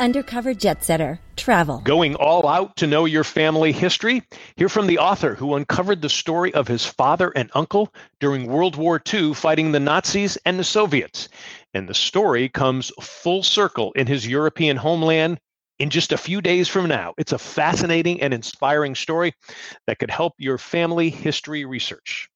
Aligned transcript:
Undercover 0.00 0.54
Jet 0.54 0.84
Setter 0.84 1.20
Travel. 1.36 1.80
Going 1.84 2.16
all 2.16 2.48
out 2.48 2.76
to 2.76 2.86
know 2.86 3.04
your 3.04 3.22
family 3.22 3.70
history? 3.70 4.22
Hear 4.56 4.68
from 4.68 4.88
the 4.88 4.98
author 4.98 5.36
who 5.36 5.54
uncovered 5.54 6.02
the 6.02 6.08
story 6.08 6.52
of 6.52 6.66
his 6.66 6.84
father 6.84 7.30
and 7.30 7.50
uncle 7.54 7.94
during 8.18 8.46
World 8.46 8.76
War 8.76 9.00
II 9.12 9.34
fighting 9.34 9.70
the 9.72 9.80
Nazis 9.80 10.36
and 10.44 10.58
the 10.58 10.64
Soviets. 10.64 11.28
And 11.74 11.88
the 11.88 11.94
story 11.94 12.48
comes 12.48 12.90
full 13.00 13.42
circle 13.42 13.92
in 13.92 14.06
his 14.06 14.26
European 14.26 14.76
homeland 14.76 15.38
in 15.84 15.90
just 15.90 16.12
a 16.12 16.16
few 16.16 16.40
days 16.40 16.66
from 16.66 16.88
now. 16.88 17.12
It's 17.18 17.32
a 17.32 17.38
fascinating 17.38 18.22
and 18.22 18.32
inspiring 18.32 18.94
story 18.94 19.34
that 19.86 19.98
could 19.98 20.10
help 20.10 20.32
your 20.38 20.56
family 20.56 21.10
history 21.10 21.66
research. 21.66 22.26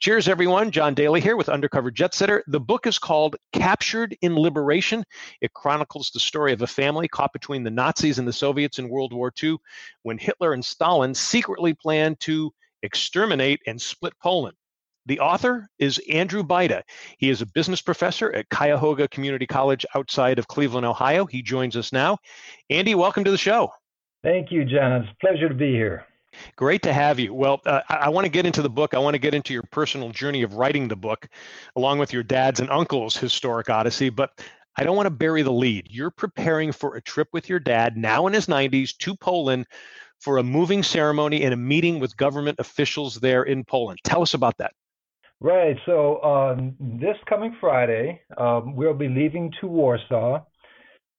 Cheers, 0.00 0.26
everyone. 0.26 0.72
John 0.72 0.92
Daly 0.92 1.20
here 1.20 1.36
with 1.36 1.48
Undercover 1.48 1.92
Jet 1.92 2.14
Setter. 2.14 2.42
The 2.48 2.58
book 2.58 2.84
is 2.84 2.98
called 2.98 3.36
Captured 3.52 4.16
in 4.22 4.34
Liberation. 4.34 5.04
It 5.40 5.52
chronicles 5.52 6.10
the 6.10 6.18
story 6.18 6.52
of 6.52 6.62
a 6.62 6.66
family 6.66 7.06
caught 7.06 7.32
between 7.32 7.62
the 7.62 7.70
Nazis 7.70 8.18
and 8.18 8.26
the 8.26 8.32
Soviets 8.32 8.80
in 8.80 8.88
World 8.88 9.12
War 9.12 9.32
II 9.40 9.58
when 10.02 10.18
Hitler 10.18 10.52
and 10.52 10.64
Stalin 10.64 11.14
secretly 11.14 11.74
planned 11.74 12.18
to 12.20 12.52
exterminate 12.82 13.60
and 13.68 13.80
split 13.80 14.14
Poland. 14.20 14.56
The 15.06 15.20
author 15.20 15.68
is 15.78 16.00
Andrew 16.10 16.42
Bajda. 16.42 16.82
He 17.18 17.30
is 17.30 17.40
a 17.40 17.46
business 17.46 17.80
professor 17.80 18.32
at 18.32 18.48
Cuyahoga 18.50 19.06
Community 19.06 19.46
College 19.46 19.86
outside 19.94 20.40
of 20.40 20.48
Cleveland, 20.48 20.84
Ohio. 20.84 21.26
He 21.26 21.42
joins 21.42 21.76
us 21.76 21.92
now. 21.92 22.18
Andy, 22.70 22.96
welcome 22.96 23.22
to 23.22 23.30
the 23.30 23.38
show. 23.38 23.70
Thank 24.24 24.50
you, 24.50 24.64
John. 24.64 24.92
It's 24.92 25.08
a 25.10 25.16
pleasure 25.24 25.48
to 25.48 25.54
be 25.54 25.70
here. 25.70 26.04
Great 26.56 26.82
to 26.82 26.92
have 26.92 27.20
you. 27.20 27.32
Well, 27.32 27.60
uh, 27.64 27.82
I, 27.88 27.94
I 27.94 28.08
want 28.08 28.24
to 28.24 28.30
get 28.30 28.46
into 28.46 28.62
the 28.62 28.68
book. 28.68 28.94
I 28.94 28.98
want 28.98 29.14
to 29.14 29.20
get 29.20 29.32
into 29.32 29.52
your 29.52 29.62
personal 29.70 30.10
journey 30.10 30.42
of 30.42 30.54
writing 30.54 30.88
the 30.88 30.96
book, 30.96 31.28
along 31.76 32.00
with 32.00 32.12
your 32.12 32.24
dad's 32.24 32.58
and 32.58 32.68
uncle's 32.68 33.16
historic 33.16 33.70
odyssey. 33.70 34.10
But 34.10 34.30
I 34.76 34.82
don't 34.82 34.96
want 34.96 35.06
to 35.06 35.10
bury 35.10 35.42
the 35.42 35.52
lead. 35.52 35.86
You're 35.88 36.10
preparing 36.10 36.72
for 36.72 36.96
a 36.96 37.00
trip 37.00 37.28
with 37.32 37.48
your 37.48 37.60
dad, 37.60 37.96
now 37.96 38.26
in 38.26 38.32
his 38.32 38.46
90s, 38.46 38.96
to 38.98 39.16
Poland 39.16 39.66
for 40.20 40.38
a 40.38 40.42
moving 40.42 40.82
ceremony 40.82 41.44
and 41.44 41.54
a 41.54 41.56
meeting 41.56 42.00
with 42.00 42.16
government 42.16 42.58
officials 42.58 43.14
there 43.16 43.44
in 43.44 43.64
Poland. 43.64 44.00
Tell 44.02 44.22
us 44.22 44.34
about 44.34 44.56
that. 44.58 44.72
Right. 45.40 45.76
So 45.84 46.22
um, 46.22 46.74
this 46.80 47.16
coming 47.28 47.56
Friday, 47.60 48.22
um, 48.38 48.74
we'll 48.74 48.94
be 48.94 49.08
leaving 49.08 49.52
to 49.60 49.66
Warsaw, 49.66 50.42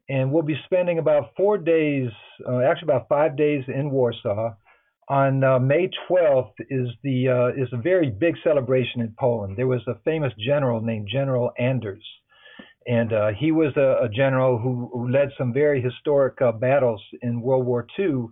and 0.09 0.32
we'll 0.32 0.44
be 0.44 0.59
spending 0.66 0.98
about 0.98 1.34
four 1.38 1.58
days, 1.59 2.09
uh, 2.48 2.62
actually 2.62 2.88
about 2.88 3.08
five 3.09 3.38
days 3.38 3.64
in 3.68 3.92
Warsaw. 3.92 4.56
On 5.09 5.44
uh, 5.44 5.59
May 5.59 5.90
12th 6.09 6.52
is 6.70 6.90
the 7.04 7.30
uh, 7.30 7.62
is 7.62 7.70
a 7.72 7.78
very 7.78 8.09
big 8.09 8.36
celebration 8.44 9.02
in 9.02 9.14
Poland. 9.18 9.56
There 9.56 9.68
was 9.68 9.82
a 9.88 10.00
famous 10.04 10.34
general 10.40 10.81
named 10.81 11.08
General 11.09 11.52
Anders, 11.59 12.04
and 12.88 13.14
uh, 13.14 13.28
he 13.38 13.52
was 13.52 13.72
a, 13.78 14.04
a 14.04 14.09
general 14.09 14.58
who, 14.58 14.90
who, 14.92 15.09
led 15.09 15.30
some 15.38 15.54
very 15.54 15.81
historic 15.81 16.42
uh, 16.42 16.52
battles 16.52 17.02
in 17.22 17.40
World 17.40 17.66
War 17.66 17.86
II 17.98 18.26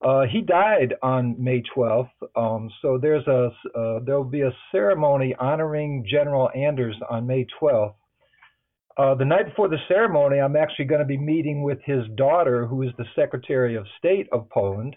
uh, 0.00 0.22
he 0.30 0.40
died 0.42 0.94
on 1.02 1.34
May 1.42 1.62
12th, 1.76 2.10
um, 2.36 2.70
so 2.82 2.98
there's 3.00 3.26
a 3.26 3.50
uh, 3.76 3.98
there'll 4.04 4.22
be 4.22 4.42
a 4.42 4.52
ceremony 4.70 5.34
honoring 5.38 6.06
General 6.08 6.50
Anders 6.54 6.96
on 7.10 7.26
May 7.26 7.46
12th. 7.60 7.94
Uh, 8.96 9.14
the 9.14 9.24
night 9.24 9.46
before 9.46 9.68
the 9.68 9.78
ceremony, 9.86 10.40
I'm 10.40 10.56
actually 10.56 10.86
going 10.86 11.00
to 11.00 11.06
be 11.06 11.16
meeting 11.16 11.62
with 11.62 11.78
his 11.84 12.02
daughter, 12.16 12.66
who 12.66 12.82
is 12.82 12.90
the 12.98 13.04
Secretary 13.14 13.76
of 13.76 13.86
State 13.98 14.28
of 14.32 14.48
Poland. 14.50 14.96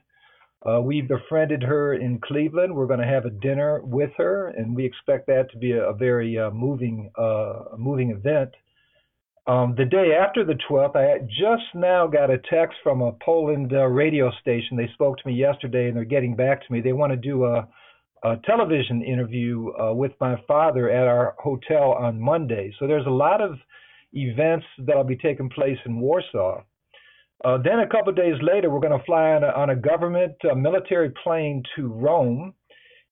Uh, 0.63 0.81
we 0.81 1.01
befriended 1.01 1.63
her 1.63 1.95
in 1.95 2.19
Cleveland. 2.19 2.75
We're 2.75 2.87
going 2.87 2.99
to 2.99 3.05
have 3.05 3.25
a 3.25 3.31
dinner 3.31 3.81
with 3.83 4.11
her, 4.17 4.49
and 4.49 4.75
we 4.75 4.85
expect 4.85 5.25
that 5.27 5.49
to 5.51 5.57
be 5.57 5.71
a, 5.71 5.89
a 5.89 5.93
very 5.93 6.37
uh, 6.37 6.51
moving 6.51 7.11
uh, 7.17 7.75
moving 7.77 8.11
event. 8.11 8.51
Um, 9.47 9.73
the 9.75 9.85
day 9.85 10.13
after 10.13 10.45
the 10.45 10.57
12th, 10.69 10.95
I 10.95 11.19
just 11.25 11.73
now 11.73 12.05
got 12.05 12.29
a 12.29 12.37
text 12.37 12.77
from 12.83 13.01
a 13.01 13.13
Poland 13.13 13.73
uh, 13.73 13.87
radio 13.87 14.31
station. 14.39 14.77
They 14.77 14.89
spoke 14.93 15.17
to 15.17 15.27
me 15.27 15.33
yesterday 15.33 15.87
and 15.87 15.97
they're 15.97 16.05
getting 16.05 16.35
back 16.35 16.65
to 16.65 16.71
me. 16.71 16.79
They 16.79 16.93
want 16.93 17.11
to 17.11 17.17
do 17.17 17.45
a, 17.45 17.67
a 18.23 18.37
television 18.45 19.01
interview 19.01 19.71
uh, 19.79 19.93
with 19.93 20.11
my 20.21 20.35
father 20.47 20.91
at 20.91 21.07
our 21.07 21.35
hotel 21.39 21.93
on 21.93 22.21
Monday. 22.21 22.71
So 22.77 22.85
there's 22.85 23.07
a 23.07 23.09
lot 23.09 23.41
of 23.41 23.57
events 24.13 24.65
that'll 24.85 25.03
be 25.03 25.17
taking 25.17 25.49
place 25.49 25.77
in 25.85 25.99
Warsaw. 25.99 26.61
Uh, 27.43 27.57
then 27.63 27.79
a 27.79 27.87
couple 27.87 28.09
of 28.09 28.15
days 28.15 28.35
later, 28.43 28.69
we're 28.69 28.79
going 28.79 28.97
to 28.97 29.05
fly 29.05 29.31
on 29.31 29.43
a, 29.43 29.47
on 29.47 29.71
a 29.71 29.75
government 29.75 30.33
uh, 30.49 30.53
military 30.53 31.11
plane 31.23 31.63
to 31.75 31.87
Rome 31.87 32.53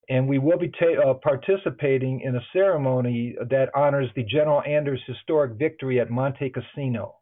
and 0.09 0.27
we 0.27 0.39
will 0.39 0.57
be 0.57 0.69
ta- 0.69 1.11
uh, 1.11 1.13
participating 1.13 2.21
in 2.21 2.35
a 2.35 2.45
ceremony 2.51 3.35
that 3.49 3.69
honors 3.75 4.09
the 4.15 4.23
General 4.23 4.61
Anders 4.63 5.01
historic 5.05 5.53
victory 5.57 5.99
at 5.99 6.09
Monte 6.09 6.49
Cassino. 6.49 7.15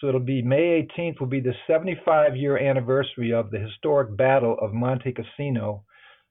So 0.00 0.08
it'll 0.08 0.20
be 0.20 0.42
May 0.42 0.86
18th 0.96 1.18
will 1.18 1.26
be 1.26 1.40
the 1.40 1.54
75 1.66 2.36
year 2.36 2.58
anniversary 2.58 3.32
of 3.32 3.50
the 3.50 3.58
historic 3.58 4.16
battle 4.16 4.56
of 4.60 4.72
Monte 4.72 5.12
Cassino. 5.12 5.84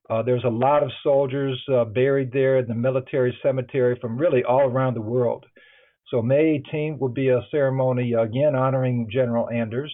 Uh, 0.09 0.21
there's 0.21 0.45
a 0.45 0.49
lot 0.49 0.83
of 0.83 0.91
soldiers 1.03 1.61
uh, 1.73 1.83
buried 1.83 2.31
there 2.31 2.59
in 2.59 2.67
the 2.67 2.75
military 2.75 3.37
cemetery 3.43 3.97
from 3.99 4.17
really 4.17 4.43
all 4.43 4.61
around 4.61 4.93
the 4.93 5.01
world. 5.01 5.45
So 6.09 6.21
May 6.21 6.63
18th 6.73 6.99
will 6.99 7.09
be 7.09 7.29
a 7.29 7.45
ceremony 7.51 8.13
again 8.13 8.55
honoring 8.55 9.09
General 9.11 9.49
Anders. 9.49 9.93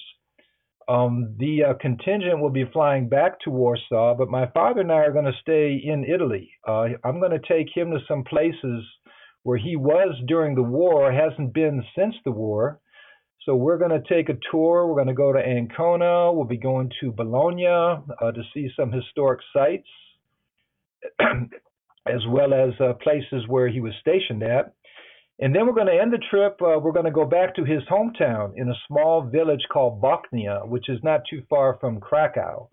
Um, 0.88 1.36
the 1.40 1.64
uh, 1.64 1.74
contingent 1.80 2.40
will 2.40 2.50
be 2.50 2.66
flying 2.72 3.08
back 3.08 3.40
to 3.42 3.50
Warsaw, 3.50 4.16
but 4.16 4.30
my 4.30 4.48
father 4.48 4.82
and 4.82 4.92
I 4.92 4.98
are 4.98 5.14
going 5.14 5.26
to 5.26 5.40
stay 5.42 5.82
in 5.84 6.04
Italy. 6.04 6.52
Uh, 6.68 6.88
I'm 7.04 7.20
going 7.20 7.32
to 7.32 7.48
take 7.48 7.68
him 7.76 7.92
to 7.92 8.00
some 8.08 8.24
places 8.24 8.84
where 9.44 9.58
he 9.58 9.76
was 9.76 10.16
during 10.28 10.56
the 10.56 10.64
war, 10.64 11.12
hasn't 11.12 11.54
been 11.54 11.84
since 11.98 12.16
the 12.26 12.32
war. 12.32 12.80
So 13.46 13.56
we're 13.56 13.78
going 13.78 13.92
to 13.92 14.04
take 14.08 14.30
a 14.30 14.38
tour. 14.52 14.88
We're 14.88 14.96
going 14.96 15.08
to 15.08 15.14
go 15.14 15.34
to 15.34 15.40
Ancona. 15.40 16.32
We'll 16.32 16.46
be 16.46 16.58
going 16.58 16.92
to 17.02 17.12
Bologna 17.12 17.68
uh, 17.68 18.32
to 18.32 18.42
see 18.54 18.70
some 18.76 18.92
historic 18.92 19.42
sites, 19.54 19.88
as 22.08 22.22
well 22.30 22.54
as 22.54 22.72
uh, 22.80 22.94
places 23.04 23.44
where 23.48 23.68
he 23.68 23.82
was 23.82 23.94
stationed 24.00 24.44
at. 24.44 24.74
And 25.40 25.54
then 25.54 25.66
we're 25.66 25.74
going 25.74 25.88
to 25.88 26.00
end 26.00 26.14
the 26.14 26.22
trip. 26.30 26.62
Uh, 26.62 26.80
we're 26.80 26.92
going 26.92 27.06
to 27.06 27.12
go 27.12 27.26
back 27.26 27.56
to 27.56 27.64
his 27.64 27.82
hometown 27.90 28.54
in 28.56 28.70
a 28.70 28.76
small 28.88 29.24
village 29.24 29.66
called 29.72 30.02
Bochnia, 30.02 30.68
which 30.68 30.90
is 30.90 31.00
not 31.04 31.22
too 31.30 31.42
far 31.50 31.78
from 31.80 32.00
Krakow. 32.00 32.70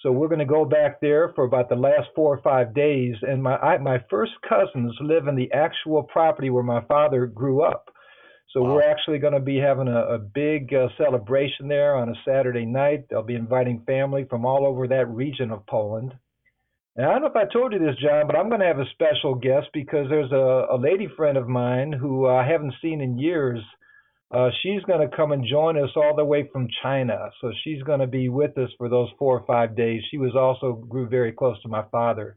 So 0.00 0.12
we're 0.12 0.28
going 0.28 0.38
to 0.38 0.44
go 0.44 0.64
back 0.64 1.00
there 1.00 1.32
for 1.34 1.44
about 1.44 1.68
the 1.68 1.74
last 1.74 2.08
four 2.14 2.34
or 2.34 2.40
five 2.42 2.72
days. 2.74 3.16
And 3.22 3.42
my 3.42 3.56
I, 3.56 3.78
my 3.78 3.98
first 4.08 4.32
cousins 4.48 4.96
live 5.00 5.26
in 5.26 5.36
the 5.36 5.52
actual 5.52 6.04
property 6.04 6.50
where 6.50 6.62
my 6.62 6.82
father 6.84 7.26
grew 7.26 7.62
up. 7.62 7.90
So 8.52 8.62
wow. 8.62 8.74
we're 8.74 8.90
actually 8.90 9.18
going 9.18 9.34
to 9.34 9.40
be 9.40 9.58
having 9.58 9.88
a, 9.88 10.14
a 10.14 10.18
big 10.18 10.72
uh, 10.72 10.88
celebration 10.96 11.68
there 11.68 11.96
on 11.96 12.08
a 12.08 12.14
Saturday 12.24 12.64
night. 12.64 13.04
They'll 13.10 13.22
be 13.22 13.34
inviting 13.34 13.82
family 13.86 14.24
from 14.30 14.46
all 14.46 14.66
over 14.66 14.88
that 14.88 15.08
region 15.08 15.50
of 15.50 15.66
Poland. 15.66 16.14
Now, 16.98 17.10
I 17.10 17.12
don't 17.12 17.22
know 17.22 17.28
if 17.28 17.36
I 17.36 17.52
told 17.52 17.72
you 17.72 17.78
this, 17.78 17.94
John, 18.02 18.26
but 18.26 18.36
I'm 18.36 18.48
going 18.48 18.60
to 18.60 18.66
have 18.66 18.80
a 18.80 18.90
special 18.90 19.36
guest 19.36 19.68
because 19.72 20.08
there's 20.10 20.32
a, 20.32 20.66
a 20.74 20.76
lady 20.76 21.06
friend 21.16 21.38
of 21.38 21.46
mine 21.46 21.92
who 21.92 22.26
I 22.26 22.44
haven't 22.44 22.74
seen 22.82 23.00
in 23.00 23.20
years. 23.20 23.60
Uh, 24.34 24.50
she's 24.62 24.82
going 24.82 25.08
to 25.08 25.16
come 25.16 25.30
and 25.30 25.46
join 25.48 25.78
us 25.78 25.90
all 25.94 26.16
the 26.16 26.24
way 26.24 26.48
from 26.52 26.66
China. 26.82 27.30
So 27.40 27.52
she's 27.62 27.80
going 27.84 28.00
to 28.00 28.08
be 28.08 28.28
with 28.28 28.58
us 28.58 28.70
for 28.78 28.88
those 28.88 29.10
four 29.16 29.38
or 29.38 29.46
five 29.46 29.76
days. 29.76 30.02
She 30.10 30.18
was 30.18 30.34
also 30.34 30.72
grew 30.88 31.08
very 31.08 31.30
close 31.30 31.62
to 31.62 31.68
my 31.68 31.84
father. 31.92 32.36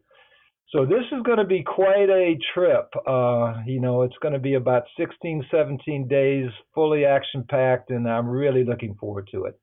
So 0.70 0.86
this 0.86 1.06
is 1.12 1.24
going 1.24 1.40
to 1.40 1.44
be 1.44 1.64
quite 1.64 2.12
a 2.12 2.38
trip. 2.54 2.88
Uh, 3.08 3.64
you 3.66 3.82
know, 3.82 4.04
it's 4.04 4.16
going 4.22 4.36
to 4.36 4.40
be 4.40 4.54
about 4.54 4.84
16, 4.96 5.44
17 5.50 6.08
days, 6.08 6.52
fully 6.76 7.04
action 7.04 7.44
packed, 7.50 7.90
and 7.90 8.08
I'm 8.08 8.28
really 8.28 8.64
looking 8.64 8.94
forward 8.94 9.28
to 9.32 9.46
it. 9.46 9.60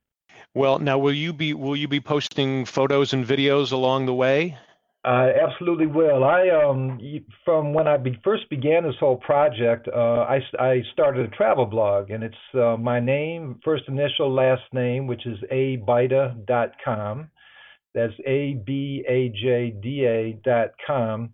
Well, 0.55 0.81
now 0.81 0.99
will 0.99 1.15
you 1.15 1.33
be 1.33 1.55
will 1.55 1.77
you 1.77 1.89
be 1.89 2.01
posting 2.01 2.65
photos 2.65 3.13
and 3.13 3.25
videos 3.25 3.71
along 3.73 4.07
the 4.07 4.15
way? 4.15 4.59
I 5.09 5.33
absolutely 5.33 5.87
will. 5.87 6.23
I 6.23 6.51
um 6.51 7.01
from 7.43 7.73
when 7.73 7.89
I 7.89 7.97
be, 7.97 8.21
first 8.23 8.51
began 8.51 8.83
this 8.83 8.95
whole 9.01 9.17
project, 9.17 9.89
uh, 9.89 10.27
I 10.29 10.41
I 10.59 10.83
started 10.93 11.25
a 11.25 11.35
travel 11.35 11.65
blog, 11.65 12.11
and 12.11 12.23
it's 12.23 12.37
uh, 12.53 12.77
my 12.77 13.01
name, 13.01 13.59
first 13.65 13.85
initial, 13.89 14.31
last 14.31 14.65
name, 14.75 15.07
which 15.07 15.25
is 15.25 15.39
abajda.com. 15.51 17.31
That's 17.95 18.13
a 18.27 18.61
b 18.67 19.03
a 19.09 19.31
j 19.31 19.75
d 19.83 20.05
a 20.05 20.39
dot 20.45 20.73
com. 20.87 21.31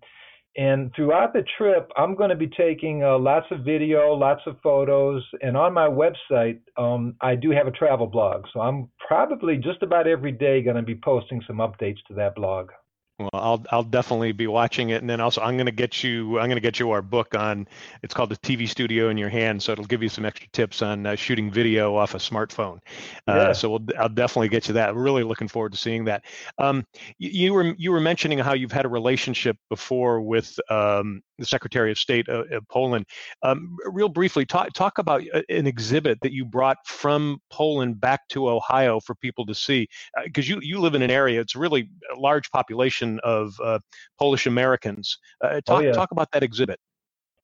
And 0.56 0.92
throughout 0.94 1.32
the 1.32 1.44
trip, 1.58 1.90
I'm 1.96 2.14
going 2.14 2.30
to 2.30 2.36
be 2.36 2.46
taking 2.46 3.02
uh, 3.02 3.18
lots 3.18 3.46
of 3.50 3.64
video, 3.64 4.12
lots 4.12 4.42
of 4.46 4.54
photos, 4.62 5.24
and 5.42 5.56
on 5.56 5.74
my 5.74 5.88
website, 5.88 6.60
um, 6.76 7.16
I 7.20 7.34
do 7.34 7.50
have 7.50 7.66
a 7.66 7.72
travel 7.72 8.06
blog. 8.06 8.44
So 8.52 8.60
I'm 8.60 8.88
probably 9.04 9.56
just 9.56 9.82
about 9.82 10.06
every 10.06 10.30
day 10.30 10.62
going 10.62 10.76
to 10.76 10.82
be 10.82 10.94
posting 10.94 11.42
some 11.44 11.56
updates 11.56 11.98
to 12.06 12.14
that 12.14 12.36
blog. 12.36 12.70
Well, 13.18 13.30
I'll 13.32 13.64
I'll 13.70 13.84
definitely 13.84 14.32
be 14.32 14.48
watching 14.48 14.90
it, 14.90 15.00
and 15.00 15.08
then 15.08 15.20
also 15.20 15.40
I'm 15.40 15.56
going 15.56 15.66
to 15.66 15.72
get 15.72 16.02
you 16.02 16.40
I'm 16.40 16.46
going 16.46 16.56
to 16.56 16.60
get 16.60 16.80
you 16.80 16.90
our 16.90 17.00
book 17.00 17.36
on. 17.36 17.68
It's 18.02 18.12
called 18.12 18.30
the 18.30 18.36
TV 18.38 18.68
Studio 18.68 19.08
in 19.08 19.16
Your 19.16 19.28
Hand, 19.28 19.62
so 19.62 19.70
it'll 19.70 19.84
give 19.84 20.02
you 20.02 20.08
some 20.08 20.24
extra 20.24 20.48
tips 20.52 20.82
on 20.82 21.06
uh, 21.06 21.14
shooting 21.14 21.48
video 21.48 21.94
off 21.94 22.14
a 22.14 22.18
smartphone. 22.18 22.80
Uh, 23.28 23.54
so 23.54 23.70
we'll, 23.70 23.86
I'll 23.96 24.08
definitely 24.08 24.48
get 24.48 24.66
you 24.66 24.74
that. 24.74 24.96
Really 24.96 25.22
looking 25.22 25.46
forward 25.46 25.70
to 25.72 25.78
seeing 25.78 26.06
that. 26.06 26.24
Um, 26.58 26.84
you, 27.18 27.30
you, 27.30 27.54
were 27.54 27.74
you 27.78 27.92
were 27.92 28.00
mentioning 28.00 28.38
how 28.38 28.54
you've 28.54 28.72
had 28.72 28.84
a 28.84 28.88
relationship 28.88 29.58
before 29.70 30.20
with 30.20 30.58
um, 30.68 31.22
the 31.38 31.46
Secretary 31.46 31.90
of 31.90 31.98
State 31.98 32.28
of, 32.28 32.50
of 32.52 32.66
Poland. 32.68 33.06
Um, 33.42 33.76
real 33.86 34.08
briefly, 34.08 34.44
talk 34.44 34.72
talk 34.72 34.98
about 34.98 35.22
uh, 35.32 35.42
an 35.48 35.66
exhibit 35.66 36.18
that 36.22 36.32
you 36.32 36.44
brought 36.44 36.78
from 36.86 37.38
Poland 37.50 38.00
back 38.00 38.28
to 38.30 38.48
Ohio 38.48 39.00
for 39.00 39.14
people 39.14 39.46
to 39.46 39.54
see, 39.54 39.86
because 40.24 40.48
uh, 40.50 40.54
you 40.54 40.60
you 40.62 40.80
live 40.80 40.94
in 40.94 41.02
an 41.02 41.10
area. 41.10 41.40
It's 41.40 41.56
really 41.56 41.88
a 42.14 42.18
large 42.18 42.50
population 42.50 43.20
of 43.24 43.54
uh, 43.62 43.78
Polish 44.18 44.46
Americans. 44.46 45.18
Uh, 45.42 45.60
talk 45.60 45.62
oh, 45.68 45.80
yeah. 45.80 45.92
talk 45.92 46.12
about 46.12 46.30
that 46.32 46.42
exhibit. 46.42 46.78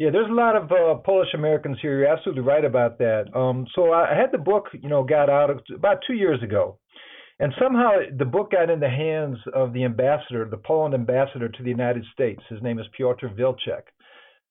Yeah, 0.01 0.09
there's 0.09 0.31
a 0.31 0.33
lot 0.33 0.57
of 0.57 0.73
uh, 0.73 0.95
Polish 1.05 1.35
Americans 1.35 1.77
here. 1.83 1.99
You're 1.99 2.09
absolutely 2.09 2.43
right 2.43 2.65
about 2.65 2.99
that. 3.01 3.27
Um, 3.37 3.67
so 3.75 3.93
I 3.93 4.15
had 4.15 4.33
the 4.33 4.39
book, 4.39 4.69
you 4.73 4.89
know, 4.89 5.05
got 5.05 5.29
out 5.29 5.51
about 5.75 5.99
two 6.07 6.15
years 6.15 6.43
ago, 6.43 6.79
and 7.41 7.55
somehow 7.59 7.93
the 8.19 8.27
book 8.27 8.53
got 8.53 8.69
in 8.69 8.81
the 8.81 8.89
hands 8.89 9.39
of 9.55 9.73
the 9.73 9.85
ambassador, 9.85 10.47
the 10.49 10.59
Poland 10.59 10.95
ambassador 10.95 11.49
to 11.49 11.63
the 11.63 11.71
United 11.71 12.05
States. 12.13 12.43
His 12.51 12.63
name 12.63 12.79
is 12.79 12.87
Piotr 12.95 13.29
Wilczek. 13.29 13.85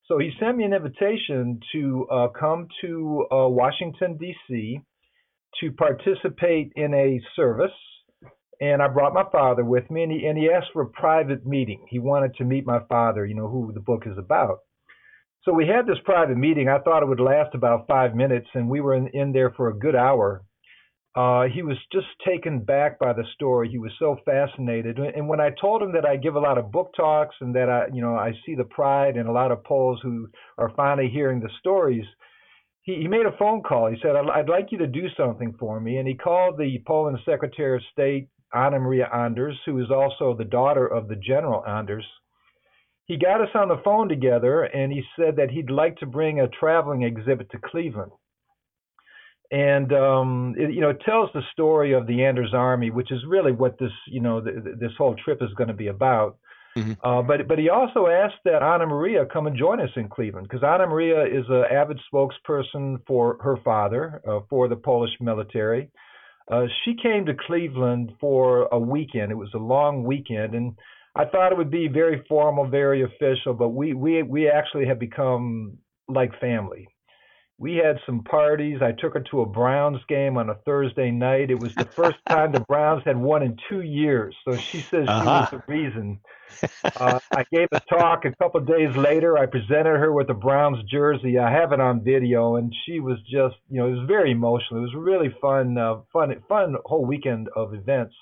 So 0.07 0.18
he 0.18 0.31
sent 0.39 0.57
me 0.57 0.63
an 0.63 0.74
invitation 0.74 1.59
to 1.71 2.07
uh, 2.12 2.27
come 2.30 2.68
to 2.81 3.27
uh, 3.31 3.47
Washington 3.47 4.18
D.C. 4.18 4.81
to 5.62 5.71
participate 5.74 6.74
in 6.75 6.95
a 6.95 7.21
service, 7.36 7.77
and 8.59 8.81
I 8.81 8.88
brought 8.88 9.13
my 9.13 9.25
father 9.31 9.63
with 9.63 9.89
me, 9.91 10.01
and 10.01 10.12
he, 10.12 10.25
and 10.25 10.36
he 10.36 10.50
asked 10.50 10.71
for 10.74 10.81
a 10.81 10.89
private 10.89 11.45
meeting. 11.45 11.86
He 11.89 12.00
wanted 12.00 12.33
to 12.38 12.44
meet 12.44 12.65
my 12.65 12.80
father, 12.89 13.24
you 13.24 13.36
know, 13.36 13.47
who 13.47 13.71
the 13.71 13.80
book 13.80 14.03
is 14.07 14.18
about. 14.18 14.62
So 15.44 15.53
we 15.53 15.68
had 15.68 15.86
this 15.86 16.01
private 16.03 16.38
meeting. 16.38 16.68
I 16.68 16.80
thought 16.80 17.03
it 17.03 17.07
would 17.07 17.19
last 17.19 17.53
about 17.53 17.88
five 17.88 18.15
minutes, 18.15 18.47
and 18.56 18.68
we 18.68 18.81
were 18.81 18.95
in, 18.95 19.09
in 19.13 19.31
there 19.31 19.51
for 19.51 19.69
a 19.69 19.77
good 19.77 19.95
hour. 19.95 20.41
Uh, 21.16 21.46
he 21.54 21.64
was 21.64 21.78
just 21.92 22.08
taken 22.26 22.60
back 22.60 23.00
by 23.00 23.12
the 23.12 23.24
story. 23.34 23.68
He 23.70 23.80
was 23.80 23.92
so 23.98 24.18
fascinated. 24.26 25.00
And 25.00 25.28
when 25.28 25.40
I 25.40 25.50
told 25.60 25.82
him 25.82 25.92
that 25.94 26.06
I 26.06 26.16
give 26.16 26.36
a 26.36 26.40
lot 26.40 26.58
of 26.58 26.72
book 26.72 26.92
talks 26.96 27.36
and 27.42 27.54
that 27.56 27.70
I, 27.70 27.88
you 27.94 28.02
know, 28.02 28.16
I 28.16 28.32
see 28.46 28.56
the 28.56 28.64
pride 28.64 29.18
in 29.18 29.26
a 29.26 29.32
lot 29.32 29.52
of 29.52 29.64
Poles 29.64 30.00
who 30.04 30.28
are 30.58 30.72
finally 30.76 31.10
hearing 31.10 31.40
the 31.40 31.50
stories, 31.60 32.06
he, 32.84 32.96
he 32.96 33.08
made 33.08 33.26
a 33.26 33.38
phone 33.38 33.64
call. 33.64 33.90
He 33.90 33.98
said, 34.02 34.16
I'd, 34.16 34.30
I'd 34.30 34.50
like 34.50 34.72
you 34.72 34.78
to 34.78 34.88
do 34.88 35.08
something 35.18 35.56
for 35.60 35.80
me. 35.80 35.98
And 35.98 36.08
he 36.08 36.14
called 36.14 36.58
the 36.58 36.82
Poland 36.86 37.18
Secretary 37.26 37.78
of 37.78 37.84
State, 37.92 38.30
Anna 38.54 38.80
Maria 38.80 39.10
Anders, 39.14 39.58
who 39.66 39.80
is 39.84 39.90
also 39.92 40.36
the 40.36 40.46
daughter 40.46 40.86
of 40.88 41.08
the 41.08 41.16
General 41.16 41.66
Anders 41.66 42.06
he 43.10 43.18
got 43.18 43.42
us 43.42 43.50
on 43.56 43.70
the 43.70 43.82
phone 43.84 44.08
together 44.08 44.62
and 44.62 44.92
he 44.92 45.04
said 45.18 45.36
that 45.38 45.50
he'd 45.50 45.72
like 45.72 45.98
to 45.98 46.06
bring 46.06 46.40
a 46.40 46.48
traveling 46.48 47.02
exhibit 47.02 47.50
to 47.50 47.58
Cleveland. 47.58 48.12
And 49.51 49.92
um, 49.94 50.56
it, 50.57 50.74
you 50.74 50.81
know, 50.81 50.90
it 50.90 51.01
tells 51.06 51.30
the 51.34 51.42
story 51.51 51.94
of 51.94 52.06
the 52.06 52.24
Anders 52.24 52.54
Army, 52.54 52.92
which 52.92 53.12
is 53.12 53.19
really 53.28 53.51
what 53.51 53.80
this, 53.80 53.92
you 54.07 54.22
know, 54.22 54.42
the, 54.42 54.75
this 54.80 54.92
whole 54.98 55.16
trip 55.16 55.40
is 55.42 55.50
going 55.57 55.69
to 55.69 55.74
be 55.74 55.88
about. 55.88 56.38
Mm-hmm. 56.78 56.94
Uh, 57.04 57.24
but 57.24 57.48
but 57.48 57.57
he 57.57 57.69
also 57.69 58.07
asked 58.07 58.44
that 58.46 58.62
Anna 58.62 58.86
Maria 58.86 59.25
come 59.25 59.48
and 59.48 59.57
join 59.57 59.80
us 59.80 59.90
in 59.96 60.07
Cleveland 60.07 60.48
because 60.48 60.63
Anna 60.63 60.88
Maria 60.88 61.25
is 61.25 61.46
an 61.50 61.63
avid 61.72 62.00
spokesperson 62.13 63.00
for 63.07 63.38
her 63.42 63.57
father 63.63 64.22
uh, 64.28 64.42
for 64.50 64.68
the 64.68 64.75
Polish 64.75 65.12
military. 65.19 65.90
Uh, 66.51 66.66
she 66.84 66.96
came 67.01 67.25
to 67.25 67.34
Cleveland 67.48 68.12
for 68.19 68.68
a 68.72 68.80
weekend. 68.80 69.31
It 69.31 69.36
was 69.36 69.51
a 69.56 69.60
long 69.60 70.04
weekend, 70.04 70.54
and 70.54 70.78
I 71.16 71.25
thought 71.25 71.51
it 71.51 71.57
would 71.57 71.72
be 71.72 71.88
very 71.88 72.24
formal, 72.30 72.68
very 72.68 73.04
official, 73.04 73.54
but 73.54 73.69
we 73.69 73.94
we 73.94 74.22
we 74.22 74.48
actually 74.48 74.86
have 74.86 75.00
become 75.00 75.78
like 76.07 76.40
family. 76.40 76.88
We 77.60 77.76
had 77.76 78.00
some 78.06 78.24
parties. 78.24 78.80
I 78.82 78.94
took 78.94 79.16
her 79.16 79.24
to 79.32 79.42
a 79.42 79.46
Browns 79.46 80.00
game 80.08 80.38
on 80.38 80.50
a 80.50 80.56
Thursday 80.66 81.12
night. 81.12 81.52
It 81.52 81.60
was 81.60 81.76
the 81.76 81.84
first 81.84 82.16
time 82.30 82.54
the 82.54 82.62
Browns 82.62 83.04
had 83.06 83.18
won 83.18 83.44
in 83.44 83.58
two 83.68 83.82
years, 83.82 84.34
so 84.46 84.56
she 84.56 84.80
says 84.80 85.10
uh-huh. 85.10 85.48
she 85.50 85.56
was 85.56 85.64
the 85.68 85.74
reason. 85.74 86.20
Uh, 86.84 87.20
I 87.32 87.46
gave 87.54 87.68
a 87.72 87.80
talk 87.82 88.26
a 88.26 88.36
couple 88.36 88.60
of 88.60 88.68
days 88.68 88.94
later. 88.96 89.38
I 89.38 89.46
presented 89.46 89.98
her 89.98 90.12
with 90.12 90.30
a 90.32 90.34
Browns 90.34 90.80
jersey. 90.92 91.38
I 91.38 91.52
have 91.52 91.72
it 91.74 91.80
on 91.80 92.04
video, 92.04 92.56
and 92.56 92.74
she 92.86 93.00
was 93.00 93.20
just, 93.32 93.56
you 93.70 93.80
know, 93.80 93.88
it 93.88 93.92
was 93.92 94.08
very 94.08 94.32
emotional. 94.32 94.80
It 94.80 94.88
was 94.88 94.96
really 94.96 95.30
fun, 95.40 95.78
uh, 95.78 95.98
fun, 96.12 96.34
fun 96.50 96.76
whole 96.86 97.06
weekend 97.06 97.50
of 97.56 97.76
events. 97.76 98.16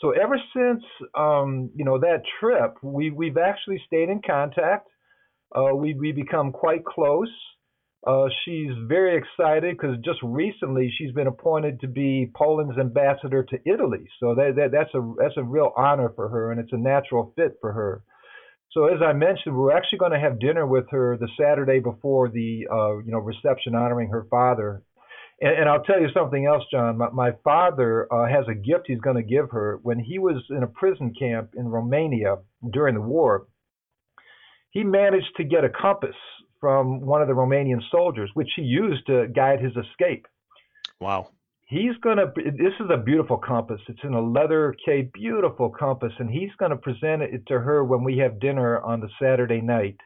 So 0.00 0.12
ever 0.12 0.40
since 0.56 0.82
um, 1.14 1.70
you 1.74 1.84
know 1.84 1.98
that 1.98 2.22
trip, 2.38 2.76
we 2.82 3.10
we've 3.10 3.36
actually 3.36 3.82
stayed 3.86 4.08
in 4.08 4.22
contact. 4.26 4.88
Uh, 5.54 5.74
we 5.74 5.94
we 5.94 6.12
become 6.12 6.52
quite 6.52 6.84
close. 6.84 7.28
Uh, 8.06 8.26
she's 8.44 8.70
very 8.86 9.16
excited 9.16 9.76
because 9.76 9.96
just 10.02 10.18
recently 10.22 10.92
she's 10.96 11.12
been 11.12 11.26
appointed 11.26 11.80
to 11.80 11.86
be 11.86 12.30
Poland's 12.34 12.78
ambassador 12.78 13.42
to 13.44 13.58
Italy. 13.66 14.08
So 14.20 14.34
that, 14.34 14.54
that 14.56 14.72
that's 14.72 14.94
a 14.94 15.14
that's 15.18 15.36
a 15.36 15.42
real 15.42 15.72
honor 15.76 16.10
for 16.14 16.28
her, 16.28 16.50
and 16.50 16.60
it's 16.60 16.72
a 16.72 16.78
natural 16.78 17.32
fit 17.36 17.58
for 17.60 17.72
her. 17.72 18.02
So 18.72 18.86
as 18.86 19.02
I 19.02 19.12
mentioned, 19.12 19.56
we're 19.56 19.76
actually 19.76 19.98
going 19.98 20.12
to 20.12 20.20
have 20.20 20.40
dinner 20.40 20.66
with 20.66 20.86
her 20.90 21.18
the 21.18 21.28
Saturday 21.38 21.80
before 21.80 22.30
the 22.30 22.66
uh, 22.72 22.98
you 22.98 23.12
know 23.12 23.18
reception 23.18 23.74
honoring 23.74 24.08
her 24.08 24.26
father 24.30 24.82
and, 25.40 25.60
and 25.60 25.68
I'll 25.68 25.82
tell 25.82 26.00
you 26.00 26.08
something 26.14 26.46
else, 26.46 26.62
John. 26.70 26.98
My, 26.98 27.10
my 27.10 27.30
father 27.42 28.06
uh, 28.12 28.28
has 28.28 28.46
a 28.48 28.54
gift 28.54 28.84
he's 28.86 29.00
going 29.00 29.16
to 29.16 29.22
give 29.22 29.50
her. 29.50 29.78
When 29.82 29.98
he 29.98 30.18
was 30.18 30.42
in 30.50 30.62
a 30.62 30.66
prison 30.66 31.14
camp 31.18 31.50
in 31.56 31.68
Romania 31.68 32.36
during 32.72 32.94
the 32.94 33.00
war, 33.00 33.46
he 34.70 34.84
managed 34.84 35.34
to 35.36 35.44
get 35.44 35.64
a 35.64 35.68
compass 35.68 36.14
from 36.60 37.00
one 37.00 37.22
of 37.22 37.28
the 37.28 37.34
Romanian 37.34 37.80
soldiers, 37.90 38.30
which 38.34 38.50
he 38.56 38.62
used 38.62 39.06
to 39.06 39.26
guide 39.28 39.60
his 39.60 39.72
escape. 39.76 40.26
Wow. 41.00 41.30
He's 41.66 41.96
going 42.02 42.16
to, 42.16 42.32
this 42.36 42.74
is 42.80 42.90
a 42.92 42.96
beautiful 42.96 43.38
compass. 43.38 43.80
It's 43.88 44.00
in 44.02 44.14
a 44.14 44.20
leather 44.20 44.74
case, 44.84 45.08
beautiful 45.14 45.70
compass, 45.70 46.12
and 46.18 46.28
he's 46.28 46.50
going 46.58 46.72
to 46.72 46.76
present 46.76 47.22
it 47.22 47.46
to 47.46 47.60
her 47.60 47.84
when 47.84 48.02
we 48.02 48.18
have 48.18 48.40
dinner 48.40 48.80
on 48.80 49.00
the 49.00 49.08
Saturday 49.20 49.60
night. 49.60 49.96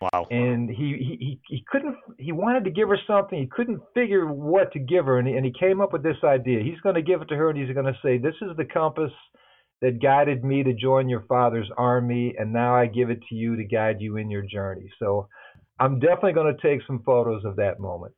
Wow. 0.00 0.26
And 0.30 0.70
he, 0.70 1.18
he, 1.18 1.40
he 1.48 1.64
couldn't, 1.66 1.96
he 2.18 2.30
wanted 2.30 2.64
to 2.64 2.70
give 2.70 2.88
her 2.88 2.98
something. 3.06 3.38
He 3.38 3.46
couldn't 3.46 3.80
figure 3.94 4.26
what 4.26 4.72
to 4.72 4.78
give 4.78 5.06
her. 5.06 5.18
And 5.18 5.26
he, 5.26 5.34
and 5.34 5.44
he 5.44 5.52
came 5.58 5.80
up 5.80 5.92
with 5.92 6.02
this 6.02 6.18
idea. 6.22 6.62
He's 6.62 6.80
going 6.80 6.94
to 6.94 7.02
give 7.02 7.20
it 7.22 7.28
to 7.28 7.36
her 7.36 7.50
and 7.50 7.58
he's 7.58 7.74
going 7.74 7.86
to 7.86 7.98
say, 8.02 8.18
This 8.18 8.36
is 8.42 8.56
the 8.56 8.64
compass 8.64 9.10
that 9.80 10.02
guided 10.02 10.44
me 10.44 10.62
to 10.62 10.74
join 10.74 11.08
your 11.08 11.24
father's 11.28 11.70
army. 11.76 12.34
And 12.38 12.52
now 12.52 12.76
I 12.76 12.86
give 12.86 13.10
it 13.10 13.20
to 13.28 13.34
you 13.34 13.56
to 13.56 13.64
guide 13.64 13.96
you 14.00 14.18
in 14.18 14.30
your 14.30 14.42
journey. 14.42 14.90
So 14.98 15.28
I'm 15.80 16.00
definitely 16.00 16.32
going 16.32 16.54
to 16.54 16.60
take 16.60 16.80
some 16.86 17.02
photos 17.04 17.44
of 17.44 17.56
that 17.56 17.80
moment. 17.80 18.14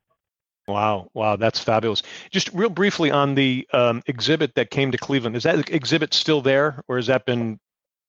Wow, 0.67 1.09
wow, 1.13 1.35
that's 1.35 1.59
fabulous. 1.59 2.03
Just 2.31 2.49
real 2.53 2.69
briefly 2.69 3.11
on 3.11 3.35
the 3.35 3.67
um, 3.73 4.01
exhibit 4.05 4.55
that 4.55 4.69
came 4.69 4.91
to 4.91 4.97
Cleveland, 4.97 5.35
is 5.35 5.43
that 5.43 5.69
exhibit 5.69 6.13
still 6.13 6.41
there, 6.41 6.81
or 6.87 6.97
has 6.97 7.07
that 7.07 7.25
been 7.25 7.59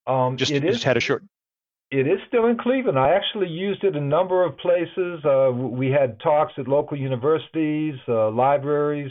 um, 0.06 0.36
just, 0.36 0.52
it 0.52 0.64
is, 0.64 0.74
just 0.74 0.84
had 0.84 0.96
a 0.96 1.00
short? 1.00 1.24
It 1.90 2.06
is 2.06 2.18
still 2.28 2.46
in 2.46 2.58
Cleveland. 2.58 2.98
I 2.98 3.14
actually 3.14 3.48
used 3.48 3.84
it 3.84 3.96
a 3.96 4.00
number 4.00 4.44
of 4.44 4.56
places. 4.58 5.24
Uh, 5.24 5.50
we 5.52 5.90
had 5.90 6.20
talks 6.20 6.52
at 6.56 6.68
local 6.68 6.98
universities, 6.98 7.94
uh, 8.08 8.30
libraries. 8.30 9.10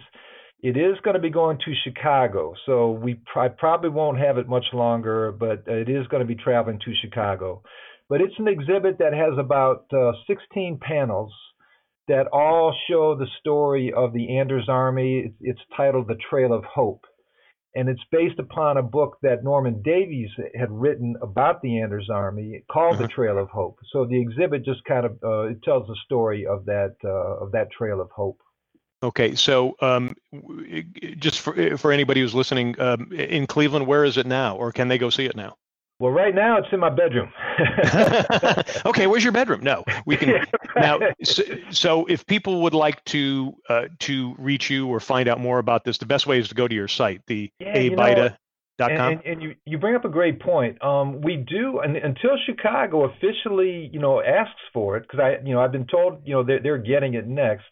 It 0.62 0.78
is 0.78 0.96
going 1.04 1.16
to 1.16 1.20
be 1.20 1.32
going 1.32 1.58
to 1.66 1.74
Chicago, 1.84 2.54
so 2.68 2.92
we 2.92 3.20
I 3.36 3.48
probably 3.48 3.90
won't 3.90 4.20
have 4.20 4.38
it 4.38 4.48
much 4.48 4.66
longer, 4.74 5.32
but 5.32 5.64
it 5.68 5.90
is 5.90 6.06
going 6.08 6.22
to 6.22 6.28
be 6.28 6.36
traveling 6.36 6.80
to 6.86 6.94
Chicago. 7.02 7.64
But 8.12 8.22
it's 8.22 8.38
an 8.38 8.48
exhibit 8.48 9.00
that 9.00 9.14
has 9.14 9.40
about 9.40 9.86
uh, 9.92 10.12
16 10.28 10.80
panels 10.82 11.34
that 12.08 12.28
all 12.32 12.76
show 12.88 13.16
the 13.16 13.28
story 13.40 13.92
of 13.92 14.14
the 14.14 14.38
Anders 14.38 14.68
Army. 14.68 15.24
It's, 15.26 15.38
it's 15.40 15.62
titled 15.76 16.08
The 16.08 16.18
Trail 16.30 16.54
of 16.54 16.64
Hope 16.66 17.06
and 17.76 17.88
it's 17.88 18.02
based 18.12 18.40
upon 18.40 18.78
a 18.78 18.84
book 18.84 19.18
that 19.22 19.44
Norman 19.44 19.82
Davies 19.82 20.30
had 20.60 20.70
written 20.72 21.16
about 21.22 21.62
the 21.62 21.80
Anders 21.80 22.10
Army 22.12 22.64
called. 22.72 22.98
The 22.98 23.08
Trail 23.08 23.38
of 23.38 23.50
Hope. 23.50 23.78
So 23.92 24.06
the 24.06 24.20
exhibit 24.20 24.66
just 24.66 24.84
kind 24.86 25.06
of 25.06 25.18
uh, 25.24 25.44
it 25.44 25.64
tells 25.64 25.88
the 25.88 25.96
story 26.06 26.46
of 26.46 26.66
that 26.66 26.96
uh, 27.04 27.44
of 27.44 27.52
that 27.54 27.72
Trail 27.72 28.02
of 28.02 28.10
Hope. 28.12 28.40
Okay, 29.04 29.34
so 29.36 29.76
um, 29.82 30.16
just 31.18 31.40
for 31.40 31.78
for 31.78 31.92
anybody 31.92 32.22
who's 32.22 32.36
listening 32.36 32.80
um, 32.80 33.12
in 33.14 33.48
Cleveland, 33.48 33.88
where 33.88 34.04
is 34.04 34.18
it 34.18 34.28
now, 34.28 34.58
or 34.58 34.72
can 34.72 34.90
they 34.90 34.98
go 34.98 35.10
see 35.10 35.26
it 35.26 35.36
now? 35.36 35.56
Well, 36.02 36.12
right 36.12 36.34
now 36.34 36.58
it's 36.58 36.68
in 36.72 36.80
my 36.80 36.90
bedroom. 36.90 37.32
okay, 38.88 39.06
where's 39.06 39.24
your 39.24 39.32
bedroom? 39.32 39.62
No, 39.62 39.84
we 40.08 40.18
can 40.18 40.30
yeah, 40.30 40.46
right. 40.76 40.76
now. 40.76 41.00
So, 41.24 41.44
so, 41.70 42.06
if 42.08 42.26
people 42.26 42.64
would 42.64 42.74
like 42.74 43.06
to 43.06 43.54
uh, 43.70 43.84
to 44.00 44.34
reach 44.40 44.72
you 44.72 44.88
or 44.88 45.00
find 45.00 45.30
out 45.30 45.40
more 45.40 45.60
about 45.60 45.84
this, 45.84 46.00
the 46.00 46.08
best 46.08 46.26
way 46.26 46.40
is 46.40 46.50
to 46.50 46.56
go 46.56 46.68
to 46.68 46.74
your 46.74 46.88
site, 46.88 47.22
the 47.28 47.52
yeah, 47.60 47.76
abajda. 47.76 48.36
And, 48.80 48.92
and, 48.92 49.22
and, 49.26 49.42
you, 49.44 49.56
you 49.66 49.78
bring 49.78 49.94
up 49.94 50.06
a 50.06 50.10
great 50.10 50.40
point. 50.42 50.84
Um, 50.84 51.22
we 51.22 51.36
do 51.38 51.82
and, 51.84 51.96
until 51.96 52.32
Chicago 52.48 53.06
officially, 53.06 53.92
you 53.94 54.00
know, 54.00 54.24
asks 54.24 54.60
for 54.74 54.98
it 54.98 55.02
because 55.04 55.20
I, 55.20 55.46
you 55.46 55.54
know, 55.54 55.62
I've 55.62 55.72
been 55.72 55.86
told, 55.86 56.24
you 56.26 56.34
know, 56.34 56.44
they're, 56.44 56.64
they're 56.64 56.80
getting 56.80 57.14
it 57.14 57.28
next. 57.28 57.68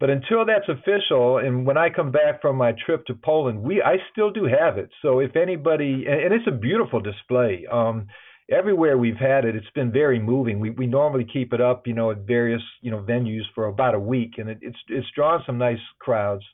But 0.00 0.10
until 0.10 0.44
that's 0.46 0.68
official, 0.68 1.38
and 1.38 1.66
when 1.66 1.76
I 1.76 1.88
come 1.90 2.12
back 2.12 2.40
from 2.40 2.56
my 2.56 2.72
trip 2.86 3.04
to 3.06 3.14
Poland, 3.14 3.62
we 3.62 3.82
I 3.82 3.96
still 4.12 4.30
do 4.30 4.44
have 4.44 4.78
it. 4.78 4.90
So 5.02 5.18
if 5.18 5.34
anybody, 5.34 6.04
and, 6.08 6.20
and 6.22 6.34
it's 6.34 6.46
a 6.46 6.52
beautiful 6.52 7.00
display. 7.00 7.66
Um, 7.70 8.06
everywhere 8.50 8.96
we've 8.96 9.16
had 9.16 9.44
it, 9.44 9.54
it's 9.54 9.70
been 9.74 9.92
very 9.92 10.18
moving. 10.18 10.60
We 10.60 10.70
we 10.70 10.86
normally 10.86 11.26
keep 11.30 11.52
it 11.52 11.60
up, 11.60 11.86
you 11.86 11.94
know, 11.94 12.10
at 12.10 12.18
various 12.18 12.62
you 12.80 12.90
know 12.90 12.98
venues 12.98 13.42
for 13.54 13.66
about 13.66 13.94
a 13.94 14.00
week, 14.00 14.34
and 14.38 14.48
it, 14.48 14.58
it's 14.62 14.78
it's 14.88 15.06
drawn 15.14 15.42
some 15.46 15.58
nice 15.58 15.80
crowds. 15.98 16.44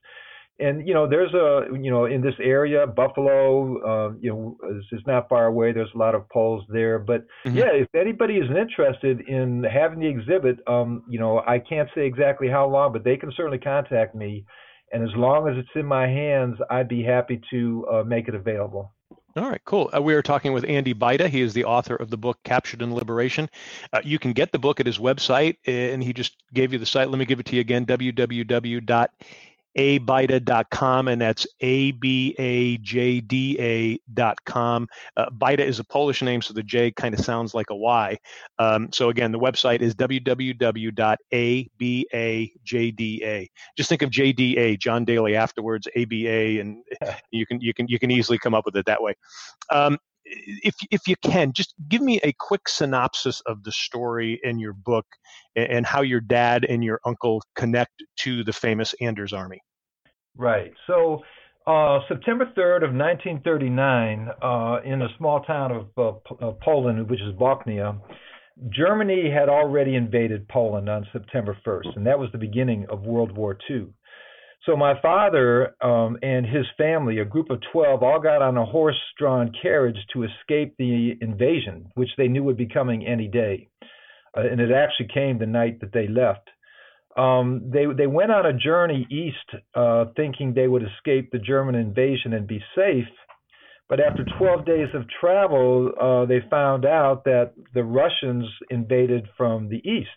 And 0.61 0.87
you 0.87 0.95
know, 0.95 1.09
there's 1.09 1.35
a 1.35 1.67
you 1.73 1.91
know 1.91 2.05
in 2.05 2.21
this 2.21 2.35
area, 2.41 2.87
Buffalo, 2.87 3.79
uh, 3.83 4.13
you 4.21 4.31
know, 4.31 4.57
is, 4.71 4.85
is 4.93 5.03
not 5.07 5.29
far 5.29 5.47
away. 5.47 5.73
There's 5.73 5.91
a 5.95 5.99
lot 5.99 6.15
of 6.15 6.29
Poles 6.29 6.65
there, 6.69 7.01
but 7.01 7.27
mm-hmm. 7.45 7.57
yeah, 7.57 7.73
if 7.73 7.89
anybody 7.95 8.35
is 8.35 8.49
interested 8.51 9.23
in 9.23 9.65
having 9.65 9.99
the 9.99 10.07
exhibit, 10.07 10.59
um, 10.69 11.03
you 11.09 11.19
know, 11.19 11.43
I 11.45 11.59
can't 11.59 11.89
say 11.95 12.07
exactly 12.07 12.49
how 12.49 12.69
long, 12.69 12.93
but 12.93 13.03
they 13.03 13.17
can 13.17 13.33
certainly 13.37 13.59
contact 13.59 14.15
me, 14.15 14.45
and 14.93 15.03
as 15.03 15.15
long 15.17 15.49
as 15.49 15.57
it's 15.59 15.69
in 15.75 15.87
my 15.87 16.07
hands, 16.07 16.57
I'd 16.71 16.89
be 16.89 17.03
happy 17.03 17.41
to 17.51 17.87
uh, 17.93 18.03
make 18.05 18.29
it 18.29 18.37
available. 18.37 18.93
All 19.37 19.51
right, 19.51 19.61
cool. 19.65 19.91
Uh, 19.93 20.01
we 20.01 20.15
are 20.15 20.23
talking 20.23 20.53
with 20.53 20.65
Andy 20.69 20.95
Bajda. 20.95 21.29
He 21.29 21.41
is 21.41 21.53
the 21.53 21.65
author 21.65 21.97
of 21.97 22.11
the 22.11 22.17
book 22.17 22.39
Captured 22.45 22.81
in 22.81 22.95
Liberation. 22.95 23.51
Uh, 23.93 24.01
you 24.05 24.21
can 24.21 24.33
get 24.33 24.53
the 24.53 24.61
book 24.61 24.79
at 24.79 24.87
his 24.87 24.99
website, 24.99 25.57
and 25.67 26.01
he 26.01 26.13
just 26.13 26.37
gave 26.53 26.73
you 26.73 26.79
the 26.79 26.87
site. 26.87 27.11
Let 27.11 27.19
me 27.19 27.25
give 27.25 27.41
it 27.41 27.47
to 27.47 27.57
you 27.57 27.61
again 27.61 27.85
www 27.87 29.09
abajda.com, 29.77 31.09
and 31.09 31.21
that's 31.21 31.47
A-B-A-J-D-A.com. 31.61 32.09
Uh, 35.17 35.31
Bajda 35.31 35.61
is 35.61 35.79
a 35.79 35.85
Polish 35.85 36.23
name, 36.23 36.43
so 36.43 36.55
the 36.55 36.63
J 36.63 36.91
kind 36.93 37.15
of 37.15 37.21
sounds 37.25 37.55
like 37.55 37.71
a 37.71 37.77
Y. 37.77 38.19
Um, 38.59 38.93
so 38.93 39.09
again, 39.09 39.33
the 39.33 39.39
website 39.39 39.81
is 39.81 39.95
www.abajda. 39.95 41.19
Just 43.77 43.89
think 43.89 44.03
of 44.03 44.11
JDA, 44.11 44.79
John 44.79 45.05
Daly 45.05 45.35
afterwards, 45.37 45.89
ABA, 45.97 46.61
and 46.61 46.83
you 47.31 47.47
can 47.47 47.61
you 47.61 47.75
can 47.75 47.89
you 47.89 47.99
can 47.99 48.11
easily 48.11 48.39
come 48.39 48.55
up 48.55 48.65
with 48.65 48.77
it 48.77 48.87
that 48.87 49.03
way. 49.03 49.15
Um, 49.71 49.99
if 50.25 50.75
if 50.91 51.07
you 51.07 51.17
can, 51.23 51.53
just 51.53 51.75
give 51.89 52.03
me 52.03 52.21
a 52.23 52.33
quick 52.39 52.69
synopsis 52.69 53.41
of 53.47 53.63
the 53.65 53.73
story 53.73 54.41
in 54.43 54.59
your 54.59 54.73
book 54.73 55.07
and 55.57 55.87
how 55.87 56.03
your 56.03 56.21
dad 56.21 56.65
and 56.65 56.83
your 56.83 57.01
uncle 57.05 57.43
connect 57.55 58.03
to 58.19 58.45
the 58.45 58.53
famous 58.53 58.95
Anders 59.01 59.33
Army. 59.33 59.61
Right. 60.37 60.73
So 60.87 61.23
uh, 61.67 62.01
September 62.09 62.47
3rd 62.57 62.85
of 62.85 62.95
1939, 62.95 64.29
uh, 64.43 64.81
in 64.85 65.03
a 65.03 65.09
small 65.17 65.43
town 65.45 65.73
of 65.73 66.21
uh, 66.41 66.53
Poland, 66.63 67.09
which 67.09 67.21
is 67.21 67.33
Bochnia, 67.35 67.99
Germany 68.69 69.31
had 69.31 69.49
already 69.49 69.97
invaded 69.97 70.47
Poland 70.49 70.89
on 70.89 71.07
September 71.13 71.57
1st, 71.67 71.97
and 71.97 72.07
that 72.07 72.19
was 72.19 72.31
the 72.33 72.39
beginning 72.39 72.87
of 72.89 73.03
World 73.03 73.33
War 73.33 73.57
II. 73.69 73.87
So 74.67 74.77
my 74.77 74.99
father 75.03 75.75
um, 75.83 76.17
and 76.23 76.47
his 76.47 76.65
family, 76.79 77.19
a 77.19 77.25
group 77.25 77.51
of 77.51 77.61
12, 77.73 78.03
all 78.03 78.21
got 78.21 78.41
on 78.41 78.57
a 78.57 78.65
horse-drawn 78.65 79.53
carriage 79.61 79.99
to 80.15 80.25
escape 80.25 80.75
the 80.79 81.13
invasion, 81.21 81.91
which 81.95 82.09
they 82.17 82.29
knew 82.29 82.43
would 82.45 82.57
be 82.57 82.67
coming 82.67 83.07
any 83.07 83.29
day. 83.29 83.69
Uh, 84.37 84.41
and 84.51 84.61
it 84.61 84.71
actually 84.71 85.09
came 85.13 85.39
the 85.39 85.47
night 85.47 85.81
that 85.81 85.93
they 85.93 86.09
left. 86.09 86.49
Um, 87.17 87.71
they 87.73 87.85
they 87.97 88.09
went 88.09 88.33
on 88.33 88.45
a 88.45 88.53
journey 88.53 89.07
east, 89.09 89.63
uh, 89.75 90.07
thinking 90.17 90.53
they 90.53 90.67
would 90.67 90.83
escape 90.83 91.31
the 91.31 91.39
German 91.39 91.77
invasion 91.77 92.33
and 92.33 92.47
be 92.47 92.61
safe. 92.75 93.07
But 93.89 94.01
after 94.01 94.25
12 94.39 94.65
days 94.65 94.89
of 94.95 95.03
travel, 95.21 95.93
uh, 96.01 96.25
they 96.27 96.41
found 96.51 96.87
out 96.87 97.25
that 97.25 97.53
the 97.75 97.85
Russians 97.85 98.47
invaded 98.71 99.29
from 99.37 99.69
the 99.69 99.77
east. 99.89 100.09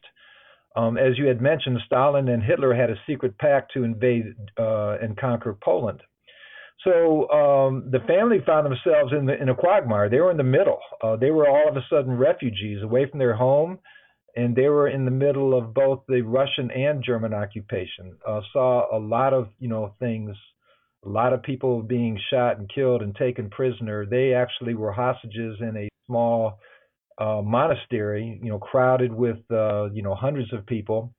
Um, 0.78 0.96
as 0.96 1.18
you 1.18 1.26
had 1.26 1.42
mentioned, 1.42 1.80
Stalin 1.88 2.28
and 2.28 2.44
Hitler 2.44 2.76
had 2.76 2.92
a 2.92 3.02
secret 3.08 3.38
pact 3.40 3.74
to 3.74 3.84
invade 3.84 4.36
uh, 4.60 4.98
and 5.02 5.18
conquer 5.18 5.58
Poland. 5.60 6.02
So 6.84 7.28
um, 7.32 7.90
the 7.92 8.00
family 8.08 8.38
found 8.46 8.66
themselves 8.66 9.12
in, 9.12 9.26
the, 9.26 9.42
in 9.42 9.50
a 9.50 9.56
quagmire. 9.56 10.08
They 10.08 10.20
were 10.20 10.30
in 10.30 10.38
the 10.38 10.44
middle. 10.44 10.80
Uh, 11.04 11.16
they 11.16 11.32
were 11.32 11.50
all 11.50 11.68
of 11.68 11.76
a 11.76 11.86
sudden 11.90 12.16
refugees 12.16 12.84
away 12.84 13.10
from 13.10 13.18
their 13.18 13.36
home, 13.36 13.80
and 14.36 14.56
they 14.56 14.68
were 14.68 14.88
in 14.88 15.04
the 15.04 15.12
middle 15.12 15.58
of 15.58 15.74
both 15.74 16.04
the 16.08 16.22
Russian 16.22 16.70
and 16.70 17.04
German 17.04 17.34
occupation. 17.34 18.16
Uh, 18.26 18.42
saw 18.54 18.96
a 18.96 19.00
lot 19.00 19.34
of 19.34 19.50
you 19.60 19.68
know 19.68 19.96
things, 19.98 20.38
a 21.04 21.10
lot 21.10 21.34
of 21.34 21.42
people 21.42 21.82
being 21.82 22.20
shot 22.30 22.60
and 22.60 22.72
killed 22.74 23.02
and 23.02 23.16
taken 23.16 23.50
prisoner. 23.50 24.06
They 24.06 24.36
actually 24.36 24.76
were 24.76 24.92
hostages 24.92 25.58
in 25.60 25.76
a 25.76 25.90
small 26.06 26.60
uh, 27.18 27.42
monastery, 27.44 28.40
you 28.42 28.50
know, 28.50 28.60
crowded 28.60 29.14
with 29.14 29.38
uh, 29.52 29.90
you 29.92 30.04
know 30.04 30.16
hundreds 30.16 30.54
of 30.54 30.66
people, 30.66 31.14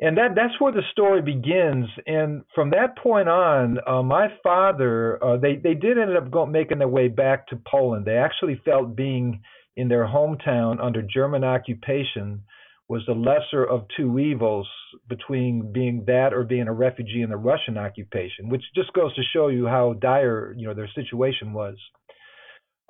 and 0.00 0.16
that 0.16 0.34
that's 0.34 0.58
where 0.60 0.72
the 0.72 0.82
story 0.92 1.22
begins. 1.22 1.86
And 2.06 2.42
from 2.54 2.70
that 2.70 2.96
point 2.98 3.28
on, 3.28 3.78
uh, 3.86 4.02
my 4.02 4.28
father, 4.42 5.22
uh, 5.22 5.36
they 5.36 5.56
they 5.56 5.74
did 5.74 5.98
end 5.98 6.16
up 6.16 6.30
going, 6.30 6.52
making 6.52 6.78
their 6.78 6.88
way 6.88 7.08
back 7.08 7.48
to 7.48 7.60
Poland. 7.70 8.06
They 8.06 8.16
actually 8.16 8.60
felt 8.64 8.96
being 8.96 9.42
in 9.76 9.88
their 9.88 10.06
hometown 10.06 10.82
under 10.82 11.02
German 11.02 11.44
occupation 11.44 12.42
was 12.88 13.02
the 13.06 13.14
lesser 13.14 13.64
of 13.64 13.86
two 13.96 14.18
evils 14.18 14.68
between 15.08 15.72
being 15.72 16.02
that 16.08 16.34
or 16.34 16.42
being 16.42 16.66
a 16.66 16.72
refugee 16.72 17.22
in 17.22 17.30
the 17.30 17.36
Russian 17.36 17.78
occupation, 17.78 18.48
which 18.48 18.64
just 18.74 18.92
goes 18.94 19.14
to 19.14 19.22
show 19.32 19.46
you 19.46 19.66
how 19.68 19.92
dire 19.92 20.52
you 20.56 20.66
know 20.66 20.74
their 20.74 20.90
situation 20.94 21.52
was 21.52 21.76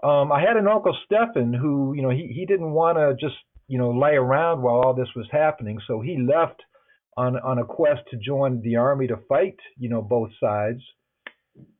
um, 0.03 0.33
I 0.33 0.41
had 0.41 0.57
an 0.57 0.67
uncle 0.67 0.97
Stefan 1.05 1.53
who, 1.53 1.95
you 1.95 2.03
know, 2.03 2.11
he, 2.11 2.33
he 2.35 2.47
didn't 2.47 2.73
want 2.73 2.97
to 2.99 3.15
just, 3.21 3.37
you 3.69 3.79
know, 3.79 3.91
lay 3.91 4.15
around 4.15 4.63
while 4.63 4.81
all 4.81 4.95
this 4.95 5.09
was 5.15 5.27
happening. 5.31 5.79
So 5.87 6.01
he 6.01 6.17
left 6.19 6.61
on, 7.17 7.37
on 7.37 7.59
a 7.59 7.65
quest 7.65 8.01
to 8.11 8.17
join 8.17 8.63
the 8.63 8.77
army 8.77 9.07
to 9.09 9.19
fight, 9.29 9.57
you 9.79 9.91
know, 9.91 10.01
both 10.01 10.31
sides. 10.41 10.81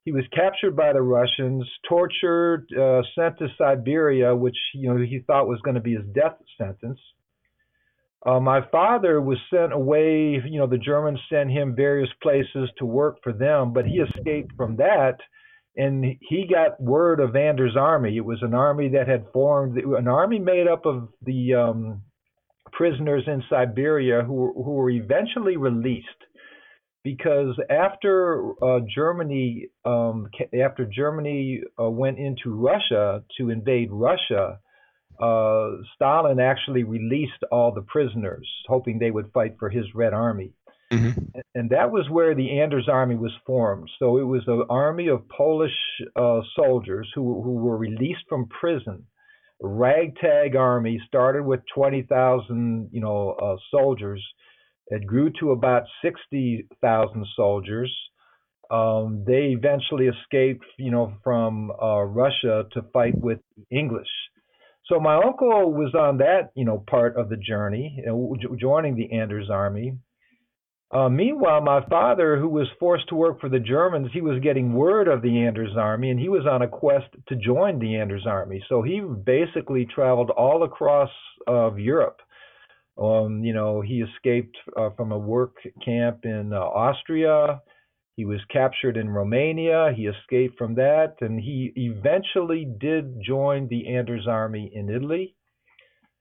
He 0.05 0.13
was 0.13 0.25
captured 0.35 0.77
by 0.77 0.93
the 0.93 1.03
Russians, 1.03 1.67
tortured, 1.89 2.67
uh, 2.79 3.03
sent 3.15 3.39
to 3.39 3.49
Siberia, 3.57 4.35
which, 4.35 4.57
you 4.75 4.93
know, 4.93 4.99
he 4.99 5.21
thought 5.27 5.49
was 5.49 5.61
going 5.63 5.77
to 5.77 5.81
be 5.81 5.95
his 5.95 6.07
death 6.15 6.37
sentence. 6.59 6.99
Uh, 8.27 8.39
my 8.39 8.61
father 8.71 9.21
was 9.21 9.39
sent 9.53 9.73
away, 9.73 10.43
you 10.45 10.59
know, 10.59 10.67
the 10.67 10.77
Germans 10.77 11.21
sent 11.33 11.51
him 11.51 11.75
various 11.75 12.11
places 12.23 12.69
to 12.77 12.85
work 12.85 13.17
for 13.23 13.33
them, 13.33 13.73
but 13.73 13.87
he 13.87 14.01
escaped 14.01 14.53
from 14.57 14.77
that 14.77 15.17
and 15.81 16.05
he 16.21 16.47
got 16.47 16.81
word 16.81 17.21
of 17.21 17.35
Anders' 17.35 17.77
army. 17.77 18.17
It 18.17 18.25
was 18.25 18.43
an 18.43 18.53
army 18.53 18.91
that 18.91 19.09
had 19.09 19.25
formed, 19.33 19.79
an 19.79 20.09
army 20.09 20.39
made 20.39 20.69
up 20.69 20.85
of 20.85 21.09
the 21.25 21.55
um, 21.55 22.03
prisoners 22.71 23.25
in 23.27 23.43
Siberia 23.49 24.23
who, 24.23 24.53
who 24.55 24.73
were 24.73 24.91
eventually 24.91 25.57
released 25.57 26.07
because 27.03 27.59
after 27.71 28.53
uh, 28.63 28.81
Germany, 28.95 29.69
um, 29.87 30.29
after 30.63 30.85
Germany 30.85 31.63
uh, 31.81 31.89
went 31.89 32.19
into 32.19 32.55
Russia 32.55 33.25
to 33.39 33.49
invade 33.49 33.89
Russia, 33.91 34.59
uh, 35.19 35.71
Stalin 35.95 36.41
actually 36.41 36.85
released 36.85 37.43
all 37.51 37.73
the 37.73 37.83
prisoners, 37.83 38.47
hoping 38.69 38.99
they 38.99 39.11
would 39.11 39.33
fight 39.33 39.57
for 39.59 39.71
his 39.71 39.85
Red 39.95 40.13
Army. 40.13 40.53
Mm-hmm. 40.93 41.41
And 41.55 41.71
that 41.71 41.91
was 41.93 42.09
where 42.11 42.35
the 42.35 42.61
Anders 42.61 42.89
Army 42.89 43.15
was 43.15 43.33
formed. 43.47 43.89
So 43.99 44.19
it 44.19 44.25
was 44.25 44.43
an 44.47 44.65
army 44.69 45.09
of 45.09 45.29
Polish 45.29 45.71
uh, 46.17 46.41
soldiers 46.57 47.09
who, 47.15 47.43
who 47.43 47.55
were 47.55 47.77
released 47.77 48.25
from 48.29 48.49
prison. 48.49 49.07
A 49.63 49.69
ragtag 49.69 50.57
army 50.57 51.01
started 51.07 51.45
with 51.45 51.61
20,000, 51.75 52.91
you 52.93 53.01
know, 53.01 53.31
uh, 53.33 53.57
soldiers. 53.71 54.25
It 54.89 55.07
grew 55.07 55.31
to 55.39 55.53
about 55.53 55.85
60,000 56.03 57.27
soldiers. 57.37 57.95
Um, 58.71 59.25
they 59.27 59.55
eventually 59.57 60.07
escaped, 60.09 60.65
you 60.79 60.91
know, 60.91 61.13
from 61.23 61.71
uh, 61.71 62.03
Russia 62.03 62.65
to 62.73 62.83
fight 62.93 63.17
with 63.17 63.41
English. 63.71 64.09
So 64.87 64.99
my 64.99 65.17
uncle 65.17 65.73
was 65.73 65.95
on 65.95 66.19
that, 66.19 66.51
you 66.57 66.65
know, 66.65 66.83
part 66.89 67.17
of 67.17 67.29
the 67.29 67.37
journey, 67.37 68.03
joining 68.59 68.97
the 68.97 69.13
Anders 69.13 69.49
Army. 69.51 69.99
Uh, 70.93 71.09
meanwhile, 71.09 71.61
my 71.61 71.85
father, 71.87 72.37
who 72.37 72.49
was 72.49 72.67
forced 72.81 73.09
to 73.09 73.15
work 73.15 73.41
for 73.41 73.49
the 73.49 73.61
Germans, 73.61 74.09
he 74.13 74.21
was 74.21 74.43
getting 74.43 74.73
word 74.73 75.07
of 75.07 75.23
the 75.23 75.45
Anders 75.45 75.77
Army, 75.77 76.11
and 76.11 76.19
he 76.19 76.29
was 76.29 76.47
on 76.51 76.63
a 76.63 76.69
quest 76.69 77.07
to 77.29 77.37
join 77.37 77.79
the 77.79 77.97
Anders 77.97 78.27
Army. 78.27 78.63
So 78.69 78.83
he 78.83 79.01
basically 79.01 79.87
traveled 79.87 80.31
all 80.31 80.65
across 80.65 81.11
of 81.47 81.79
Europe. 81.79 82.21
Um, 83.01 83.45
you 83.45 83.55
know, 83.55 83.81
he 83.81 84.03
escaped 84.03 84.57
uh, 84.77 84.91
from 84.97 85.13
a 85.13 85.19
work 85.19 85.57
camp 85.85 86.25
in 86.25 86.53
uh, 86.53 86.59
Austria. 86.59 87.61
He 88.17 88.25
was 88.25 88.41
captured 88.53 88.97
in 88.97 89.09
Romania. 89.09 89.93
He 89.97 90.07
escaped 90.07 90.59
from 90.59 90.75
that, 90.75 91.15
and 91.21 91.41
he 91.41 91.73
eventually 91.77 92.69
did 92.81 93.23
join 93.25 93.69
the 93.69 93.95
Anders 93.95 94.27
Army 94.27 94.71
in 94.75 94.91
Italy. 94.91 95.37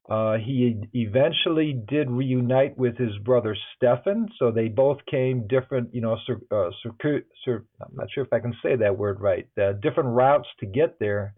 Uh, 0.10 0.38
he 0.38 0.76
eventually 0.94 1.80
did 1.88 2.10
reunite 2.10 2.76
with 2.78 2.98
his 2.98 3.16
brother 3.24 3.56
Stefan, 3.76 4.28
so 4.40 4.50
they 4.50 4.68
both 4.68 4.98
came 5.10 5.46
different, 5.48 5.94
you 5.94 6.02
know, 6.02 6.18
cir- 6.26 6.42
uh, 6.52 6.72
cir- 6.82 7.26
cir- 7.46 7.66
I'm 7.80 7.96
not 7.96 8.08
sure 8.12 8.24
if 8.24 8.34
I 8.34 8.40
can 8.40 8.56
say 8.64 8.76
that 8.76 8.98
word 8.98 9.22
right, 9.22 9.48
uh, 9.62 9.74
different 9.74 10.10
routes 10.10 10.48
to 10.62 10.66
get 10.66 10.98
there. 11.00 11.36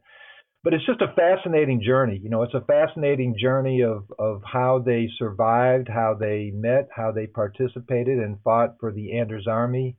But 0.63 0.73
it's 0.73 0.85
just 0.85 1.01
a 1.01 1.13
fascinating 1.15 1.81
journey. 1.83 2.19
You 2.23 2.29
know, 2.29 2.43
it's 2.43 2.53
a 2.53 2.61
fascinating 2.61 3.35
journey 3.37 3.81
of, 3.81 4.05
of 4.19 4.41
how 4.45 4.79
they 4.79 5.09
survived, 5.17 5.89
how 5.89 6.15
they 6.17 6.51
met, 6.53 6.87
how 6.95 7.11
they 7.11 7.25
participated 7.25 8.19
and 8.19 8.39
fought 8.43 8.75
for 8.79 8.93
the 8.93 9.17
Anders 9.17 9.47
Army. 9.47 9.97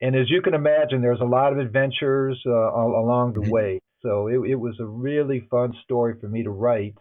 And 0.00 0.14
as 0.14 0.30
you 0.30 0.42
can 0.42 0.54
imagine, 0.54 1.00
there's 1.00 1.22
a 1.22 1.24
lot 1.24 1.52
of 1.52 1.58
adventures 1.58 2.40
uh, 2.46 2.50
along 2.50 3.32
the 3.32 3.40
mm-hmm. 3.40 3.50
way. 3.50 3.80
So 4.02 4.28
it, 4.28 4.50
it 4.50 4.54
was 4.54 4.78
a 4.78 4.86
really 4.86 5.48
fun 5.50 5.72
story 5.84 6.14
for 6.20 6.28
me 6.28 6.44
to 6.44 6.50
write 6.50 6.94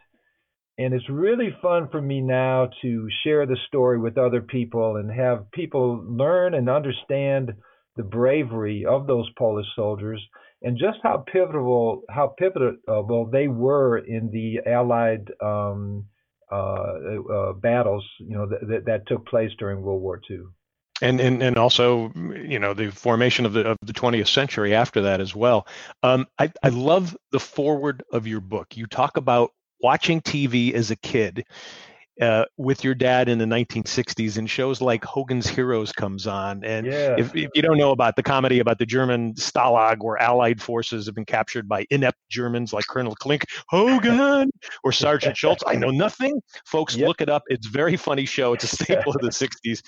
and 0.78 0.94
it's 0.94 1.10
really 1.10 1.56
fun 1.62 1.90
for 1.90 2.02
me 2.02 2.22
now 2.22 2.70
to 2.82 3.08
share 3.24 3.46
the 3.46 3.58
story 3.68 4.00
with 4.00 4.18
other 4.18 4.42
people 4.42 4.98
and 4.98 5.12
have 5.12 5.50
people 5.52 6.04
learn 6.08 6.54
and 6.54 6.70
understand 6.70 7.54
the 7.96 8.04
bravery 8.04 8.86
of 8.86 9.08
those 9.08 9.28
Polish 9.38 9.66
soldiers 9.76 10.22
and 10.62 10.78
just 10.78 11.00
how 11.04 11.24
pivotal 11.32 12.04
how 12.10 12.28
pivotal 12.38 13.30
they 13.32 13.48
were 13.48 13.98
in 13.98 14.30
the 14.32 14.60
Allied 14.70 15.32
um, 15.42 16.06
uh, 16.52 16.94
uh, 17.32 17.54
battles, 17.54 18.06
you 18.20 18.36
know, 18.36 18.48
that, 18.48 18.86
that 18.86 19.08
took 19.08 19.26
place 19.28 19.52
during 19.60 19.82
World 19.82 20.02
War 20.02 20.22
II. 20.30 20.40
And, 21.00 21.20
and 21.20 21.44
and 21.44 21.58
also, 21.58 22.12
you 22.16 22.58
know, 22.58 22.74
the 22.74 22.90
formation 22.90 23.46
of 23.46 23.54
the 23.54 23.68
of 23.68 23.78
the 23.84 23.94
20th 23.94 24.30
century 24.30 24.74
after 24.74 25.02
that 25.02 25.22
as 25.22 25.36
well. 25.36 25.68
Um, 26.02 26.26
I 26.40 26.52
I 26.64 26.70
love 26.70 27.16
the 27.32 27.40
forward 27.40 28.04
of 28.12 28.26
your 28.26 28.40
book. 28.40 28.76
You 28.76 28.88
talk 28.88 29.18
about 29.18 29.52
watching 29.82 30.22
TV 30.22 30.74
as 30.74 30.92
a 30.92 30.96
kid 30.96 31.46
uh, 32.22 32.46
with 32.58 32.84
your 32.84 32.96
dad 32.96 33.30
in 33.30 33.38
the 33.38 33.46
1960s 33.46 34.38
and 34.38 34.50
shows 34.50 34.82
like 34.82 35.04
Hogan's 35.04 35.48
Heroes 35.48 35.92
comes 35.92 36.26
on. 36.26 36.64
And 36.64 36.88
yeah. 36.88 37.16
if, 37.18 37.36
if, 37.36 37.50
you 37.54 37.62
don't 37.62 37.78
know 37.78 37.92
about 37.92 38.16
the 38.16 38.24
comedy 38.24 38.60
about 38.60 38.80
the 38.80 38.86
German 38.86 39.34
Stalag 39.36 39.98
where 40.00 40.18
Allied 40.18 40.62
forces 40.62 41.06
have 41.06 41.16
been 41.16 41.26
captured 41.26 41.68
by 41.68 41.86
inept 41.90 42.18
Germans 42.30 42.74
like 42.74 42.88
Colonel 42.88 43.16
Klink, 43.16 43.46
Hogan, 43.68 44.50
or 44.84 44.92
Sergeant 44.92 45.38
Schultz, 45.38 45.64
I 45.68 45.76
know 45.76 45.92
nothing. 45.92 46.42
Folks, 46.66 46.96
yep. 46.96 47.08
look 47.08 47.22
it 47.22 47.30
up. 47.30 47.44
It's 47.48 47.68
a 47.68 47.72
very 47.72 47.98
funny 47.98 48.26
show. 48.26 48.54
It's 48.54 48.64
a 48.64 48.68
staple 48.68 49.14
of 49.16 49.22
the 49.22 49.28
60s. 49.30 49.82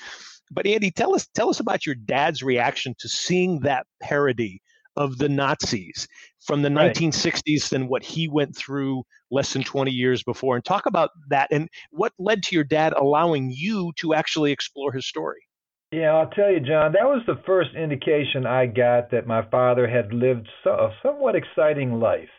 But 0.52 0.66
Andy, 0.66 0.92
tell 0.92 1.16
us 1.16 1.28
tell 1.36 1.50
us 1.50 1.60
about 1.60 1.86
your 1.86 1.96
dad's 1.96 2.42
reaction 2.42 2.96
to 3.00 3.08
seeing 3.08 3.60
that 3.62 3.86
parody 4.02 4.62
of 5.00 5.18
the 5.18 5.30
Nazis 5.30 6.08
from 6.42 6.62
the 6.62 6.70
right. 6.70 6.94
1960s 6.94 7.70
than 7.70 7.88
what 7.88 8.04
he 8.04 8.28
went 8.28 8.56
through 8.56 9.04
less 9.32 9.54
than 9.54 9.64
20 9.64 9.90
years 9.90 10.22
before. 10.22 10.56
And 10.56 10.64
talk 10.64 10.86
about 10.86 11.10
that 11.30 11.48
and 11.52 11.70
what 11.92 12.14
led 12.20 12.44
to 12.44 12.56
your 12.56 12.66
dad 12.66 12.94
allowing 12.94 13.50
you 13.50 13.92
to 13.98 14.14
actually 14.14 14.52
explore 14.52 14.92
his 14.92 15.08
story. 15.08 15.40
Yeah, 15.92 16.14
I'll 16.14 16.30
tell 16.30 16.52
you, 16.52 16.60
John, 16.60 16.92
that 16.92 17.06
was 17.06 17.24
the 17.26 17.42
first 17.48 17.72
indication 17.76 18.46
I 18.46 18.68
got 18.68 19.10
that 19.10 19.26
my 19.26 19.44
father 19.50 19.88
had 19.88 20.14
lived 20.14 20.48
a 20.66 20.90
somewhat 21.02 21.36
exciting 21.36 22.00
life. 22.00 22.30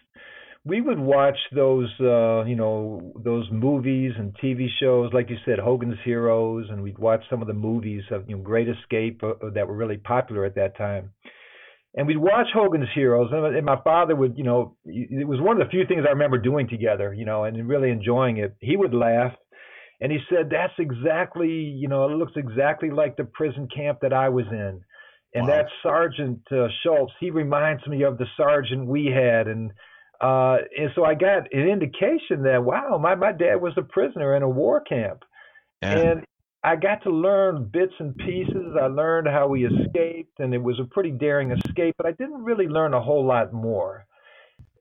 We 0.65 0.83
would 0.83 1.01
watch 1.01 1.39
those, 1.53 1.89
uh, 2.01 2.45
you 2.45 2.55
know, 2.55 3.13
those 3.25 3.49
movies 3.51 4.13
and 4.19 4.37
TV 4.37 4.67
shows, 4.79 5.11
like 5.15 5.31
you 5.31 5.37
said, 5.47 5.59
Hogan's 5.59 5.99
Heroes, 6.05 6.67
and 6.69 6.83
we'd 6.83 6.99
watch 6.99 7.23
some 7.31 7.41
of 7.41 7.49
the 7.49 7.55
movies 7.55 8.03
of, 8.11 8.29
you 8.29 8.37
know, 8.37 8.43
Great 8.43 8.69
Escape 8.69 9.23
uh, 9.25 9.33
that 9.55 9.67
were 9.67 9.75
really 9.75 9.97
popular 9.97 10.45
at 10.45 10.55
that 10.57 10.77
time 10.77 11.11
and 11.95 12.07
we'd 12.07 12.19
watch 12.19 12.47
Hogan's 12.55 12.89
Heroes, 12.95 13.31
and 13.33 13.67
my 13.67 13.81
father 13.83 14.15
would, 14.15 14.39
you 14.39 14.45
know, 14.45 14.77
it 14.85 15.27
was 15.27 15.41
one 15.41 15.61
of 15.61 15.67
the 15.67 15.71
few 15.71 15.87
things 15.87 16.05
I 16.07 16.13
remember 16.13 16.39
doing 16.39 16.69
together, 16.69 17.13
you 17.13 17.25
know, 17.25 17.45
and 17.45 17.69
really 17.69 17.91
enjoying 17.91 18.37
it. 18.37 18.55
He 18.61 18.77
would 18.77 18.95
laugh, 18.95 19.33
and 20.01 20.13
he 20.13 20.19
said, 20.31 20.51
"That's 20.51 20.73
exactly, 20.79 21.51
you 21.51 21.89
know, 21.89 22.05
it 22.05 22.17
looks 22.17 22.35
exactly 22.37 22.91
like 22.91 23.17
the 23.17 23.25
prison 23.25 23.69
camp 23.75 23.99
that 24.03 24.13
I 24.13 24.29
was 24.29 24.47
in." 24.51 24.83
And 25.35 25.47
wow. 25.47 25.55
that 25.55 25.67
Sergeant 25.83 26.41
uh, 26.53 26.69
Schultz, 26.83 27.13
he 27.21 27.31
reminds 27.31 27.87
me 27.87 28.03
of 28.03 28.19
the 28.19 28.27
sergeant 28.37 28.87
we 28.87 29.07
had, 29.07 29.49
and 29.49 29.73
uh, 30.21 30.59
and 30.77 30.91
so 30.95 31.05
I 31.05 31.15
got 31.15 31.53
an 31.53 31.69
indication 31.69 32.45
that 32.45 32.63
wow, 32.63 32.99
my 33.03 33.17
my 33.17 33.33
dad 33.33 33.57
was 33.57 33.73
a 33.77 33.83
prisoner 33.83 34.37
in 34.37 34.45
a 34.45 34.49
war 34.49 34.81
camp, 34.81 35.25
yeah. 35.83 35.99
and 35.99 36.25
I 36.63 36.77
got 36.77 37.03
to 37.05 37.11
learn 37.11 37.71
bits 37.73 37.95
and 37.99 38.15
pieces. 38.17 38.77
I 38.81 38.87
learned 38.87 39.29
how 39.29 39.49
we 39.49 39.67
escaped, 39.67 40.41
and 40.41 40.53
it 40.53 40.63
was 40.63 40.79
a 40.79 40.85
pretty 40.85 41.11
daring 41.11 41.53
escape, 41.53 41.95
but 41.97 42.07
I 42.07 42.13
didn't 42.13 42.45
really 42.45 42.69
learn 42.69 42.93
a 42.93 43.01
whole 43.01 43.27
lot 43.27 43.53
more. 43.53 44.07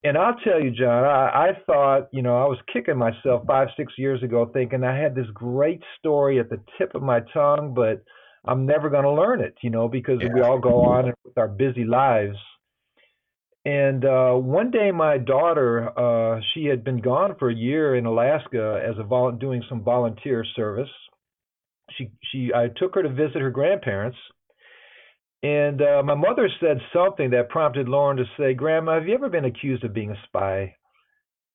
And 0.04 0.18
I'll 0.18 0.36
tell 0.44 0.62
you, 0.62 0.72
John, 0.72 1.06
I, 1.06 1.50
I 1.50 1.50
thought, 1.66 2.10
you 2.12 2.22
know, 2.22 2.38
I 2.38 2.48
was 2.48 2.58
kicking 2.72 2.98
myself 2.98 3.44
five, 3.48 3.70
six 3.78 3.94
years 3.98 4.22
ago 4.24 4.50
thinking 4.54 4.84
I 4.84 4.98
had 4.98 5.16
this 5.16 5.28
great 5.34 5.82
story 5.98 6.40
at 6.40 6.50
the 6.50 6.60
tip 6.78 6.96
of 6.96 7.02
my 7.02 7.20
tongue, 7.34 7.74
but 7.74 8.04
I'm 8.46 8.66
never 8.66 8.90
going 8.90 9.04
to 9.04 9.12
learn 9.12 9.42
it, 9.42 9.56
you 9.62 9.70
know, 9.70 9.88
because 9.88 10.20
yeah. 10.22 10.34
we 10.34 10.42
all 10.42 10.60
go 10.60 10.82
on 10.84 11.14
with 11.24 11.38
our 11.38 11.50
busy 11.50 11.84
lives. 11.84 12.38
And 13.66 14.06
uh, 14.06 14.34
one 14.34 14.72
day, 14.72 14.92
my 14.92 15.18
daughter, 15.18 15.92
uh, 15.98 16.40
she 16.54 16.66
had 16.66 16.84
been 16.84 17.02
gone 17.02 17.36
for 17.38 17.50
a 17.50 17.56
year 17.56 17.96
in 17.96 18.06
Alaska 18.06 18.82
as 18.86 18.98
a 18.98 19.04
vol- 19.04 19.34
doing 19.34 19.64
some 19.68 19.84
volunteer 19.84 20.46
service 20.56 20.90
she 21.98 22.12
she 22.32 22.52
I 22.54 22.68
took 22.76 22.96
her 22.96 23.04
to 23.04 23.10
visit 23.10 23.42
her 23.42 23.52
grandparents, 23.52 24.18
and 25.44 25.82
uh, 25.82 26.04
my 26.04 26.16
mother 26.16 26.50
said 26.60 26.80
something 26.94 27.32
that 27.32 27.50
prompted 27.50 27.88
Lauren 27.88 28.18
to 28.18 28.26
say, 28.38 28.54
"Grandma, 28.54 28.96
have 28.96 29.08
you 29.08 29.14
ever 29.14 29.30
been 29.30 29.46
accused 29.46 29.84
of 29.84 29.94
being 29.94 30.12
a 30.12 30.22
spy?" 30.28 30.76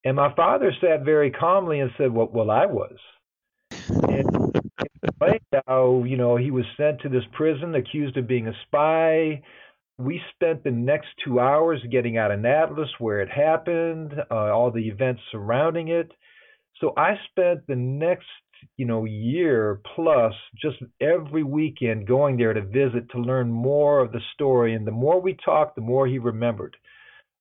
And 0.04 0.16
my 0.16 0.34
father 0.34 0.72
sat 0.80 1.04
very 1.04 1.30
calmly 1.30 1.80
and 1.80 1.90
said, 1.96 2.12
"Well, 2.12 2.28
well, 2.32 2.50
I 2.50 2.66
was." 2.66 2.96
And 4.08 4.44
how 5.66 6.04
you 6.06 6.16
know 6.16 6.36
he 6.36 6.50
was 6.50 6.64
sent 6.76 7.00
to 7.00 7.08
this 7.08 7.24
prison 7.32 7.74
accused 7.74 8.16
of 8.16 8.26
being 8.26 8.48
a 8.48 8.52
spy. 8.66 9.42
We 9.98 10.20
spent 10.34 10.64
the 10.64 10.70
next 10.70 11.08
two 11.24 11.38
hours 11.38 11.80
getting 11.90 12.18
out 12.18 12.32
of 12.32 12.44
Atlas 12.44 12.88
where 12.98 13.20
it 13.20 13.30
happened, 13.30 14.12
uh, 14.30 14.34
all 14.34 14.70
the 14.70 14.88
events 14.88 15.22
surrounding 15.30 15.88
it. 15.88 16.10
So 16.80 16.92
I 16.96 17.14
spent 17.30 17.66
the 17.68 17.76
next 17.76 18.26
you 18.76 18.86
know 18.86 19.04
year 19.04 19.80
plus 19.94 20.32
just 20.60 20.76
every 21.00 21.42
weekend 21.42 22.06
going 22.06 22.36
there 22.36 22.52
to 22.52 22.62
visit 22.62 23.10
to 23.10 23.18
learn 23.18 23.50
more 23.50 24.00
of 24.00 24.12
the 24.12 24.20
story. 24.34 24.74
And 24.74 24.86
the 24.86 24.92
more 24.92 25.20
we 25.20 25.36
talked 25.44 25.76
the 25.76 25.82
more 25.82 26.06
he 26.06 26.18
remembered. 26.18 26.76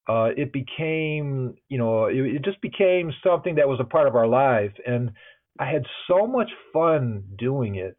Uh, 0.08 0.30
it 0.36 0.52
became 0.52 1.54
you 1.68 1.78
know 1.78 2.06
it, 2.06 2.16
it 2.16 2.44
just 2.44 2.60
became 2.60 3.12
something 3.24 3.54
that 3.56 3.68
was 3.68 3.80
a 3.80 3.84
part 3.84 4.06
of 4.06 4.16
our 4.16 4.26
life. 4.26 4.72
And 4.86 5.10
i 5.58 5.70
had 5.70 5.84
so 6.08 6.26
much 6.26 6.50
fun 6.72 7.24
doing 7.38 7.76
it. 7.76 7.96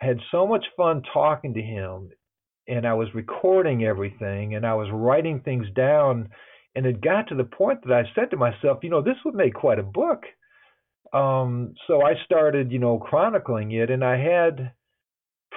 I 0.00 0.06
had 0.06 0.18
so 0.30 0.46
much 0.46 0.64
fun 0.76 1.02
talking 1.12 1.54
to 1.54 1.62
him. 1.62 2.10
And 2.68 2.86
i 2.86 2.94
was 2.94 3.08
recording 3.14 3.84
everything 3.84 4.54
and 4.54 4.64
i 4.66 4.74
was 4.74 4.88
writing 4.92 5.40
things 5.40 5.66
down. 5.74 6.28
And 6.76 6.86
it 6.86 7.00
got 7.00 7.28
to 7.28 7.36
the 7.36 7.44
point 7.44 7.80
that 7.86 7.92
i 7.92 8.02
said 8.14 8.30
to 8.30 8.36
myself 8.36 8.78
you 8.82 8.90
know 8.90 9.02
this 9.02 9.16
would 9.24 9.34
make 9.34 9.54
quite 9.54 9.78
a 9.78 9.84
book 9.84 10.22
um, 11.14 11.74
so 11.86 12.02
I 12.02 12.14
started, 12.24 12.72
you 12.72 12.80
know, 12.80 12.98
chronicling 12.98 13.70
it, 13.70 13.88
and 13.88 14.04
I 14.04 14.18
had 14.18 14.72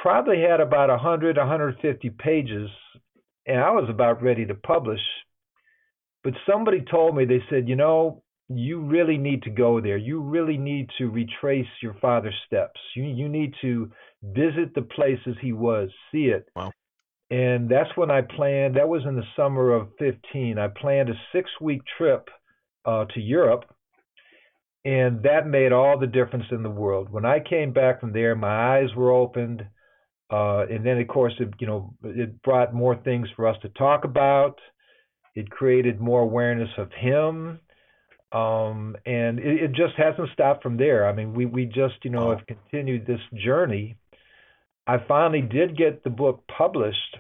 probably 0.02 0.40
had 0.42 0.60
about 0.60 0.90
100, 0.90 1.36
150 1.36 2.10
pages, 2.12 2.70
and 3.48 3.60
I 3.60 3.72
was 3.72 3.90
about 3.90 4.22
ready 4.22 4.46
to 4.46 4.54
publish. 4.54 5.02
But 6.24 6.34
somebody 6.48 6.84
told 6.90 7.16
me, 7.16 7.26
they 7.26 7.42
said, 7.50 7.68
you 7.68 7.76
know, 7.76 8.22
you 8.50 8.82
really 8.82 9.18
need 9.18 9.44
to 9.44 9.50
go 9.50 9.82
there. 9.82 9.98
You 9.98 10.22
really 10.22 10.58
need 10.58 10.90
to 11.00 11.10
retrace 11.10 11.68
your 11.82 11.96
father's 11.96 12.36
steps. 12.46 12.80
You 12.96 13.04
you 13.04 13.28
need 13.28 13.54
to 13.62 13.92
visit 14.24 14.74
the 14.76 14.84
places 14.84 15.36
he 15.42 15.54
was, 15.54 15.90
see 16.12 16.26
it. 16.26 16.48
Wow. 16.56 16.72
And 17.30 17.68
that's 17.68 17.90
when 17.96 18.10
I 18.10 18.22
planned. 18.22 18.78
That 18.78 18.88
was 18.88 19.02
in 19.06 19.16
the 19.16 19.26
summer 19.36 19.74
of 19.74 19.90
15. 20.00 20.58
I 20.58 20.68
planned 20.68 21.10
a 21.10 21.14
six 21.34 21.50
week 21.60 21.82
trip 21.98 22.30
uh, 22.86 23.06
to 23.14 23.20
Europe 23.20 23.66
and 24.88 25.22
that 25.24 25.46
made 25.46 25.74
all 25.74 26.00
the 26.00 26.08
difference 26.08 26.46
in 26.50 26.64
the 26.64 26.70
world. 26.70 27.10
When 27.10 27.26
I 27.26 27.42
came 27.42 27.74
back 27.74 28.00
from 28.00 28.14
there, 28.14 28.36
my 28.36 28.78
eyes 28.78 28.96
were 28.96 29.12
opened, 29.12 29.68
uh, 30.32 30.66
and 30.70 30.86
then 30.86 30.98
of 30.98 31.10
course 31.10 31.34
it 31.40 31.50
you 31.60 31.68
know 31.68 31.94
it 32.06 32.42
brought 32.42 32.74
more 32.74 32.96
things 32.96 33.28
for 33.36 33.48
us 33.48 33.58
to 33.64 33.70
talk 33.70 34.06
about. 34.06 34.60
It 35.36 35.52
created 35.52 36.00
more 36.00 36.22
awareness 36.22 36.70
of 36.78 36.90
him, 36.94 37.60
um, 38.32 38.96
and 39.06 39.40
it, 39.40 39.64
it, 39.64 39.72
just 39.74 39.96
hasn't 39.98 40.30
stopped 40.32 40.64
from 40.64 40.78
there. 40.78 41.06
I 41.06 41.14
mean, 41.14 41.34
we 41.34 41.46
we 41.46 41.66
just 41.66 41.96
you 42.04 42.12
know 42.12 42.30
have 42.30 42.48
continued 42.48 43.06
this 43.06 43.20
journey. 43.44 43.98
I 44.88 45.00
finally 45.06 45.42
did 45.42 45.78
get 45.78 46.06
the 46.06 46.10
book 46.10 46.46
published, 46.48 47.18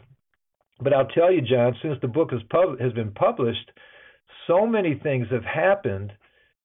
but 0.79 0.93
I'll 0.93 1.09
tell 1.09 1.33
you, 1.33 1.41
John, 1.41 1.75
since 1.81 1.97
the 2.01 2.07
book 2.07 2.31
has 2.31 2.41
pub- 2.49 2.79
has 2.79 2.93
been 2.93 3.11
published, 3.11 3.71
so 4.47 4.65
many 4.65 4.97
things 5.03 5.27
have 5.31 5.43
happened 5.43 6.13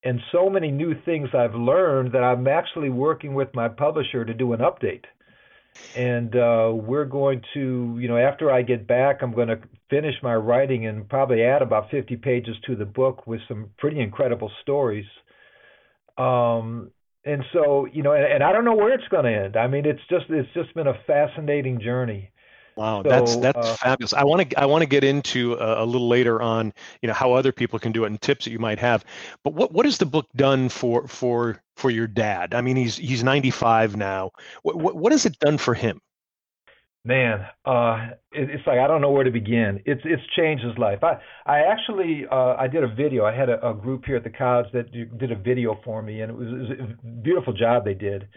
and 0.04 0.20
so 0.32 0.50
many 0.50 0.70
new 0.70 0.94
things 1.04 1.28
I've 1.32 1.54
learned 1.54 2.12
that 2.12 2.24
I'm 2.24 2.46
actually 2.48 2.90
working 2.90 3.34
with 3.34 3.54
my 3.54 3.68
publisher 3.68 4.24
to 4.24 4.34
do 4.34 4.52
an 4.52 4.60
update. 4.60 5.04
And 5.96 6.34
uh, 6.36 6.70
we're 6.74 7.06
going 7.06 7.42
to, 7.54 7.96
you 7.98 8.08
know, 8.08 8.18
after 8.18 8.50
I 8.50 8.62
get 8.62 8.86
back, 8.86 9.22
I'm 9.22 9.32
going 9.32 9.48
to 9.48 9.60
finish 9.88 10.14
my 10.22 10.34
writing 10.34 10.86
and 10.86 11.08
probably 11.08 11.42
add 11.42 11.62
about 11.62 11.90
50 11.90 12.16
pages 12.16 12.56
to 12.66 12.76
the 12.76 12.84
book 12.84 13.26
with 13.26 13.40
some 13.48 13.70
pretty 13.78 14.00
incredible 14.00 14.50
stories. 14.60 15.06
Um, 16.18 16.90
and 17.24 17.42
so, 17.52 17.86
you 17.90 18.02
know, 18.02 18.12
and, 18.12 18.24
and 18.24 18.42
I 18.42 18.52
don't 18.52 18.64
know 18.64 18.74
where 18.74 18.92
it's 18.92 19.08
going 19.08 19.24
to 19.24 19.44
end. 19.44 19.56
I 19.56 19.66
mean, 19.66 19.86
it's 19.86 20.00
just 20.10 20.26
it's 20.28 20.52
just 20.52 20.74
been 20.74 20.88
a 20.88 21.00
fascinating 21.06 21.80
journey. 21.80 22.30
Wow, 22.76 23.02
so, 23.02 23.08
that's 23.08 23.36
that's 23.36 23.58
uh, 23.58 23.76
fabulous. 23.76 24.12
I 24.14 24.24
want 24.24 24.50
to 24.50 24.60
I 24.60 24.64
want 24.64 24.82
to 24.82 24.86
get 24.86 25.04
into 25.04 25.54
a, 25.54 25.84
a, 25.84 25.86
little 25.86 26.08
later 26.08 26.40
on, 26.40 26.72
you 27.02 27.06
know, 27.06 27.12
how 27.12 27.32
other 27.32 27.52
people 27.52 27.78
can 27.78 27.92
do 27.92 28.04
it 28.04 28.06
and 28.06 28.20
tips 28.20 28.44
that 28.46 28.50
you 28.50 28.58
might 28.58 28.78
have. 28.78 29.04
But 29.44 29.54
what 29.54 29.72
what 29.72 29.84
has 29.84 29.98
the 29.98 30.06
book 30.06 30.26
done 30.36 30.68
for 30.68 31.06
for 31.06 31.60
for 31.76 31.90
your 31.90 32.06
dad? 32.06 32.54
I 32.54 32.62
mean, 32.62 32.76
he's 32.76 32.96
he's 32.96 33.22
95 33.22 33.96
now. 33.96 34.30
What 34.62 34.76
what, 34.76 34.96
what 34.96 35.12
has 35.12 35.26
it 35.26 35.38
done 35.38 35.58
for 35.58 35.74
him? 35.74 36.00
Man, 37.04 37.44
uh, 37.64 38.10
it, 38.30 38.48
it's 38.48 38.66
like 38.66 38.78
I 38.78 38.86
don't 38.86 39.00
know 39.00 39.10
where 39.10 39.24
to 39.24 39.30
begin. 39.30 39.82
It's 39.84 40.02
it's 40.04 40.22
changed 40.34 40.64
his 40.64 40.78
life. 40.78 41.04
I 41.04 41.20
I 41.44 41.60
actually 41.60 42.26
uh, 42.30 42.54
I 42.58 42.68
did 42.68 42.84
a 42.84 42.88
video. 42.88 43.26
I 43.26 43.34
had 43.34 43.50
a, 43.50 43.68
a 43.68 43.74
group 43.74 44.06
here 44.06 44.16
at 44.16 44.24
the 44.24 44.30
college 44.30 44.72
that 44.72 44.92
did 44.92 45.30
a 45.30 45.36
video 45.36 45.78
for 45.84 46.00
me, 46.00 46.22
and 46.22 46.30
it 46.30 46.36
was, 46.36 46.70
it 46.70 46.80
was 46.80 46.90
a 46.90 47.06
beautiful 47.22 47.52
job 47.52 47.84
they 47.84 47.94
did 47.94 48.28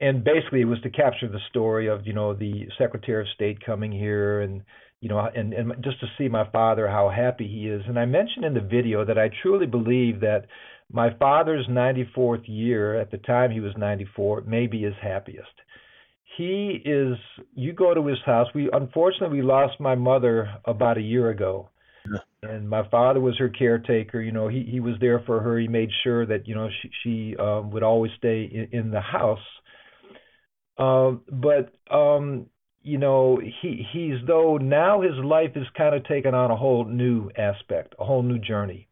and 0.00 0.24
basically 0.24 0.62
it 0.62 0.66
was 0.66 0.80
to 0.82 0.90
capture 0.90 1.28
the 1.28 1.40
story 1.50 1.88
of 1.88 2.06
you 2.06 2.12
know 2.12 2.34
the 2.34 2.66
Secretary 2.78 3.22
of 3.22 3.28
State 3.34 3.64
coming 3.64 3.92
here 3.92 4.40
and 4.40 4.62
you 5.00 5.08
know 5.08 5.18
and 5.18 5.52
and 5.52 5.72
just 5.82 6.00
to 6.00 6.06
see 6.18 6.28
my 6.28 6.48
father 6.50 6.88
how 6.88 7.08
happy 7.08 7.46
he 7.46 7.68
is. 7.68 7.82
And 7.86 7.98
I 7.98 8.06
mentioned 8.06 8.44
in 8.44 8.54
the 8.54 8.60
video 8.60 9.04
that 9.04 9.18
I 9.18 9.30
truly 9.42 9.66
believe 9.66 10.20
that 10.20 10.46
my 10.92 11.14
father's 11.18 11.66
94th 11.68 12.44
year 12.46 12.98
at 12.98 13.10
the 13.10 13.18
time 13.18 13.50
he 13.50 13.60
was 13.60 13.72
94 13.76 14.42
may 14.42 14.66
be 14.66 14.82
his 14.82 14.94
happiest. 15.00 15.46
He 16.36 16.80
is. 16.84 17.16
You 17.54 17.72
go 17.72 17.92
to 17.94 18.06
his 18.06 18.18
house. 18.24 18.48
We 18.54 18.70
unfortunately 18.72 19.38
we 19.38 19.44
lost 19.44 19.80
my 19.80 19.94
mother 19.94 20.48
about 20.64 20.98
a 20.98 21.02
year 21.02 21.30
ago 21.30 21.68
and 22.42 22.68
my 22.68 22.88
father 22.88 23.20
was 23.20 23.36
her 23.38 23.48
caretaker. 23.48 24.20
You 24.20 24.32
know, 24.32 24.48
he 24.48 24.66
he 24.70 24.80
was 24.80 24.94
there 25.00 25.22
for 25.26 25.40
her. 25.40 25.58
He 25.58 25.68
made 25.68 25.90
sure 26.02 26.26
that 26.26 26.48
you 26.48 26.54
know 26.54 26.68
she 26.80 26.90
she 27.02 27.36
um, 27.36 27.70
would 27.70 27.82
always 27.82 28.12
stay 28.16 28.44
in, 28.44 28.78
in 28.78 28.90
the 28.90 29.00
house. 29.00 29.38
Um, 30.80 31.22
but 31.30 31.72
um, 31.94 32.46
you 32.82 32.98
know, 32.98 33.38
he 33.40 33.86
he's 33.92 34.14
though 34.26 34.56
now 34.56 35.02
his 35.02 35.12
life 35.22 35.50
is 35.56 35.66
kind 35.76 35.94
of 35.94 36.04
taken 36.04 36.34
on 36.34 36.50
a 36.50 36.56
whole 36.56 36.84
new 36.84 37.30
aspect, 37.36 37.94
a 37.98 38.04
whole 38.04 38.22
new 38.22 38.38
journey. 38.38 38.88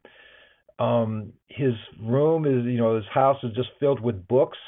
Um, 0.78 1.32
his 1.48 1.72
room 2.00 2.44
is, 2.44 2.64
you 2.64 2.78
know, 2.78 2.96
his 2.96 3.06
house 3.12 3.38
is 3.42 3.54
just 3.56 3.70
filled 3.80 4.00
with 4.00 4.28
books. 4.28 4.58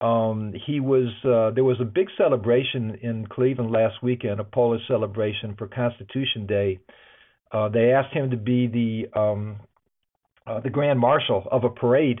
Um, 0.00 0.54
he 0.66 0.80
was 0.80 1.08
uh, 1.24 1.54
there 1.54 1.64
was 1.64 1.80
a 1.80 1.84
big 1.84 2.06
celebration 2.16 2.98
in 3.02 3.26
Cleveland 3.26 3.72
last 3.72 4.02
weekend, 4.02 4.40
a 4.40 4.44
Polish 4.44 4.82
celebration 4.86 5.54
for 5.58 5.66
Constitution 5.66 6.46
Day 6.46 6.78
uh, 7.52 7.68
they 7.68 7.92
asked 7.92 8.12
him 8.12 8.30
to 8.30 8.36
be 8.36 8.66
the 8.66 9.18
um, 9.18 9.60
uh, 10.46 10.60
the 10.60 10.70
grand 10.70 10.98
marshal 10.98 11.46
of 11.50 11.64
a 11.64 11.70
parade. 11.70 12.20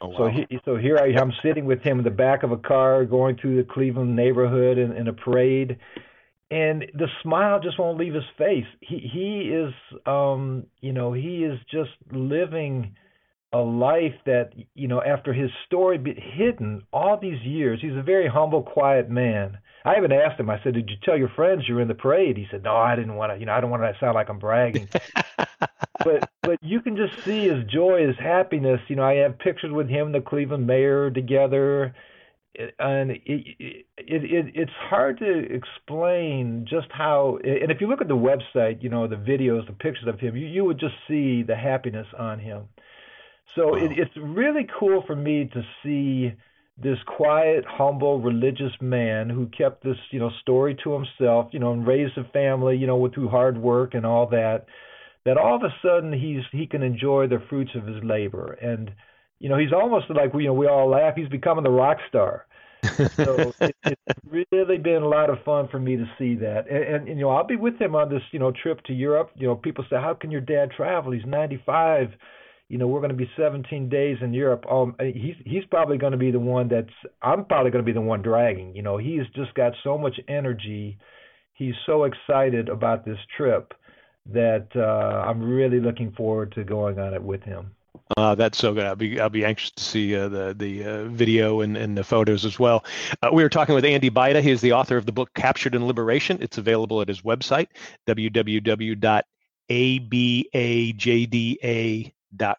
Oh, 0.00 0.08
wow. 0.08 0.16
So 0.18 0.28
he, 0.28 0.58
so 0.64 0.76
here 0.76 0.98
I 0.98 1.20
am 1.20 1.32
sitting 1.42 1.66
with 1.66 1.80
him 1.82 1.98
in 1.98 2.04
the 2.04 2.10
back 2.10 2.42
of 2.42 2.52
a 2.52 2.56
car 2.56 3.04
going 3.04 3.36
through 3.36 3.56
the 3.56 3.68
Cleveland 3.70 4.16
neighborhood 4.16 4.78
in, 4.78 4.92
in 4.92 5.08
a 5.08 5.12
parade, 5.12 5.78
and 6.50 6.84
the 6.94 7.06
smile 7.22 7.60
just 7.60 7.78
won't 7.78 7.98
leave 7.98 8.14
his 8.14 8.24
face. 8.38 8.66
He 8.80 8.98
he 9.12 9.50
is 9.52 9.72
um 10.06 10.66
you 10.80 10.92
know 10.92 11.12
he 11.12 11.44
is 11.44 11.58
just 11.70 11.90
living 12.10 12.94
a 13.52 13.58
life 13.58 14.14
that 14.26 14.52
you 14.74 14.88
know 14.88 15.02
after 15.02 15.32
his 15.32 15.50
story 15.66 15.98
be 15.98 16.14
hidden 16.14 16.82
all 16.92 17.18
these 17.20 17.40
years. 17.42 17.80
He's 17.82 17.96
a 17.96 18.02
very 18.02 18.28
humble, 18.28 18.62
quiet 18.62 19.10
man 19.10 19.58
I 19.84 19.96
even 19.96 20.12
asked 20.12 20.38
him. 20.38 20.50
I 20.50 20.62
said, 20.62 20.74
"Did 20.74 20.90
you 20.90 20.96
tell 21.02 21.16
your 21.16 21.30
friends 21.30 21.68
you 21.68 21.74
were 21.74 21.80
in 21.80 21.88
the 21.88 21.94
parade?" 21.94 22.36
He 22.36 22.46
said, 22.50 22.62
"No, 22.62 22.76
I 22.76 22.96
didn't 22.96 23.16
want 23.16 23.32
to. 23.32 23.38
You 23.38 23.46
know, 23.46 23.52
I 23.52 23.60
don't 23.60 23.70
want 23.70 23.82
to 23.82 23.96
sound 23.98 24.14
like 24.14 24.28
I'm 24.28 24.38
bragging." 24.38 24.88
but 26.04 26.30
but 26.42 26.58
you 26.62 26.80
can 26.80 26.96
just 26.96 27.22
see 27.24 27.48
his 27.48 27.64
joy, 27.64 28.06
his 28.06 28.16
happiness. 28.18 28.80
You 28.88 28.96
know, 28.96 29.04
I 29.04 29.16
have 29.16 29.38
pictures 29.38 29.72
with 29.72 29.88
him, 29.88 30.12
the 30.12 30.20
Cleveland 30.20 30.66
mayor, 30.66 31.10
together, 31.10 31.94
and 32.78 33.12
it, 33.12 33.22
it, 33.24 33.86
it 33.96 34.52
it's 34.54 34.72
hard 34.72 35.18
to 35.20 35.54
explain 35.54 36.66
just 36.68 36.88
how. 36.90 37.38
And 37.42 37.70
if 37.70 37.80
you 37.80 37.86
look 37.86 38.00
at 38.00 38.08
the 38.08 38.16
website, 38.16 38.82
you 38.82 38.88
know, 38.88 39.06
the 39.06 39.16
videos, 39.16 39.66
the 39.66 39.72
pictures 39.72 40.08
of 40.08 40.20
him, 40.20 40.36
you 40.36 40.46
you 40.46 40.64
would 40.64 40.78
just 40.78 40.94
see 41.08 41.42
the 41.42 41.56
happiness 41.56 42.06
on 42.18 42.38
him. 42.38 42.64
So 43.54 43.72
wow. 43.72 43.84
it, 43.84 43.98
it's 43.98 44.16
really 44.16 44.66
cool 44.78 45.02
for 45.06 45.16
me 45.16 45.50
to 45.52 45.62
see 45.82 46.32
this 46.82 46.98
quiet, 47.06 47.64
humble, 47.66 48.20
religious 48.20 48.72
man 48.80 49.28
who 49.28 49.46
kept 49.46 49.84
this, 49.84 49.96
you 50.10 50.18
know, 50.18 50.30
story 50.40 50.76
to 50.82 50.92
himself, 50.92 51.48
you 51.52 51.58
know, 51.58 51.72
and 51.72 51.86
raised 51.86 52.16
a 52.16 52.24
family, 52.32 52.76
you 52.76 52.86
know, 52.86 52.96
with 52.96 53.14
through 53.14 53.28
hard 53.28 53.58
work 53.58 53.94
and 53.94 54.06
all 54.06 54.26
that, 54.28 54.64
that 55.26 55.36
all 55.36 55.56
of 55.56 55.62
a 55.62 55.74
sudden 55.82 56.12
he's 56.12 56.42
he 56.52 56.66
can 56.66 56.82
enjoy 56.82 57.26
the 57.26 57.42
fruits 57.50 57.72
of 57.74 57.86
his 57.86 58.02
labor. 58.02 58.52
And, 58.62 58.90
you 59.38 59.48
know, 59.48 59.58
he's 59.58 59.72
almost 59.72 60.06
like 60.08 60.32
we 60.32 60.44
you 60.44 60.48
know, 60.48 60.54
we 60.54 60.66
all 60.66 60.88
laugh, 60.88 61.14
he's 61.16 61.28
becoming 61.28 61.64
the 61.64 61.70
rock 61.70 61.98
star. 62.08 62.46
so 63.14 63.52
it, 63.60 63.76
it's 63.84 64.20
really 64.30 64.78
been 64.78 65.02
a 65.02 65.08
lot 65.08 65.28
of 65.28 65.36
fun 65.44 65.68
for 65.68 65.78
me 65.78 65.96
to 65.96 66.06
see 66.18 66.34
that. 66.36 66.66
And, 66.70 66.82
and, 66.82 67.08
and 67.08 67.18
you 67.18 67.26
know, 67.26 67.30
I'll 67.30 67.46
be 67.46 67.56
with 67.56 67.78
him 67.78 67.94
on 67.94 68.08
this, 68.08 68.22
you 68.32 68.38
know, 68.38 68.52
trip 68.52 68.82
to 68.84 68.94
Europe. 68.94 69.32
You 69.34 69.48
know, 69.48 69.54
people 69.54 69.84
say, 69.90 69.96
How 69.96 70.14
can 70.14 70.30
your 70.30 70.40
dad 70.40 70.70
travel? 70.74 71.12
He's 71.12 71.26
ninety 71.26 71.62
five 71.66 72.08
you 72.70 72.78
know, 72.78 72.86
we're 72.86 73.00
going 73.00 73.10
to 73.10 73.16
be 73.16 73.28
17 73.36 73.88
days 73.88 74.18
in 74.22 74.32
Europe. 74.32 74.64
Um, 74.70 74.94
he's 75.00 75.34
he's 75.44 75.64
probably 75.72 75.98
going 75.98 76.12
to 76.12 76.18
be 76.18 76.30
the 76.30 76.38
one 76.38 76.68
that's 76.68 76.94
I'm 77.20 77.44
probably 77.44 77.72
going 77.72 77.84
to 77.84 77.86
be 77.86 77.92
the 77.92 78.00
one 78.00 78.22
dragging. 78.22 78.76
You 78.76 78.82
know, 78.82 78.96
he's 78.96 79.26
just 79.34 79.52
got 79.54 79.72
so 79.82 79.98
much 79.98 80.20
energy. 80.28 80.96
He's 81.52 81.74
so 81.84 82.04
excited 82.04 82.68
about 82.68 83.04
this 83.04 83.18
trip 83.36 83.74
that 84.26 84.68
uh, 84.76 85.24
I'm 85.28 85.42
really 85.42 85.80
looking 85.80 86.12
forward 86.12 86.52
to 86.52 86.62
going 86.62 87.00
on 87.00 87.12
it 87.12 87.20
with 87.20 87.42
him. 87.42 87.74
Uh, 88.16 88.36
that's 88.36 88.56
so 88.56 88.72
good. 88.72 88.84
I'll 88.84 88.94
be 88.94 89.18
I'll 89.18 89.30
be 89.30 89.44
anxious 89.44 89.72
to 89.72 89.82
see 89.82 90.14
uh, 90.14 90.28
the 90.28 90.54
the 90.56 90.84
uh, 90.84 91.04
video 91.06 91.62
and, 91.62 91.76
and 91.76 91.98
the 91.98 92.04
photos 92.04 92.44
as 92.44 92.60
well. 92.60 92.84
Uh, 93.20 93.30
we 93.32 93.42
were 93.42 93.48
talking 93.48 93.74
with 93.74 93.84
Andy 93.84 94.10
Bajda. 94.10 94.42
He 94.42 94.52
is 94.52 94.60
the 94.60 94.74
author 94.74 94.96
of 94.96 95.06
the 95.06 95.12
book 95.12 95.34
Captured 95.34 95.74
in 95.74 95.88
Liberation. 95.88 96.38
It's 96.40 96.56
available 96.56 97.00
at 97.00 97.08
his 97.08 97.22
website 97.22 97.66
www.abajda 98.06 99.22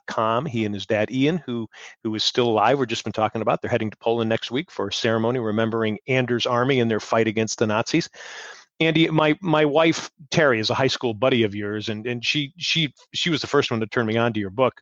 com. 0.07 0.45
He 0.45 0.65
and 0.65 0.73
his 0.73 0.85
dad 0.85 1.09
Jan, 1.09 1.41
who 1.45 1.67
who 2.03 2.13
is 2.15 2.23
still 2.23 2.47
alive, 2.47 2.79
we've 2.79 2.87
just 2.87 3.03
been 3.03 3.13
talking 3.13 3.41
about. 3.41 3.61
They're 3.61 3.71
heading 3.71 3.91
to 3.91 3.97
Poland 3.97 4.29
next 4.29 4.51
week 4.51 4.71
for 4.71 4.87
a 4.87 4.93
ceremony 4.93 5.39
remembering 5.39 5.99
Anders' 6.07 6.45
army 6.45 6.79
and 6.79 6.89
their 6.89 6.99
fight 6.99 7.27
against 7.27 7.59
the 7.59 7.67
Nazis. 7.67 8.09
Andy, 8.79 9.07
my 9.09 9.37
my 9.41 9.63
wife 9.65 10.09
Terry 10.31 10.59
is 10.59 10.69
a 10.69 10.75
high 10.75 10.87
school 10.87 11.13
buddy 11.13 11.43
of 11.43 11.53
yours, 11.55 11.89
and 11.89 12.05
and 12.07 12.25
she 12.25 12.53
she 12.57 12.93
she 13.13 13.29
was 13.29 13.41
the 13.41 13.47
first 13.47 13.71
one 13.71 13.79
to 13.79 13.87
turn 13.87 14.05
me 14.05 14.17
on 14.17 14.33
to 14.33 14.39
your 14.39 14.49
book. 14.49 14.81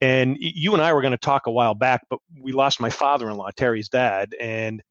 And 0.00 0.36
you 0.40 0.72
and 0.72 0.82
I 0.82 0.92
were 0.92 1.00
going 1.00 1.12
to 1.12 1.18
talk 1.18 1.46
a 1.46 1.50
while 1.52 1.74
back, 1.74 2.02
but 2.10 2.18
we 2.40 2.50
lost 2.50 2.80
my 2.80 2.90
father-in-law, 2.90 3.50
Terry's 3.56 3.88
dad, 3.88 4.34
and 4.40 4.82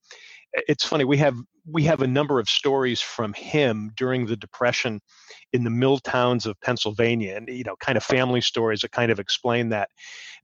it's 0.54 0.86
funny 0.86 1.04
we 1.04 1.18
have 1.18 1.36
we 1.70 1.84
have 1.84 2.02
a 2.02 2.08
number 2.08 2.40
of 2.40 2.50
stories 2.50 3.02
from 3.02 3.34
him 3.34 3.92
during 3.96 4.26
the 4.26 4.36
depression 4.36 5.00
in 5.54 5.64
the 5.64 5.70
mill 5.70 6.00
towns 6.00 6.46
of 6.46 6.60
pennsylvania 6.62 7.36
and 7.36 7.48
you 7.50 7.64
know 7.64 7.76
kind 7.80 7.98
of 7.98 8.04
family 8.04 8.42
stories 8.42 8.82
that 8.82 8.92
kind 8.92 9.12
of 9.12 9.20
explain 9.20 9.70
that. 9.70 9.90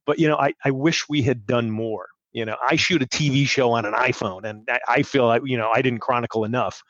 But 0.06 0.20
you 0.20 0.28
know 0.28 0.38
i, 0.38 0.54
I 0.64 0.72
wish 0.72 1.08
we 1.10 1.22
had 1.22 1.46
done 1.46 1.72
more. 1.72 2.08
You 2.34 2.46
know 2.46 2.56
i 2.68 2.76
shoot 2.76 3.02
a 3.02 3.08
tv 3.08 3.48
show 3.48 3.72
on 3.72 3.86
an 3.86 3.94
iphone 3.94 4.44
and 4.44 4.68
i, 4.70 4.80
I 4.88 5.02
feel 5.02 5.26
like 5.26 5.42
you 5.46 5.58
know 5.58 5.72
i 5.74 5.82
didn't 5.82 6.00
chronicle 6.00 6.44
enough. 6.44 6.82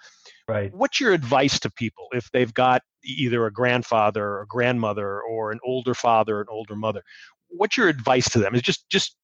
Right. 0.48 0.74
What's 0.74 1.02
your 1.02 1.14
advice 1.14 1.60
to 1.60 1.70
people 1.70 2.08
if 2.14 2.32
they've 2.32 2.54
got 2.54 2.82
either 3.04 3.46
a 3.46 3.52
grandfather 3.52 4.24
or 4.24 4.42
a 4.44 4.48
grandmother 4.48 5.22
or 5.22 5.52
an 5.52 5.60
older 5.66 5.94
father 5.94 6.38
or 6.38 6.42
an 6.42 6.48
older 6.50 6.76
mother? 6.76 7.04
What's 7.50 7.76
your 7.76 7.90
advice 7.90 8.30
to 8.30 8.40
them? 8.40 8.56
Is 8.56 8.62
just 8.62 8.90
just 8.90 9.18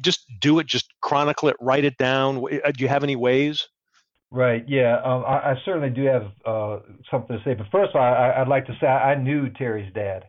just 0.00 0.24
do 0.40 0.58
it, 0.58 0.66
just 0.66 0.86
chronicle 1.02 1.48
it, 1.48 1.56
write 1.60 1.84
it 1.84 1.98
down? 1.98 2.38
Uh, 2.64 2.72
do 2.72 2.82
you 2.82 2.88
have 2.88 3.04
any 3.04 3.16
ways? 3.16 3.68
Right. 4.32 4.64
Yeah. 4.68 4.96
Um, 5.04 5.24
I, 5.26 5.50
I, 5.50 5.54
certainly 5.64 5.90
do 5.90 6.04
have 6.04 6.22
uh, 6.46 6.78
something 7.10 7.36
to 7.36 7.42
say. 7.44 7.54
But 7.54 7.66
first 7.72 7.90
of 7.94 8.00
all, 8.00 8.02
I, 8.02 8.38
would 8.38 8.48
like 8.48 8.66
to 8.66 8.76
say 8.80 8.86
I, 8.86 9.16
knew 9.16 9.50
Terry's 9.50 9.92
dad. 9.92 10.24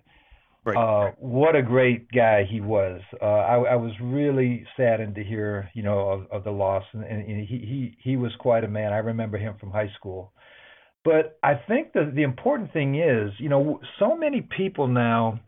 Right. 0.64 0.76
Uh, 0.76 1.12
what 1.18 1.56
a 1.56 1.62
great 1.62 2.12
guy 2.12 2.44
he 2.50 2.62
was. 2.62 3.02
Uh, 3.22 3.26
I, 3.26 3.56
I, 3.74 3.76
was 3.76 3.92
really 4.02 4.66
saddened 4.76 5.16
to 5.16 5.24
hear, 5.24 5.70
you 5.74 5.84
know, 5.84 6.00
of, 6.10 6.28
of 6.32 6.44
the 6.44 6.52
loss, 6.52 6.84
and, 6.94 7.04
and, 7.04 7.48
he, 7.48 7.58
he 7.58 7.98
he 8.04 8.16
was 8.16 8.32
quite 8.40 8.64
a 8.64 8.68
man. 8.68 8.94
I 8.94 8.98
remember 8.98 9.38
him 9.38 9.56
from 9.60 9.72
high 9.72 9.92
school. 9.98 10.34
But 11.04 11.40
I 11.42 11.54
think 11.68 11.94
the 11.94 12.12
the 12.14 12.22
important 12.22 12.74
thing 12.74 12.96
is, 12.96 13.32
you 13.40 13.50
know, 13.50 13.80
so 13.98 14.16
many 14.16 14.42
people 14.42 14.88
now 14.88 15.40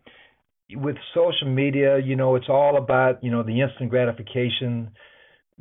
with 0.75 0.95
social 1.13 1.47
media, 1.47 1.99
you 1.99 2.15
know, 2.15 2.35
it's 2.35 2.49
all 2.49 2.77
about 2.77 3.23
you 3.23 3.29
know 3.29 3.43
the 3.43 3.61
instant 3.61 3.89
gratification. 3.89 4.91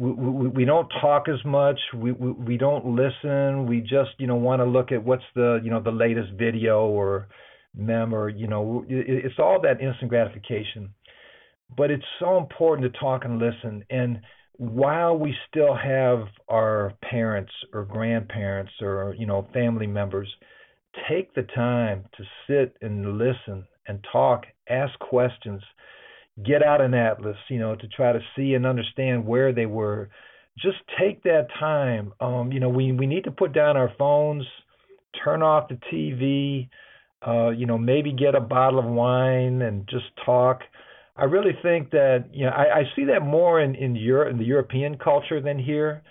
We, 0.02 0.10
we, 0.10 0.48
we 0.48 0.64
don't 0.64 0.88
talk 1.00 1.28
as 1.28 1.44
much. 1.44 1.78
We, 1.94 2.10
we 2.10 2.32
we 2.32 2.56
don't 2.56 2.84
listen. 2.84 3.66
We 3.68 3.80
just 3.80 4.10
you 4.18 4.26
know 4.26 4.34
want 4.34 4.58
to 4.58 4.64
look 4.64 4.90
at 4.90 5.04
what's 5.04 5.22
the 5.36 5.60
you 5.62 5.70
know 5.70 5.80
the 5.80 5.92
latest 5.92 6.32
video 6.36 6.86
or 6.86 7.28
mem 7.76 8.12
or 8.12 8.28
you 8.28 8.48
know 8.48 8.84
it, 8.88 9.24
it's 9.26 9.38
all 9.38 9.60
that 9.62 9.80
instant 9.80 10.10
gratification. 10.10 10.92
But 11.76 11.92
it's 11.92 12.04
so 12.18 12.36
important 12.36 12.92
to 12.92 12.98
talk 12.98 13.24
and 13.24 13.38
listen. 13.38 13.84
And 13.90 14.20
while 14.56 15.16
we 15.16 15.36
still 15.48 15.76
have 15.76 16.26
our 16.48 16.94
parents 17.08 17.52
or 17.72 17.84
grandparents 17.84 18.72
or 18.80 19.14
you 19.16 19.26
know 19.26 19.46
family 19.54 19.86
members, 19.86 20.28
take 21.08 21.32
the 21.34 21.46
time 21.54 22.06
to 22.16 22.24
sit 22.48 22.76
and 22.82 23.18
listen 23.18 23.64
and 23.86 24.04
talk, 24.10 24.46
ask 24.68 24.98
questions, 24.98 25.62
get 26.44 26.62
out 26.62 26.80
an 26.80 26.94
atlas, 26.94 27.36
you 27.48 27.58
know, 27.58 27.74
to 27.74 27.88
try 27.88 28.12
to 28.12 28.20
see 28.36 28.54
and 28.54 28.66
understand 28.66 29.26
where 29.26 29.52
they 29.52 29.66
were. 29.66 30.08
Just 30.58 30.78
take 30.98 31.22
that 31.24 31.48
time. 31.58 32.12
Um, 32.20 32.52
you 32.52 32.60
know, 32.60 32.68
we 32.68 32.92
we 32.92 33.06
need 33.06 33.24
to 33.24 33.30
put 33.30 33.52
down 33.52 33.76
our 33.76 33.92
phones, 33.98 34.44
turn 35.24 35.42
off 35.42 35.68
the 35.68 35.78
TV, 35.92 36.68
uh, 37.26 37.50
you 37.50 37.66
know, 37.66 37.78
maybe 37.78 38.12
get 38.12 38.34
a 38.34 38.40
bottle 38.40 38.78
of 38.78 38.86
wine 38.86 39.62
and 39.62 39.86
just 39.88 40.06
talk. 40.24 40.60
I 41.16 41.24
really 41.24 41.56
think 41.62 41.90
that 41.90 42.26
you 42.32 42.46
know 42.46 42.52
I, 42.52 42.80
I 42.80 42.82
see 42.96 43.04
that 43.06 43.22
more 43.22 43.60
in 43.60 43.74
in 43.74 43.94
Europe 43.94 44.32
in 44.32 44.38
the 44.38 44.44
European 44.44 44.98
culture 44.98 45.40
than 45.40 45.58
here. 45.58 46.02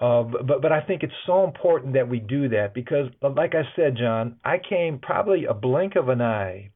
Uh, 0.00 0.24
but 0.24 0.60
but 0.60 0.72
I 0.72 0.80
think 0.80 1.04
it's 1.04 1.12
so 1.24 1.44
important 1.44 1.94
that 1.94 2.08
we 2.08 2.18
do 2.18 2.48
that 2.48 2.74
because, 2.74 3.08
like 3.22 3.54
I 3.54 3.62
said, 3.76 3.96
John, 3.96 4.36
I 4.44 4.58
came 4.58 4.98
probably 4.98 5.44
a 5.44 5.54
blink 5.54 5.94
of 5.94 6.08
an 6.08 6.20
eye 6.20 6.70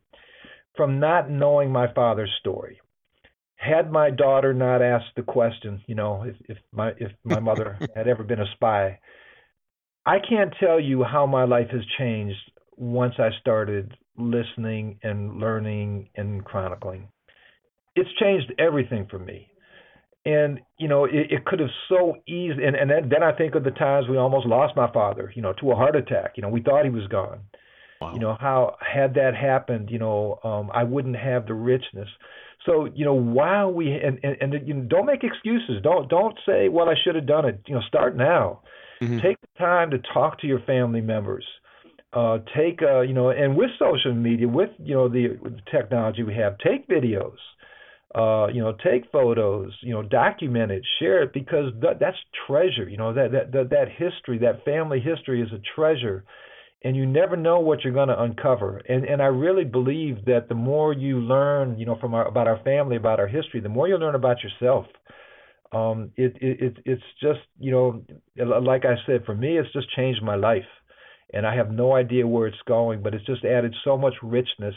from 0.76 1.00
not 1.00 1.28
knowing 1.28 1.72
my 1.72 1.92
father's 1.92 2.30
story. 2.38 2.80
Had 3.58 3.90
my 3.90 4.10
daughter 4.10 4.54
not 4.54 4.82
asked 4.82 5.16
the 5.16 5.22
question, 5.22 5.82
you 5.86 5.96
know, 5.96 6.22
if, 6.22 6.36
if 6.48 6.58
my 6.72 6.92
if 6.98 7.10
my 7.24 7.40
mother 7.40 7.76
had 7.94 8.08
ever 8.08 8.22
been 8.22 8.40
a 8.40 8.50
spy, 8.54 8.98
I 10.06 10.18
can't 10.26 10.54
tell 10.60 10.80
you 10.80 11.04
how 11.04 11.26
my 11.26 11.44
life 11.44 11.68
has 11.72 11.82
changed 11.98 12.38
once 12.76 13.14
I 13.18 13.30
started 13.40 13.96
listening 14.16 15.00
and 15.02 15.38
learning 15.38 16.08
and 16.16 16.44
chronicling. 16.44 17.08
It's 17.96 18.08
changed 18.20 18.52
everything 18.58 19.08
for 19.10 19.18
me. 19.18 19.48
And 20.24 20.60
you 20.78 20.86
know, 20.86 21.04
it, 21.04 21.30
it 21.30 21.44
could 21.44 21.58
have 21.58 21.70
so 21.88 22.14
easily. 22.28 22.64
And, 22.64 22.76
and 22.76 22.88
then, 22.88 23.08
then 23.08 23.24
I 23.24 23.32
think 23.32 23.56
of 23.56 23.64
the 23.64 23.72
times 23.72 24.06
we 24.08 24.16
almost 24.18 24.46
lost 24.46 24.76
my 24.76 24.90
father. 24.92 25.32
You 25.34 25.42
know, 25.42 25.52
to 25.60 25.72
a 25.72 25.74
heart 25.74 25.96
attack. 25.96 26.34
You 26.36 26.42
know, 26.42 26.48
we 26.48 26.62
thought 26.62 26.84
he 26.84 26.90
was 26.90 27.08
gone. 27.08 27.40
Wow. 28.00 28.14
You 28.14 28.20
know, 28.20 28.36
how 28.38 28.76
had 28.80 29.14
that 29.14 29.34
happened, 29.34 29.90
you 29.90 29.98
know, 29.98 30.38
um, 30.44 30.70
I 30.72 30.84
wouldn't 30.84 31.16
have 31.16 31.46
the 31.46 31.54
richness. 31.54 32.08
So 32.66 32.88
you 32.94 33.04
know, 33.04 33.14
while 33.14 33.72
we 33.72 33.92
and 33.92 34.18
and, 34.22 34.54
and 34.54 34.68
you 34.68 34.74
know, 34.74 34.84
don't 34.84 35.06
make 35.06 35.22
excuses. 35.22 35.82
Don't 35.82 36.08
don't 36.08 36.38
say, 36.46 36.68
well, 36.68 36.88
I 36.88 36.94
should 37.02 37.14
have 37.14 37.26
done 37.26 37.44
it. 37.44 37.60
You 37.66 37.76
know, 37.76 37.82
start 37.82 38.16
now. 38.16 38.60
Mm-hmm. 39.00 39.20
Take 39.20 39.40
the 39.40 39.58
time 39.58 39.90
to 39.90 39.98
talk 40.12 40.40
to 40.40 40.46
your 40.46 40.60
family 40.60 41.00
members. 41.00 41.44
Uh, 42.12 42.38
take 42.56 42.80
uh, 42.82 43.02
you 43.02 43.12
know, 43.12 43.30
and 43.30 43.56
with 43.56 43.70
social 43.78 44.14
media, 44.14 44.48
with 44.48 44.70
you 44.78 44.94
know 44.94 45.08
the, 45.08 45.38
the 45.42 45.60
technology 45.70 46.22
we 46.22 46.34
have, 46.34 46.56
take 46.58 46.88
videos. 46.88 47.36
Uh, 48.14 48.46
you 48.48 48.62
know, 48.62 48.74
take 48.82 49.04
photos. 49.12 49.72
You 49.82 49.92
know, 49.92 50.02
document 50.02 50.72
it, 50.72 50.82
share 50.98 51.22
it 51.22 51.34
because 51.34 51.72
that, 51.82 52.00
that's 52.00 52.16
treasure. 52.46 52.88
You 52.88 52.96
know, 52.96 53.12
that, 53.12 53.32
that 53.32 53.52
that 53.52 53.70
that 53.70 53.88
history, 53.90 54.38
that 54.38 54.64
family 54.64 55.00
history, 55.00 55.42
is 55.42 55.52
a 55.52 55.60
treasure, 55.76 56.24
and 56.82 56.96
you 56.96 57.06
never 57.06 57.36
know 57.36 57.60
what 57.60 57.82
you're 57.82 57.92
going 57.92 58.08
to 58.08 58.22
uncover. 58.22 58.78
And 58.88 59.04
and 59.04 59.20
I 59.22 59.26
really 59.26 59.64
believe 59.64 60.24
that 60.26 60.48
the 60.48 60.54
more 60.54 60.92
you 60.92 61.20
learn, 61.20 61.78
you 61.78 61.86
know, 61.86 61.98
from 62.00 62.14
our 62.14 62.26
about 62.26 62.48
our 62.48 62.62
family, 62.62 62.96
about 62.96 63.20
our 63.20 63.28
history, 63.28 63.60
the 63.60 63.68
more 63.68 63.88
you 63.88 63.96
learn 63.96 64.14
about 64.14 64.38
yourself 64.42 64.86
um, 65.72 66.12
it, 66.16 66.36
it, 66.40 66.60
it 66.60 66.76
it's 66.84 67.02
just 67.20 67.40
you 67.58 67.70
know 67.70 68.02
like 68.62 68.84
I 68.84 68.94
said 69.06 69.24
for 69.24 69.34
me 69.34 69.58
it's 69.58 69.72
just 69.72 69.94
changed 69.94 70.22
my 70.22 70.36
life 70.36 70.62
and 71.32 71.46
I 71.46 71.54
have 71.54 71.70
no 71.70 71.94
idea 71.94 72.26
where 72.26 72.46
it's 72.46 72.56
going 72.66 73.02
but 73.02 73.14
it's 73.14 73.26
just 73.26 73.44
added 73.44 73.74
so 73.84 73.96
much 73.96 74.14
richness 74.22 74.74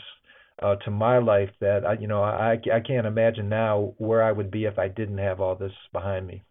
uh, 0.61 0.75
to 0.75 0.91
my 0.91 1.17
life 1.19 1.49
that 1.61 1.85
I 1.85 1.93
you 1.93 2.07
know 2.07 2.21
I 2.23 2.57
I 2.73 2.79
can't 2.81 3.07
imagine 3.07 3.47
now 3.47 3.93
where 3.97 4.21
I 4.21 4.31
would 4.31 4.51
be 4.51 4.65
if 4.65 4.77
I 4.77 4.89
didn't 4.89 5.19
have 5.19 5.39
all 5.39 5.55
this 5.55 5.73
behind 5.93 6.27
me. 6.27 6.43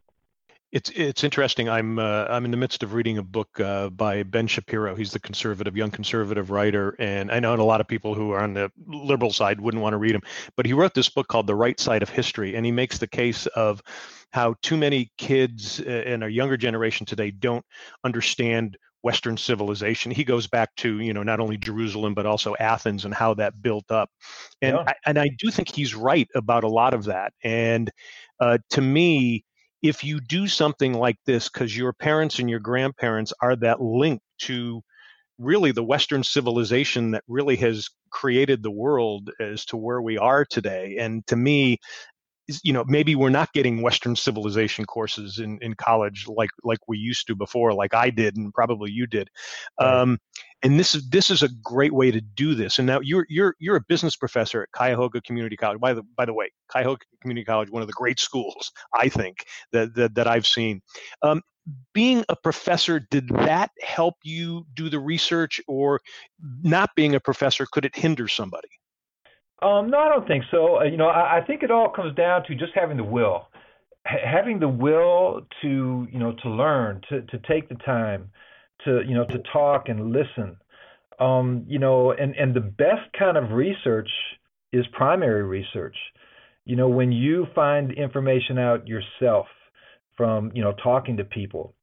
It's 0.72 0.88
it's 0.90 1.24
interesting. 1.24 1.68
I'm 1.68 1.98
uh, 1.98 2.26
I'm 2.28 2.44
in 2.44 2.52
the 2.52 2.56
midst 2.56 2.84
of 2.84 2.94
reading 2.94 3.18
a 3.18 3.24
book 3.24 3.58
uh, 3.58 3.90
by 3.90 4.22
Ben 4.22 4.46
Shapiro. 4.46 4.94
He's 4.94 5.10
the 5.10 5.18
conservative, 5.18 5.76
young 5.76 5.90
conservative 5.90 6.50
writer, 6.50 6.94
and 7.00 7.32
I 7.32 7.40
know 7.40 7.54
a 7.54 7.62
lot 7.62 7.80
of 7.80 7.88
people 7.88 8.14
who 8.14 8.30
are 8.30 8.40
on 8.40 8.54
the 8.54 8.70
liberal 8.86 9.32
side 9.32 9.60
wouldn't 9.60 9.82
want 9.82 9.94
to 9.94 9.98
read 9.98 10.14
him. 10.14 10.22
But 10.56 10.66
he 10.66 10.72
wrote 10.72 10.94
this 10.94 11.08
book 11.08 11.26
called 11.26 11.48
The 11.48 11.56
Right 11.56 11.78
Side 11.80 12.04
of 12.04 12.08
History, 12.08 12.54
and 12.54 12.64
he 12.64 12.70
makes 12.70 12.98
the 12.98 13.08
case 13.08 13.46
of 13.46 13.82
how 14.32 14.54
too 14.62 14.76
many 14.76 15.10
kids 15.18 15.80
uh, 15.80 15.90
in 15.90 16.22
our 16.22 16.28
younger 16.28 16.56
generation 16.56 17.04
today 17.04 17.32
don't 17.32 17.64
understand 18.04 18.76
Western 19.02 19.36
civilization. 19.36 20.12
He 20.12 20.22
goes 20.22 20.46
back 20.46 20.72
to 20.76 21.00
you 21.00 21.12
know 21.12 21.24
not 21.24 21.40
only 21.40 21.56
Jerusalem 21.56 22.14
but 22.14 22.26
also 22.26 22.54
Athens 22.60 23.04
and 23.04 23.12
how 23.12 23.34
that 23.34 23.60
built 23.60 23.90
up, 23.90 24.08
and 24.62 24.76
yeah. 24.76 24.84
I, 24.86 24.94
and 25.04 25.18
I 25.18 25.30
do 25.36 25.50
think 25.50 25.74
he's 25.74 25.96
right 25.96 26.28
about 26.36 26.62
a 26.62 26.68
lot 26.68 26.94
of 26.94 27.06
that. 27.06 27.32
And 27.42 27.90
uh, 28.38 28.58
to 28.70 28.80
me, 28.80 29.44
if 29.82 30.04
you 30.04 30.20
do 30.20 30.46
something 30.46 30.92
like 30.94 31.18
this 31.26 31.48
because 31.48 31.76
your 31.76 31.92
parents 31.92 32.38
and 32.38 32.50
your 32.50 32.60
grandparents 32.60 33.32
are 33.40 33.56
that 33.56 33.80
link 33.80 34.20
to 34.40 34.82
really 35.38 35.72
the 35.72 35.82
Western 35.82 36.22
civilization 36.22 37.12
that 37.12 37.24
really 37.26 37.56
has 37.56 37.88
created 38.10 38.62
the 38.62 38.70
world 38.70 39.30
as 39.40 39.64
to 39.64 39.76
where 39.76 40.02
we 40.02 40.18
are 40.18 40.44
today. 40.44 40.96
And 40.98 41.26
to 41.28 41.36
me, 41.36 41.78
you 42.62 42.72
know 42.72 42.84
maybe 42.86 43.14
we're 43.14 43.30
not 43.30 43.52
getting 43.52 43.82
western 43.82 44.16
civilization 44.16 44.84
courses 44.84 45.38
in, 45.38 45.58
in 45.60 45.74
college 45.74 46.26
like 46.28 46.50
like 46.64 46.78
we 46.88 46.98
used 46.98 47.26
to 47.26 47.34
before 47.34 47.72
like 47.72 47.94
i 47.94 48.10
did 48.10 48.36
and 48.36 48.52
probably 48.54 48.90
you 48.90 49.06
did. 49.06 49.28
Right. 49.80 50.00
um, 50.00 50.18
and 50.62 50.78
this 50.78 50.94
is 50.94 51.08
this 51.08 51.30
is 51.30 51.42
a 51.42 51.48
great 51.62 51.92
way 51.92 52.10
to 52.10 52.20
do 52.20 52.54
this. 52.54 52.78
And 52.78 52.86
now 52.86 53.00
you're 53.00 53.26
you're 53.28 53.54
you're 53.58 53.76
a 53.76 53.84
business 53.88 54.16
professor 54.16 54.62
at 54.62 54.72
cuyahoga 54.72 55.20
community 55.22 55.56
college. 55.56 55.80
By 55.80 55.94
the 55.94 56.02
by 56.16 56.24
the 56.24 56.34
way 56.34 56.50
cuyahoga 56.68 57.04
community 57.22 57.44
college 57.44 57.70
one 57.70 57.82
of 57.82 57.88
the 57.88 57.94
great 57.94 58.20
schools 58.20 58.70
i 58.94 59.08
think 59.08 59.44
that 59.72 59.94
that, 59.94 60.14
that 60.14 60.26
i've 60.26 60.46
seen. 60.46 60.80
Um, 61.22 61.42
being 61.92 62.24
a 62.28 62.36
professor 62.36 63.00
did 63.10 63.28
that 63.28 63.70
help 63.82 64.14
you 64.24 64.66
do 64.74 64.88
the 64.88 64.98
research 64.98 65.60
or 65.68 66.00
not 66.62 66.90
being 66.96 67.14
a 67.14 67.20
professor 67.20 67.66
could 67.70 67.84
it 67.84 67.94
hinder 67.94 68.26
somebody 68.26 68.68
um, 69.62 69.90
no, 69.90 69.98
I 69.98 70.08
don't 70.08 70.26
think 70.26 70.44
so. 70.50 70.80
Uh, 70.80 70.84
you 70.84 70.96
know, 70.96 71.08
I, 71.08 71.38
I 71.38 71.44
think 71.46 71.62
it 71.62 71.70
all 71.70 71.90
comes 71.90 72.14
down 72.14 72.44
to 72.44 72.54
just 72.54 72.72
having 72.74 72.96
the 72.96 73.04
will, 73.04 73.48
H- 74.06 74.20
having 74.24 74.58
the 74.60 74.68
will 74.68 75.46
to, 75.62 76.06
you 76.10 76.18
know, 76.18 76.34
to 76.42 76.48
learn, 76.48 77.00
to 77.08 77.22
to 77.22 77.38
take 77.48 77.68
the 77.68 77.76
time, 77.76 78.30
to 78.84 79.02
you 79.06 79.14
know, 79.14 79.24
to 79.26 79.38
talk 79.52 79.88
and 79.88 80.12
listen. 80.12 80.56
Um, 81.18 81.64
you 81.68 81.78
know, 81.78 82.12
and 82.12 82.34
and 82.36 82.54
the 82.54 82.60
best 82.60 83.12
kind 83.18 83.36
of 83.36 83.50
research 83.50 84.08
is 84.72 84.86
primary 84.92 85.42
research. 85.42 85.96
You 86.64 86.76
know, 86.76 86.88
when 86.88 87.12
you 87.12 87.46
find 87.54 87.92
information 87.92 88.58
out 88.58 88.86
yourself 88.86 89.46
from, 90.16 90.52
you 90.54 90.62
know, 90.62 90.74
talking 90.82 91.16
to 91.16 91.24
people. 91.24 91.74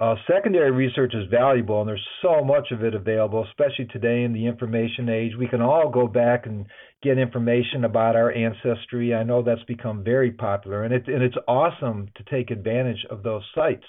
Uh, 0.00 0.14
secondary 0.26 0.70
research 0.70 1.12
is 1.14 1.28
valuable, 1.30 1.80
and 1.80 1.88
there's 1.88 2.08
so 2.22 2.42
much 2.42 2.70
of 2.70 2.82
it 2.82 2.94
available, 2.94 3.44
especially 3.44 3.84
today 3.84 4.22
in 4.22 4.32
the 4.32 4.46
information 4.46 5.10
age. 5.10 5.32
We 5.38 5.46
can 5.46 5.60
all 5.60 5.90
go 5.90 6.06
back 6.06 6.46
and 6.46 6.64
get 7.02 7.18
information 7.18 7.84
about 7.84 8.16
our 8.16 8.32
ancestry. 8.32 9.14
I 9.14 9.24
know 9.24 9.42
that's 9.42 9.62
become 9.64 10.02
very 10.02 10.30
popular, 10.30 10.84
and, 10.84 10.94
it, 10.94 11.06
and 11.06 11.22
it's 11.22 11.36
awesome 11.46 12.08
to 12.16 12.24
take 12.30 12.50
advantage 12.50 13.04
of 13.10 13.22
those 13.22 13.42
sites. 13.54 13.84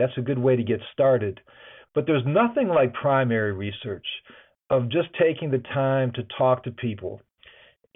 That's 0.00 0.18
a 0.18 0.22
good 0.22 0.38
way 0.38 0.56
to 0.56 0.64
get 0.64 0.80
started. 0.92 1.40
But 1.94 2.06
there's 2.06 2.26
nothing 2.26 2.66
like 2.66 2.92
primary 2.92 3.52
research 3.52 4.06
of 4.68 4.90
just 4.90 5.08
taking 5.16 5.52
the 5.52 5.62
time 5.72 6.10
to 6.16 6.26
talk 6.36 6.64
to 6.64 6.72
people 6.72 7.20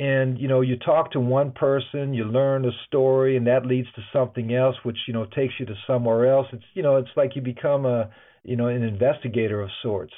and 0.00 0.38
you 0.38 0.48
know 0.48 0.62
you 0.62 0.76
talk 0.78 1.12
to 1.12 1.20
one 1.20 1.52
person 1.52 2.14
you 2.14 2.24
learn 2.24 2.64
a 2.64 2.70
story 2.86 3.36
and 3.36 3.46
that 3.46 3.66
leads 3.66 3.88
to 3.94 4.02
something 4.12 4.54
else 4.54 4.74
which 4.82 4.96
you 5.06 5.12
know 5.12 5.26
takes 5.26 5.54
you 5.60 5.66
to 5.66 5.74
somewhere 5.86 6.32
else. 6.32 6.46
It's 6.52 6.64
you 6.74 6.82
know 6.82 6.96
it's 6.96 7.10
like 7.16 7.36
you 7.36 7.42
become 7.42 7.84
a 7.84 8.10
you 8.42 8.56
know 8.56 8.66
an 8.66 8.82
investigator 8.82 9.60
of 9.60 9.68
sorts. 9.82 10.14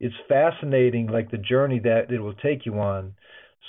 It's 0.00 0.14
fascinating 0.28 1.06
like 1.06 1.30
the 1.30 1.38
journey 1.38 1.78
that 1.80 2.10
it 2.10 2.18
will 2.18 2.34
take 2.34 2.66
you 2.66 2.80
on. 2.80 3.14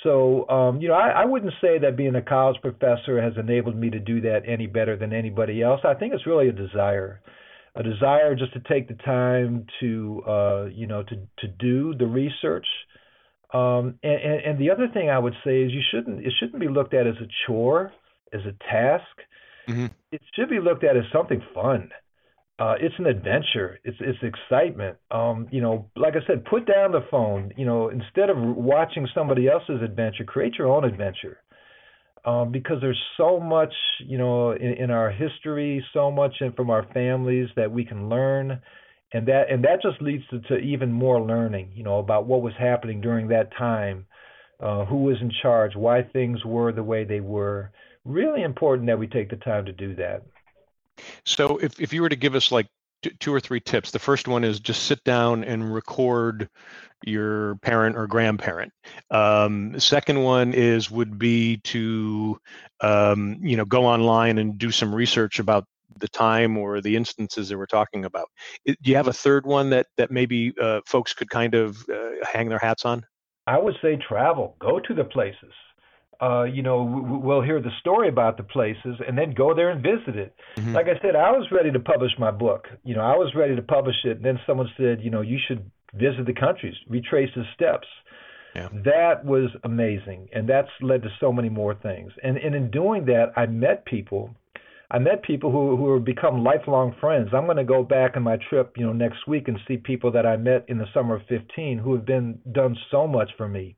So 0.02 0.48
um 0.48 0.80
you 0.80 0.88
know 0.88 0.94
I, 0.94 1.22
I 1.22 1.24
wouldn't 1.26 1.54
say 1.60 1.78
that 1.78 1.96
being 1.96 2.16
a 2.16 2.22
college 2.22 2.60
professor 2.60 3.22
has 3.22 3.34
enabled 3.38 3.76
me 3.76 3.88
to 3.90 4.00
do 4.00 4.20
that 4.22 4.40
any 4.48 4.66
better 4.66 4.96
than 4.96 5.12
anybody 5.12 5.62
else. 5.62 5.80
I 5.84 5.94
think 5.94 6.12
it's 6.12 6.26
really 6.26 6.48
a 6.48 6.52
desire 6.52 7.20
a 7.76 7.84
desire 7.84 8.34
just 8.34 8.52
to 8.52 8.60
take 8.68 8.88
the 8.88 9.02
time 9.04 9.66
to 9.78 10.22
uh 10.26 10.64
you 10.72 10.88
know 10.88 11.04
to 11.04 11.14
to 11.38 11.46
do 11.46 11.94
the 11.94 12.06
research 12.06 12.66
um, 13.52 13.98
and, 14.02 14.20
and, 14.20 14.40
and 14.46 14.58
the 14.58 14.70
other 14.70 14.88
thing 14.92 15.10
I 15.10 15.18
would 15.18 15.34
say 15.44 15.62
is 15.62 15.72
you 15.72 15.82
shouldn't 15.90 16.24
it 16.24 16.32
shouldn't 16.38 16.60
be 16.60 16.68
looked 16.68 16.94
at 16.94 17.06
as 17.06 17.16
a 17.20 17.28
chore, 17.46 17.92
as 18.32 18.40
a 18.42 18.52
task. 18.70 19.04
Mm-hmm. 19.68 19.86
It 20.10 20.22
should 20.34 20.48
be 20.48 20.58
looked 20.60 20.84
at 20.84 20.96
as 20.96 21.04
something 21.12 21.42
fun. 21.54 21.90
Uh, 22.58 22.74
it's 22.80 22.94
an 22.98 23.06
adventure. 23.06 23.78
It's 23.84 23.96
it's 24.00 24.18
excitement. 24.22 24.96
Um, 25.10 25.48
you 25.50 25.60
know, 25.60 25.90
like 25.96 26.14
I 26.14 26.26
said, 26.26 26.44
put 26.44 26.66
down 26.66 26.92
the 26.92 27.04
phone. 27.10 27.52
You 27.56 27.66
know, 27.66 27.88
instead 27.88 28.30
of 28.30 28.36
watching 28.38 29.06
somebody 29.14 29.48
else's 29.48 29.82
adventure, 29.82 30.24
create 30.24 30.54
your 30.56 30.68
own 30.68 30.84
adventure. 30.84 31.38
Um, 32.24 32.52
because 32.52 32.76
there's 32.80 33.02
so 33.16 33.40
much, 33.40 33.74
you 33.98 34.16
know, 34.16 34.52
in, 34.52 34.74
in 34.74 34.90
our 34.92 35.10
history, 35.10 35.84
so 35.92 36.08
much 36.08 36.34
in, 36.40 36.52
from 36.52 36.70
our 36.70 36.86
families 36.94 37.48
that 37.56 37.72
we 37.72 37.84
can 37.84 38.08
learn 38.08 38.60
and 39.12 39.26
that 39.28 39.50
and 39.50 39.64
that 39.64 39.82
just 39.82 40.00
leads 40.00 40.26
to, 40.28 40.40
to 40.40 40.56
even 40.58 40.90
more 40.90 41.20
learning, 41.20 41.72
you 41.74 41.82
know, 41.82 41.98
about 41.98 42.26
what 42.26 42.42
was 42.42 42.54
happening 42.58 43.00
during 43.00 43.28
that 43.28 43.54
time, 43.56 44.06
uh, 44.60 44.84
who 44.84 45.04
was 45.04 45.16
in 45.20 45.30
charge, 45.42 45.76
why 45.76 46.02
things 46.02 46.44
were 46.44 46.72
the 46.72 46.82
way 46.82 47.04
they 47.04 47.20
were. 47.20 47.70
Really 48.04 48.42
important 48.42 48.86
that 48.88 48.98
we 48.98 49.06
take 49.06 49.30
the 49.30 49.36
time 49.36 49.66
to 49.66 49.72
do 49.72 49.94
that. 49.96 50.22
So, 51.24 51.58
if 51.58 51.80
if 51.80 51.92
you 51.92 52.02
were 52.02 52.08
to 52.08 52.16
give 52.16 52.34
us 52.34 52.50
like 52.50 52.66
two 53.20 53.34
or 53.34 53.40
three 53.40 53.60
tips, 53.60 53.90
the 53.90 53.98
first 53.98 54.28
one 54.28 54.44
is 54.44 54.60
just 54.60 54.84
sit 54.84 55.02
down 55.04 55.44
and 55.44 55.72
record 55.72 56.48
your 57.04 57.56
parent 57.56 57.96
or 57.96 58.06
grandparent. 58.06 58.72
Um, 59.10 59.78
second 59.78 60.22
one 60.22 60.54
is 60.54 60.90
would 60.90 61.18
be 61.18 61.58
to 61.58 62.40
um, 62.80 63.38
you 63.42 63.56
know 63.56 63.64
go 63.64 63.84
online 63.84 64.38
and 64.38 64.58
do 64.58 64.70
some 64.70 64.94
research 64.94 65.38
about 65.38 65.66
the 65.98 66.08
time 66.08 66.56
or 66.56 66.80
the 66.80 66.96
instances 66.96 67.48
that 67.48 67.58
we're 67.58 67.66
talking 67.66 68.04
about. 68.04 68.28
Do 68.66 68.74
you 68.82 68.96
have 68.96 69.08
a 69.08 69.12
third 69.12 69.46
one 69.46 69.70
that 69.70 69.86
that 69.96 70.10
maybe 70.10 70.52
uh, 70.60 70.80
folks 70.86 71.12
could 71.14 71.30
kind 71.30 71.54
of 71.54 71.78
uh, 71.88 72.24
hang 72.30 72.48
their 72.48 72.58
hats 72.58 72.84
on? 72.84 73.04
I 73.46 73.58
would 73.58 73.74
say 73.82 73.96
travel. 73.96 74.56
Go 74.60 74.80
to 74.80 74.94
the 74.94 75.04
places. 75.04 75.52
Uh, 76.20 76.44
you 76.44 76.62
know, 76.62 77.20
we'll 77.20 77.42
hear 77.42 77.60
the 77.60 77.72
story 77.80 78.08
about 78.08 78.36
the 78.36 78.44
places 78.44 78.94
and 79.08 79.18
then 79.18 79.32
go 79.32 79.54
there 79.54 79.70
and 79.70 79.82
visit 79.82 80.14
it. 80.14 80.36
Mm-hmm. 80.56 80.72
Like 80.72 80.86
I 80.86 81.00
said, 81.02 81.16
I 81.16 81.32
was 81.32 81.48
ready 81.50 81.72
to 81.72 81.80
publish 81.80 82.12
my 82.16 82.30
book. 82.30 82.68
You 82.84 82.94
know, 82.94 83.00
I 83.00 83.16
was 83.16 83.34
ready 83.34 83.56
to 83.56 83.62
publish 83.62 83.96
it, 84.04 84.18
and 84.18 84.24
then 84.24 84.38
someone 84.46 84.68
said, 84.76 85.00
you 85.02 85.10
know, 85.10 85.20
you 85.20 85.38
should 85.48 85.68
visit 85.94 86.26
the 86.26 86.32
countries, 86.32 86.76
retrace 86.88 87.30
the 87.34 87.42
steps. 87.54 87.88
Yeah. 88.54 88.68
That 88.84 89.24
was 89.24 89.50
amazing, 89.64 90.28
and 90.32 90.48
that's 90.48 90.68
led 90.80 91.02
to 91.02 91.08
so 91.18 91.32
many 91.32 91.48
more 91.48 91.74
things. 91.74 92.12
And, 92.22 92.36
and 92.36 92.54
in 92.54 92.70
doing 92.70 93.06
that, 93.06 93.32
I 93.36 93.46
met 93.46 93.84
people. 93.84 94.36
I 94.92 94.98
met 94.98 95.22
people 95.22 95.50
who 95.50 95.76
who 95.76 95.94
have 95.94 96.04
become 96.04 96.44
lifelong 96.44 96.94
friends. 97.00 97.30
I'm 97.32 97.46
going 97.46 97.56
to 97.56 97.64
go 97.64 97.82
back 97.82 98.12
on 98.16 98.22
my 98.22 98.36
trip, 98.48 98.74
you 98.76 98.86
know, 98.86 98.92
next 98.92 99.26
week 99.26 99.48
and 99.48 99.58
see 99.66 99.78
people 99.78 100.12
that 100.12 100.26
I 100.26 100.36
met 100.36 100.66
in 100.68 100.78
the 100.78 100.86
summer 100.94 101.16
of 101.16 101.22
15 101.28 101.78
who 101.78 101.94
have 101.94 102.04
been 102.04 102.38
done 102.52 102.76
so 102.90 103.06
much 103.06 103.30
for 103.36 103.48
me 103.48 103.76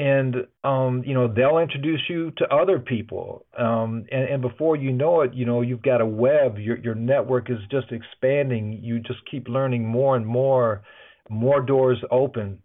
and 0.00 0.46
um, 0.64 1.02
you 1.04 1.12
know 1.12 1.28
they'll 1.28 1.58
introduce 1.58 2.00
you 2.08 2.30
to 2.38 2.46
other 2.46 2.78
people, 2.78 3.44
um, 3.58 4.06
and, 4.10 4.24
and 4.24 4.42
before 4.42 4.74
you 4.74 4.92
know 4.92 5.20
it, 5.20 5.34
you 5.34 5.44
know 5.44 5.60
you've 5.60 5.82
got 5.82 6.00
a 6.00 6.06
web. 6.06 6.56
Your 6.58 6.78
your 6.78 6.94
network 6.94 7.50
is 7.50 7.58
just 7.70 7.92
expanding. 7.92 8.80
You 8.82 9.00
just 9.00 9.18
keep 9.30 9.46
learning 9.46 9.86
more 9.86 10.16
and 10.16 10.26
more, 10.26 10.82
more 11.28 11.60
doors 11.60 11.98
open. 12.10 12.62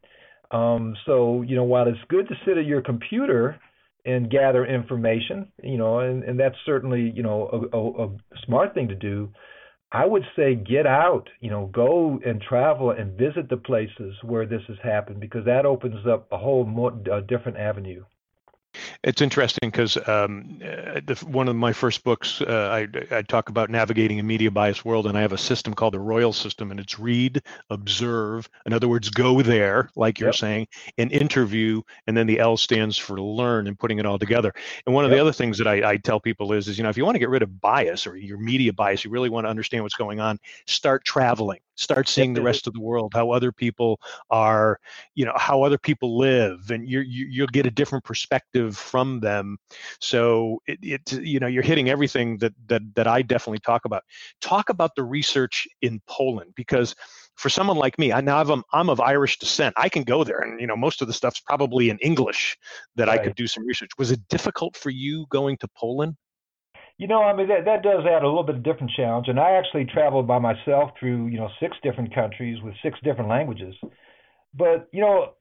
Um, 0.52 0.96
so 1.06 1.42
you 1.42 1.58
know 1.58 1.66
while 1.66 1.90
it's 1.90 2.00
good 2.08 2.30
to 2.30 2.36
sit 2.46 2.58
at 2.58 2.66
your 2.66 2.82
computer 2.82 3.60
and 4.06 4.30
gather 4.30 4.66
information, 4.66 5.52
you 5.64 5.78
know, 5.78 6.00
and, 6.00 6.24
and 6.24 6.40
that's 6.40 6.56
certainly 6.66 7.12
you 7.16 7.24
know 7.24 7.70
a, 7.74 7.78
a, 7.78 8.06
a 8.08 8.18
smart 8.46 8.74
thing 8.74 8.88
to 8.90 8.96
do. 8.96 9.30
I 9.92 10.06
would 10.06 10.24
say 10.36 10.56
get 10.56 10.86
out, 10.86 11.30
you 11.40 11.50
know, 11.50 11.70
go 11.74 12.20
and 12.26 12.42
travel 12.42 12.92
and 12.92 13.18
visit 13.18 13.50
the 13.50 13.58
places 13.58 14.16
where 14.24 14.46
this 14.46 14.62
has 14.68 14.78
happened 14.84 15.22
because 15.22 15.46
that 15.46 15.66
opens 15.66 16.06
up 16.06 16.28
a 16.32 16.38
whole 16.38 16.66
more, 16.66 16.92
a 17.12 17.22
different 17.22 17.58
avenue. 17.58 18.04
It's 19.04 19.22
interesting 19.22 19.70
because 19.70 19.98
um, 20.08 20.60
uh, 20.64 21.16
one 21.26 21.48
of 21.48 21.56
my 21.56 21.74
first 21.74 22.04
books, 22.04 22.42
uh, 22.42 22.88
I, 23.12 23.16
I, 23.16 23.22
talk 23.22 23.50
about 23.50 23.70
navigating 23.70 24.20
a 24.20 24.24
media 24.24 24.52
bias 24.52 24.84
world, 24.84 25.08
and 25.08 25.18
I 25.18 25.22
have 25.22 25.34
a 25.34 25.38
system 25.38 25.74
called 25.74 25.94
the 25.94 26.00
Royal 26.00 26.34
System, 26.34 26.72
and 26.72 26.80
it's 26.80 27.00
read, 27.00 27.42
observe, 27.70 28.50
in 28.66 28.74
other 28.74 28.88
words, 28.88 29.10
go 29.10 29.42
there, 29.42 29.90
like 29.96 30.20
you're 30.20 30.30
yep. 30.30 30.36
saying, 30.36 30.68
and 30.98 31.12
interview, 31.12 31.82
and 32.08 32.16
then 32.16 32.28
the 32.28 32.40
L 32.40 32.58
stands 32.58 32.98
for 32.98 33.20
learn, 33.20 33.68
and 33.68 33.78
putting 33.78 34.00
it 34.00 34.06
all 34.06 34.20
together. 34.20 34.54
And 34.86 34.96
one 34.96 35.06
of 35.06 35.12
yep. 35.12 35.18
the 35.18 35.22
other 35.22 35.34
things 35.34 35.58
that 35.58 35.68
I, 35.68 35.92
I 35.92 35.98
tell 35.98 36.20
people 36.20 36.54
is, 36.54 36.68
is 36.68 36.78
you 36.78 36.84
know, 36.84 36.90
if 36.90 36.98
you 36.98 37.06
want 37.06 37.16
to 37.16 37.20
get 37.20 37.30
rid 37.30 37.44
of 37.44 37.62
bias 37.62 38.08
or 38.08 38.16
your 38.18 38.38
media 38.38 38.74
bias, 38.74 39.04
you 39.04 39.12
really 39.12 39.30
want 39.30 39.46
to 39.46 39.50
understand 39.50 39.84
what's 39.84 39.96
going 39.96 40.20
on, 40.20 40.40
start 40.66 41.04
traveling 41.06 41.60
start 41.76 42.08
seeing 42.08 42.34
the 42.34 42.42
rest 42.42 42.68
of 42.68 42.74
the 42.74 42.82
world 42.82 43.14
how 43.14 43.32
other 43.32 43.52
people 43.52 44.00
are 44.30 44.80
you 45.14 45.26
know 45.26 45.34
how 45.36 45.64
other 45.64 45.78
people 45.78 46.18
live 46.18 46.72
and 46.72 46.88
you, 46.90 47.02
you 47.02 47.26
you'll 47.30 47.48
get 47.48 47.66
a 47.66 47.72
different 47.72 48.04
perspective 48.04 48.78
from 48.78 49.20
them 49.20 49.58
so 50.00 50.62
it, 50.68 50.80
it 50.82 51.14
you 51.22 51.40
know 51.40 51.48
you're 51.48 51.64
hitting 51.64 51.90
everything 51.90 52.38
that 52.38 52.54
that 52.68 52.82
that 52.96 53.08
i 53.08 53.22
definitely 53.22 53.60
talk 53.60 53.86
about 53.86 54.04
talk 54.42 54.70
about 54.70 54.96
the 54.96 55.04
research 55.04 55.68
in 55.82 56.02
poland 56.08 56.52
because 56.56 56.96
for 57.36 57.50
someone 57.50 57.78
like 57.78 58.00
me, 58.00 58.14
I 58.14 58.22
now 58.22 58.40
I'm, 58.40 58.50
um, 58.50 58.64
I'm 58.74 58.90
of 58.90 59.02
Irish 59.02 59.40
descent. 59.40 59.74
I 59.78 59.90
can 59.90 60.04
go 60.04 60.24
there, 60.24 60.40
and 60.40 60.60
you 60.60 60.68
know 60.68 60.76
most 60.76 61.02
of 61.02 61.08
the 61.08 61.14
stuff's 61.14 61.40
probably 61.42 61.90
in 61.90 61.98
English 62.00 62.58
that 62.96 63.08
right. 63.08 63.20
I 63.20 63.24
could 63.24 63.36
do 63.36 63.48
some 63.48 63.66
research. 63.66 63.92
Was 63.98 64.12
it 64.12 64.26
difficult 64.30 64.76
for 64.78 64.90
you 64.90 65.26
going 65.30 65.58
to 65.58 65.68
Poland? 65.76 66.16
You 66.98 67.08
know, 67.08 67.22
I 67.22 67.36
mean 67.36 67.50
that 67.50 67.66
that 67.66 67.84
does 67.84 68.06
add 68.06 68.24
a 68.24 68.28
little 68.28 68.44
bit 68.44 68.56
of 68.56 68.64
different 68.64 68.92
challenge. 68.96 69.28
And 69.28 69.40
I 69.40 69.52
actually 69.52 69.86
traveled 69.86 70.28
by 70.28 70.40
myself 70.40 70.92
through 70.98 71.28
you 71.28 71.38
know 71.38 71.50
six 71.60 71.76
different 71.84 72.16
countries 72.16 72.62
with 72.64 72.74
six 72.82 72.98
different 73.04 73.30
languages. 73.30 73.76
But 74.54 74.88
you 74.94 75.02
know, 75.02 75.34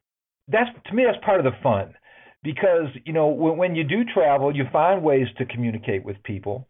that's 0.49 0.71
to 0.87 0.95
me 0.95 1.05
that's 1.07 1.25
part 1.25 1.39
of 1.39 1.45
the 1.45 1.57
fun, 1.63 1.95
because 2.43 2.89
you 3.05 3.13
know 3.13 3.29
when, 3.29 3.57
when 3.57 3.75
you 3.77 3.85
do 3.85 4.05
travel, 4.05 4.55
you 4.55 4.65
find 4.73 5.03
ways 5.03 5.29
to 5.39 5.47
communicate 5.47 6.05
with 6.05 6.21
people, 6.25 6.67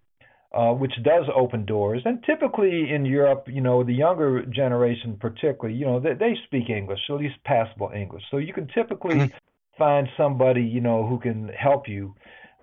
uh, 0.54 0.72
which 0.72 0.92
does 1.02 1.24
open 1.34 1.64
doors. 1.64 2.02
And 2.04 2.22
typically 2.24 2.90
in 2.94 3.06
Europe, 3.06 3.46
you 3.48 3.62
know, 3.62 3.84
the 3.84 3.94
younger 3.94 4.44
generation 4.44 5.16
particularly, 5.18 5.78
you 5.78 5.86
know, 5.86 5.98
they, 5.98 6.12
they 6.12 6.34
speak 6.44 6.68
English, 6.68 7.00
at 7.08 7.16
least 7.16 7.36
passable 7.44 7.90
English. 7.96 8.22
So 8.30 8.36
you 8.36 8.52
can 8.52 8.68
typically 8.68 9.16
mm-hmm. 9.16 9.36
find 9.78 10.08
somebody 10.18 10.60
you 10.60 10.82
know 10.82 11.06
who 11.06 11.18
can 11.18 11.48
help 11.48 11.88
you. 11.88 12.14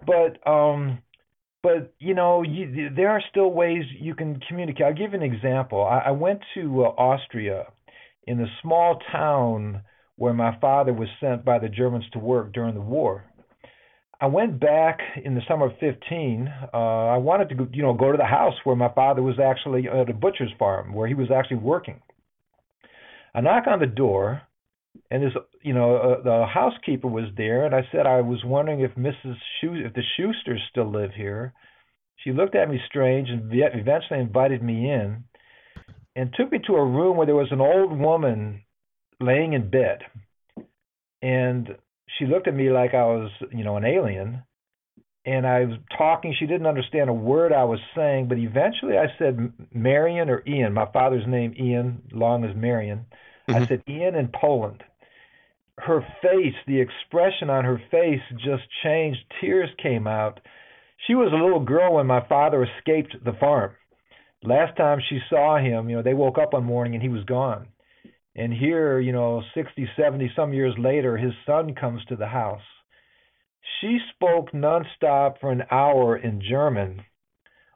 But 0.05 0.37
um 0.47 0.99
but 1.63 1.93
you 1.99 2.13
know 2.13 2.43
you, 2.43 2.89
there 2.95 3.09
are 3.09 3.21
still 3.29 3.51
ways 3.51 3.83
you 3.99 4.15
can 4.15 4.39
communicate. 4.47 4.85
I'll 4.85 4.93
give 4.93 5.13
you 5.13 5.19
an 5.19 5.23
example. 5.23 5.83
I, 5.83 5.99
I 6.07 6.11
went 6.11 6.41
to 6.55 6.85
uh, 6.85 6.89
austria 6.89 7.65
in 8.25 8.39
a 8.39 8.47
small 8.61 8.99
town 9.11 9.81
where 10.15 10.33
my 10.33 10.57
father 10.59 10.93
was 10.93 11.07
sent 11.19 11.45
by 11.45 11.59
the 11.59 11.69
germans 11.69 12.05
to 12.13 12.19
work 12.19 12.53
during 12.53 12.75
the 12.75 12.81
war. 12.81 13.25
I 14.19 14.27
went 14.27 14.59
back 14.59 14.99
in 15.23 15.33
the 15.33 15.41
summer 15.47 15.67
of 15.67 15.73
15 15.79 16.47
uh, 16.73 16.77
i 16.77 17.17
wanted 17.17 17.49
to 17.49 17.55
go, 17.55 17.67
you 17.71 17.81
know 17.81 17.93
go 17.93 18.11
to 18.11 18.17
the 18.17 18.25
house 18.25 18.53
where 18.63 18.75
my 18.75 18.93
father 18.93 19.23
was 19.23 19.39
actually 19.39 19.87
at 19.87 20.09
a 20.09 20.13
butcher's 20.13 20.51
farm 20.59 20.93
where 20.93 21.07
he 21.07 21.13
was 21.13 21.29
actually 21.31 21.57
working. 21.57 22.01
I 23.33 23.41
knock 23.41 23.63
on 23.67 23.79
the 23.79 23.87
door 23.87 24.41
and 25.09 25.23
this 25.23 25.33
you 25.61 25.73
know 25.73 25.95
uh, 25.95 26.23
the 26.23 26.45
housekeeper 26.45 27.07
was 27.07 27.25
there 27.37 27.65
and 27.65 27.75
i 27.75 27.81
said 27.91 28.05
i 28.05 28.21
was 28.21 28.39
wondering 28.43 28.81
if 28.81 28.91
mrs 28.95 29.35
Schu- 29.59 29.85
if 29.85 29.93
the 29.93 30.03
schusters 30.17 30.59
still 30.69 30.91
live 30.91 31.11
here. 31.15 31.53
She 32.17 32.31
looked 32.31 32.55
at 32.55 32.69
me 32.69 32.79
strange 32.87 33.29
and 33.29 33.51
eventually 33.51 34.19
invited 34.19 34.61
me 34.61 34.91
in 34.91 35.23
and 36.15 36.33
took 36.33 36.51
me 36.51 36.59
to 36.67 36.75
a 36.75 36.85
room 36.85 37.17
where 37.17 37.25
there 37.25 37.35
was 37.35 37.51
an 37.51 37.61
old 37.61 37.97
woman 37.97 38.61
laying 39.19 39.53
in 39.53 39.71
bed. 39.71 39.99
And 41.21 41.69
she 42.17 42.25
looked 42.25 42.47
at 42.47 42.53
me 42.55 42.69
like 42.69 42.93
i 42.93 43.03
was 43.03 43.31
you 43.51 43.63
know 43.63 43.77
an 43.77 43.85
alien. 43.85 44.43
And 45.25 45.45
i 45.45 45.65
was 45.65 45.77
talking. 45.97 46.35
She 46.37 46.47
didn't 46.47 46.67
understand 46.67 47.09
a 47.09 47.13
word 47.13 47.53
i 47.53 47.63
was 47.63 47.79
saying 47.95 48.27
but 48.27 48.37
eventually 48.37 48.97
i 48.97 49.07
said 49.17 49.53
marion 49.73 50.29
or 50.29 50.41
Jan. 50.41 50.73
My 50.73 50.91
father's 50.91 51.27
name 51.27 51.53
Jan 51.55 52.01
long 52.11 52.43
as 52.43 52.55
marion 52.55 53.05
Mm-hmm. 53.53 53.63
I 53.63 53.67
said, 53.67 53.83
Jan 53.87 54.15
in 54.15 54.29
Poland. 54.33 54.83
Her 55.77 56.05
face, 56.21 56.55
the 56.67 56.79
expression 56.79 57.49
on 57.49 57.65
her 57.65 57.81
face 57.89 58.21
just 58.37 58.63
changed. 58.83 59.19
Tears 59.39 59.69
came 59.81 60.05
out. 60.05 60.39
She 61.07 61.15
was 61.15 61.31
a 61.33 61.43
little 61.43 61.63
girl 61.63 61.95
when 61.95 62.07
my 62.07 62.25
father 62.27 62.63
escaped 62.63 63.15
the 63.23 63.33
farm. 63.39 63.71
Last 64.43 64.75
time 64.77 64.99
she 65.07 65.19
saw 65.29 65.57
him, 65.57 65.89
you 65.89 65.95
know, 65.95 66.03
they 66.03 66.13
woke 66.13 66.37
up 66.37 66.53
one 66.53 66.63
morning 66.63 66.93
and 66.93 67.01
he 67.01 67.09
was 67.09 67.23
gone. 67.25 67.67
And 68.35 68.53
here, 68.53 68.99
you 68.99 69.11
know, 69.11 69.41
60, 69.53 69.89
70 69.97 70.31
some 70.35 70.53
years 70.53 70.73
later, 70.77 71.17
his 71.17 71.33
son 71.45 71.75
comes 71.75 72.03
to 72.05 72.15
the 72.15 72.27
house. 72.27 72.61
She 73.79 73.99
spoke 74.13 74.51
nonstop 74.51 75.39
for 75.39 75.51
an 75.51 75.63
hour 75.69 76.17
in 76.17 76.41
German. 76.47 77.03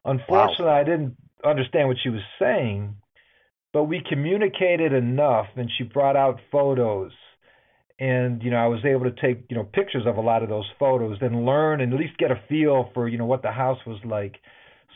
Unfortunately, 0.04 0.66
wow. 0.66 0.80
I 0.80 0.84
didn't 0.84 1.18
understand 1.44 1.88
what 1.88 1.98
she 2.02 2.10
was 2.10 2.22
saying, 2.40 2.96
but 3.76 3.84
we 3.84 4.02
communicated 4.08 4.94
enough 4.94 5.48
and 5.58 5.70
she 5.78 5.84
brought 5.84 6.16
out 6.16 6.40
photos. 6.50 7.12
And 8.00 8.42
you 8.42 8.50
know 8.50 8.56
I 8.56 8.68
was 8.68 8.86
able 8.86 9.04
to 9.04 9.22
take 9.22 9.44
you 9.50 9.58
know 9.58 9.66
pictures 9.66 10.04
of 10.08 10.16
a 10.16 10.22
lot 10.22 10.44
of 10.44 10.50
those 10.50 10.66
photos 10.80 11.18
and 11.20 11.46
learn 11.46 11.82
and 11.82 11.94
at 11.94 12.00
least 12.00 12.18
get 12.18 12.32
a 12.32 12.42
feel 12.48 12.90
for 12.94 13.10
you 13.10 13.18
know 13.18 13.26
what 13.26 13.42
the 13.42 13.52
house 13.52 13.80
was 13.86 14.00
like. 14.06 14.36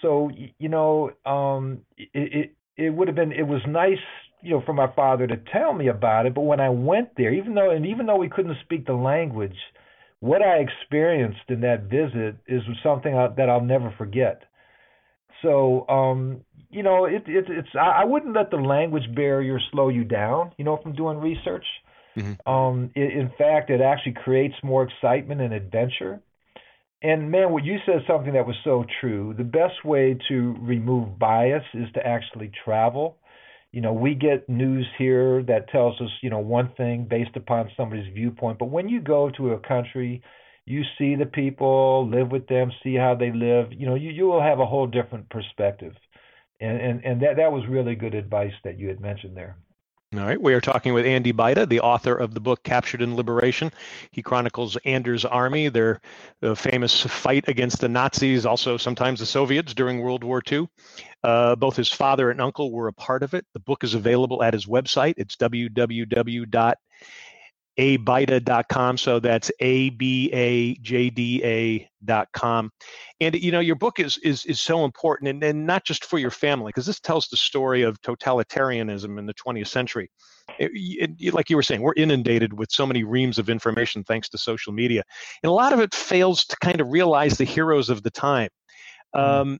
So 0.02 0.32
you 0.58 0.70
know 0.70 1.12
um 1.26 1.82
it 1.98 2.10
it, 2.14 2.56
it 2.78 2.90
would 2.92 3.10
have 3.10 3.16
been 3.16 3.34
it 3.34 3.48
was 3.48 3.62
nice 3.68 3.98
you 4.42 4.52
know 4.52 4.64
for 4.66 4.74
my 4.74 4.88
father 4.96 5.28
to 5.28 5.36
tell 5.52 5.74
me 5.74 5.90
about 5.90 6.26
it. 6.26 6.34
But 6.34 6.44
when 6.44 6.62
I 6.62 6.70
went 6.70 7.10
there 7.18 7.34
even 7.34 7.56
though 7.56 7.72
and 7.72 7.86
even 7.86 8.06
though 8.06 8.18
we 8.18 8.30
couldn't 8.30 8.56
speak 8.64 8.86
the 8.86 8.94
language 8.94 9.58
what 10.22 10.42
I 10.42 10.58
experienced 10.58 11.50
in 11.50 11.62
that 11.62 11.84
visit 11.84 12.38
is 12.48 12.62
something 12.82 13.14
that 13.14 13.50
I'll 13.50 13.60
never 13.60 13.94
forget. 13.98 14.44
So 15.42 15.86
um 15.90 16.46
you 16.70 16.84
know, 16.84 17.06
it, 17.06 17.24
it, 17.28 17.46
it's 17.50 17.70
I, 17.80 18.04
wouldn't 18.04 18.36
let 18.36 18.52
the 18.52 18.58
language 18.58 19.14
barrier 19.16 19.60
slow 19.72 19.90
you 19.90 20.04
down. 20.04 20.52
You 20.58 20.66
know, 20.66 20.78
from 20.82 20.94
doing 20.94 21.18
research. 21.18 21.66
Mm-hmm. 22.18 22.52
Um, 22.52 22.92
it, 22.96 23.14
in 23.18 23.32
fact, 23.38 23.70
it 23.70 23.82
actually 23.82 24.14
creates 24.14 24.56
more 24.64 24.84
excitement 24.84 25.42
and 25.42 25.54
adventure. 25.54 26.22
And 27.02 27.32
man, 27.32 27.54
what 27.54 27.64
you 27.64 27.78
said 27.86 28.02
something 28.08 28.34
that 28.34 28.46
was 28.46 28.58
so 28.64 28.86
true. 29.00 29.34
The 29.38 29.44
best 29.44 29.86
way 29.86 30.18
to 30.28 30.56
remove 30.60 31.18
bias 31.18 31.64
is 31.74 31.88
to 31.94 32.06
actually 32.06 32.52
travel. 32.66 33.18
You 33.72 33.82
know, 33.82 33.94
we 33.94 34.16
get 34.16 34.50
news 34.50 34.88
here 34.98 35.44
that 35.44 35.70
tells 35.70 36.00
us, 36.02 36.10
you 36.22 36.30
know, 36.30 36.40
one 36.40 36.72
thing 36.76 37.08
based 37.10 37.36
upon 37.36 37.70
somebody's 37.78 38.12
viewpoint. 38.14 38.60
But 38.60 38.66
when 38.66 38.90
you 38.90 39.00
go 39.00 39.30
to 39.38 39.52
a 39.52 39.60
country, 39.60 40.24
you 40.66 40.84
see 40.98 41.16
the 41.16 41.26
people, 41.26 42.08
live 42.10 42.32
with 42.32 42.48
them, 42.48 42.72
see 42.84 42.96
how 42.96 43.16
they 43.16 43.32
live, 43.32 43.72
you 43.72 43.86
know, 43.86 43.96
you, 43.96 44.10
you 44.10 44.26
will 44.26 44.42
have 44.42 44.60
a 44.60 44.66
whole 44.66 44.88
different 44.88 45.30
perspective. 45.30 45.94
And, 46.60 46.80
and, 46.80 47.06
and 47.06 47.22
that, 47.22 47.38
that 47.38 47.52
was 47.52 47.66
really 47.68 47.96
good 47.96 48.14
advice 48.14 48.54
that 48.64 48.78
you 48.78 48.88
had 48.88 49.00
mentioned 49.00 49.36
there. 49.36 49.58
All 50.16 50.22
right, 50.22 50.42
we 50.42 50.56
are 50.56 50.62
talking 50.62 50.96
with 50.96 51.06
Andy 51.06 51.32
Bajda, 51.32 51.70
the 51.70 51.82
author 51.82 52.16
of 52.16 52.34
the 52.34 52.40
book 52.40 52.64
Captured 52.64 53.04
in 53.04 53.16
Liberation. 53.16 53.72
He 54.10 54.24
chronicles 54.24 54.76
Anders' 54.84 55.24
army, 55.24 55.70
their 55.70 56.02
famous 56.56 57.02
fight 57.02 57.48
against 57.48 57.80
the 57.80 57.90
Nazis, 57.90 58.44
also 58.44 58.76
sometimes 58.76 59.20
the 59.20 59.28
Soviets 59.28 59.76
during 59.76 60.00
World 60.00 60.24
War 60.24 60.42
II. 60.52 60.68
Uh, 61.24 61.56
both 61.56 61.76
his 61.76 61.92
father 61.92 62.32
and 62.32 62.42
uncle 62.42 62.72
were 62.72 62.88
a 62.88 62.94
part 62.94 63.22
of 63.22 63.36
it. 63.36 63.46
The 63.54 63.60
book 63.60 63.84
is 63.84 63.94
available 63.94 64.42
at 64.42 64.56
his 64.56 64.66
website. 64.66 65.14
It's 65.18 65.36
www 65.36 66.76
abajda.com. 67.80 68.98
So 68.98 69.20
that's 69.20 69.50
a 69.62 69.90
b 69.92 70.30
a 70.34 70.76
j 70.76 71.10
d 71.10 71.42
a 71.44 71.90
dot 72.04 72.28
com. 72.34 72.72
And 73.22 73.36
you 73.36 73.52
know, 73.52 73.62
your 73.62 73.78
book 73.78 74.00
is 74.00 74.18
is 74.18 74.46
is 74.46 74.60
so 74.60 74.84
important, 74.84 75.30
and, 75.30 75.44
and 75.44 75.66
not 75.66 75.86
just 75.86 76.04
for 76.04 76.20
your 76.20 76.32
family, 76.32 76.70
because 76.70 76.86
this 76.86 77.00
tells 77.00 77.30
the 77.30 77.38
story 77.38 77.84
of 77.84 78.00
totalitarianism 78.02 79.18
in 79.18 79.26
the 79.26 79.34
20th 79.34 79.68
century. 79.68 80.12
it, 80.60 81.12
it, 81.20 81.34
like 81.34 81.50
you 81.50 81.56
were 81.56 81.64
saying, 81.64 81.82
we're 81.82 81.94
inundated 81.96 82.52
with 82.52 82.70
so 82.70 82.86
many 82.86 83.04
reams 83.04 83.40
of 83.40 83.50
information 83.50 84.04
thanks 84.04 84.28
to 84.30 84.38
social 84.38 84.74
media, 84.74 85.04
and 85.42 85.50
a 85.50 85.54
lot 85.54 85.72
of 85.72 85.80
it 85.80 85.96
fails 85.96 86.46
to 86.46 86.58
kind 86.58 86.82
of 86.82 86.90
realize 86.90 87.38
the 87.38 87.46
heroes 87.46 87.90
of 87.90 88.04
the 88.04 88.12
time. 88.12 88.50
Mm-hmm. 89.16 89.42
Um, 89.42 89.60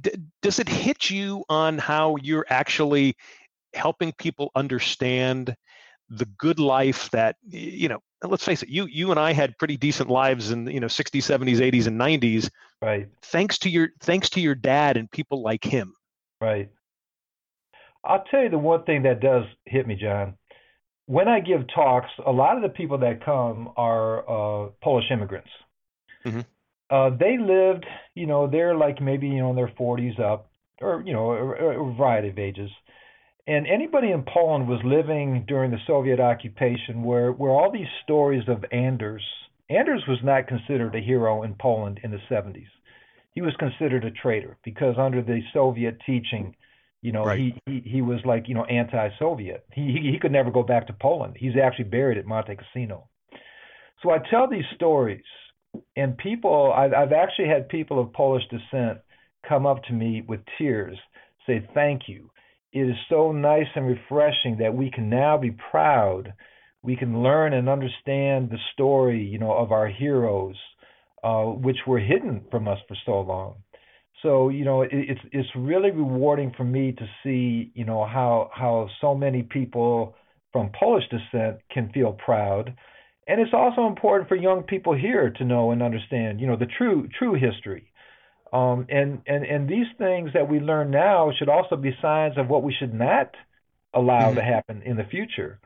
d- 0.00 0.14
does 0.42 0.58
it 0.58 0.68
hit 0.68 1.08
you 1.08 1.44
on 1.48 1.78
how 1.78 2.16
you're 2.16 2.46
actually 2.50 3.14
helping 3.74 4.12
people 4.18 4.50
understand 4.56 5.54
the 6.12 6.26
good 6.36 6.58
life 6.58 7.10
that 7.10 7.36
you 7.48 7.88
know 7.88 7.98
let's 8.22 8.44
face 8.44 8.62
it 8.62 8.68
you 8.68 8.84
you 8.86 9.10
and 9.10 9.18
i 9.18 9.32
had 9.32 9.56
pretty 9.56 9.78
decent 9.78 10.10
lives 10.10 10.50
in 10.50 10.66
you 10.66 10.78
know 10.78 10.86
60s 10.86 11.22
70s 11.22 11.56
80s 11.56 11.86
and 11.86 11.98
90s 11.98 12.50
right. 12.82 13.08
thanks 13.22 13.58
to 13.58 13.70
your 13.70 13.88
thanks 14.00 14.28
to 14.30 14.40
your 14.40 14.54
dad 14.54 14.96
and 14.96 15.10
people 15.10 15.42
like 15.42 15.64
him. 15.64 15.94
Right. 16.40 16.70
I'll 18.04 18.24
tell 18.30 18.42
you 18.42 18.50
the 18.50 18.58
one 18.58 18.84
thing 18.84 19.04
that 19.04 19.20
does 19.20 19.44
hit 19.64 19.86
me 19.86 19.96
john. 19.96 20.34
When 21.06 21.28
i 21.28 21.40
give 21.40 21.62
talks 21.74 22.10
a 22.24 22.32
lot 22.32 22.56
of 22.56 22.62
the 22.62 22.68
people 22.68 22.98
that 22.98 23.24
come 23.24 23.70
are 23.76 24.20
uh, 24.66 24.70
polish 24.82 25.06
immigrants. 25.10 25.50
Mm-hmm. 26.26 26.40
uh, 26.90 27.10
they 27.18 27.38
lived 27.38 27.86
you 28.14 28.26
know 28.26 28.46
they're 28.46 28.76
like 28.76 29.00
maybe 29.00 29.28
you 29.28 29.38
know 29.38 29.50
in 29.50 29.56
their 29.56 29.72
40s 29.80 30.20
up 30.20 30.50
or 30.80 31.02
you 31.06 31.12
know 31.14 31.32
a, 31.32 31.80
a 31.80 31.94
variety 31.94 32.28
of 32.28 32.38
ages 32.38 32.70
and 33.46 33.66
anybody 33.66 34.12
in 34.12 34.22
Poland 34.22 34.68
was 34.68 34.80
living 34.84 35.44
during 35.48 35.70
the 35.70 35.80
Soviet 35.86 36.20
occupation 36.20 37.02
where, 37.02 37.32
where 37.32 37.50
all 37.50 37.72
these 37.72 37.88
stories 38.04 38.44
of 38.48 38.64
Anders, 38.70 39.22
Anders 39.68 40.04
was 40.06 40.18
not 40.22 40.46
considered 40.46 40.94
a 40.94 41.00
hero 41.00 41.42
in 41.42 41.54
Poland 41.60 42.00
in 42.04 42.12
the 42.12 42.20
70s. 42.30 42.68
He 43.32 43.40
was 43.40 43.54
considered 43.58 44.04
a 44.04 44.10
traitor 44.10 44.58
because 44.62 44.94
under 44.96 45.22
the 45.22 45.40
Soviet 45.52 45.98
teaching, 46.06 46.54
you 47.00 47.10
know, 47.10 47.24
right. 47.24 47.38
he, 47.38 47.60
he, 47.66 47.80
he 47.90 48.02
was 48.02 48.20
like, 48.24 48.48
you 48.48 48.54
know, 48.54 48.64
anti-Soviet. 48.64 49.64
He, 49.72 49.98
he, 50.00 50.12
he 50.12 50.18
could 50.20 50.32
never 50.32 50.50
go 50.52 50.62
back 50.62 50.86
to 50.86 50.92
Poland. 50.92 51.34
He's 51.36 51.56
actually 51.60 51.86
buried 51.86 52.18
at 52.18 52.26
Monte 52.26 52.54
Cassino. 52.54 53.08
So 54.02 54.10
I 54.10 54.18
tell 54.30 54.48
these 54.48 54.64
stories, 54.76 55.24
and 55.96 56.16
people, 56.16 56.72
I've, 56.76 56.92
I've 56.92 57.12
actually 57.12 57.48
had 57.48 57.68
people 57.68 58.00
of 58.00 58.12
Polish 58.12 58.44
descent 58.50 58.98
come 59.48 59.66
up 59.66 59.82
to 59.84 59.92
me 59.92 60.22
with 60.28 60.40
tears, 60.58 60.96
say, 61.46 61.66
thank 61.74 62.02
you 62.06 62.30
it 62.72 62.88
is 62.88 62.96
so 63.08 63.32
nice 63.32 63.66
and 63.74 63.86
refreshing 63.86 64.58
that 64.58 64.74
we 64.74 64.90
can 64.90 65.10
now 65.10 65.36
be 65.36 65.50
proud. 65.70 66.32
We 66.82 66.96
can 66.96 67.22
learn 67.22 67.52
and 67.52 67.68
understand 67.68 68.50
the 68.50 68.58
story, 68.72 69.22
you 69.24 69.38
know, 69.38 69.52
of 69.52 69.72
our 69.72 69.86
heroes, 69.86 70.56
uh, 71.22 71.44
which 71.44 71.76
were 71.86 72.00
hidden 72.00 72.44
from 72.50 72.66
us 72.66 72.78
for 72.88 72.96
so 73.06 73.20
long. 73.20 73.56
So, 74.22 74.48
you 74.48 74.64
know, 74.64 74.82
it, 74.82 74.90
it's 74.92 75.20
it's 75.32 75.48
really 75.56 75.90
rewarding 75.90 76.52
for 76.56 76.64
me 76.64 76.92
to 76.92 77.06
see, 77.22 77.72
you 77.74 77.84
know, 77.84 78.04
how 78.06 78.50
how 78.54 78.88
so 79.00 79.14
many 79.14 79.42
people 79.42 80.14
from 80.52 80.70
Polish 80.78 81.04
descent 81.10 81.58
can 81.70 81.90
feel 81.92 82.12
proud. 82.12 82.74
And 83.26 83.40
it's 83.40 83.54
also 83.54 83.86
important 83.86 84.28
for 84.28 84.36
young 84.36 84.62
people 84.62 84.94
here 84.94 85.30
to 85.30 85.44
know 85.44 85.70
and 85.70 85.82
understand, 85.82 86.40
you 86.40 86.46
know, 86.46 86.56
the 86.56 86.66
true 86.78 87.08
true 87.18 87.34
history 87.34 87.91
um, 88.52 88.86
and, 88.88 89.22
and, 89.26 89.44
and 89.44 89.68
these 89.68 89.86
things 89.98 90.30
that 90.34 90.48
we 90.48 90.60
learn 90.60 90.90
now 90.90 91.32
should 91.38 91.48
also 91.48 91.76
be 91.76 91.96
signs 92.02 92.36
of 92.36 92.48
what 92.48 92.62
we 92.62 92.74
should 92.78 92.94
not 92.94 93.30
allow 93.94 94.26
mm-hmm. 94.26 94.36
to 94.36 94.42
happen 94.42 94.82
in 94.82 94.96
the 94.96 95.04
future, 95.04 95.58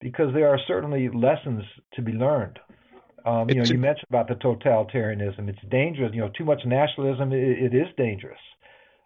because 0.00 0.32
there 0.34 0.48
are 0.48 0.58
certainly 0.66 1.08
lessons 1.08 1.64
to 1.94 2.02
be 2.02 2.12
learned. 2.12 2.58
Um, 3.26 3.48
you 3.48 3.56
know, 3.56 3.64
you 3.64 3.78
mentioned 3.78 4.08
about 4.10 4.28
the 4.28 4.34
totalitarianism. 4.34 5.48
It's 5.48 5.58
dangerous. 5.70 6.12
You 6.12 6.20
know, 6.20 6.30
too 6.36 6.44
much 6.44 6.60
nationalism. 6.66 7.32
it, 7.32 7.72
it 7.72 7.74
is 7.74 7.86
dangerous. 7.96 8.38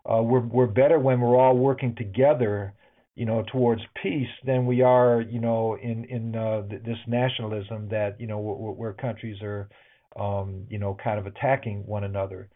Uh, 0.05 0.23
we're 0.23 0.41
we're 0.41 0.67
better 0.67 0.99
when 0.99 1.21
we're 1.21 1.37
all 1.37 1.57
working 1.57 1.95
together, 1.95 2.73
you 3.15 3.27
know, 3.27 3.45
towards 3.53 3.83
peace 4.03 4.29
than 4.45 4.67
we 4.67 4.83
are, 4.83 5.21
you 5.21 5.41
know, 5.41 5.77
in 5.81 6.05
in 6.07 6.35
uh, 6.35 6.63
this 6.69 6.99
nationalism 7.07 7.89
that 7.91 8.21
you 8.21 8.27
know 8.27 8.39
where, 8.39 8.73
where 8.73 8.93
countries 8.93 9.37
are, 9.43 9.69
um, 10.17 10.67
you 10.69 10.79
know, 10.79 10.97
kind 11.03 11.19
of 11.21 11.27
attacking 11.27 11.87
one 11.87 12.03
another. 12.03 12.49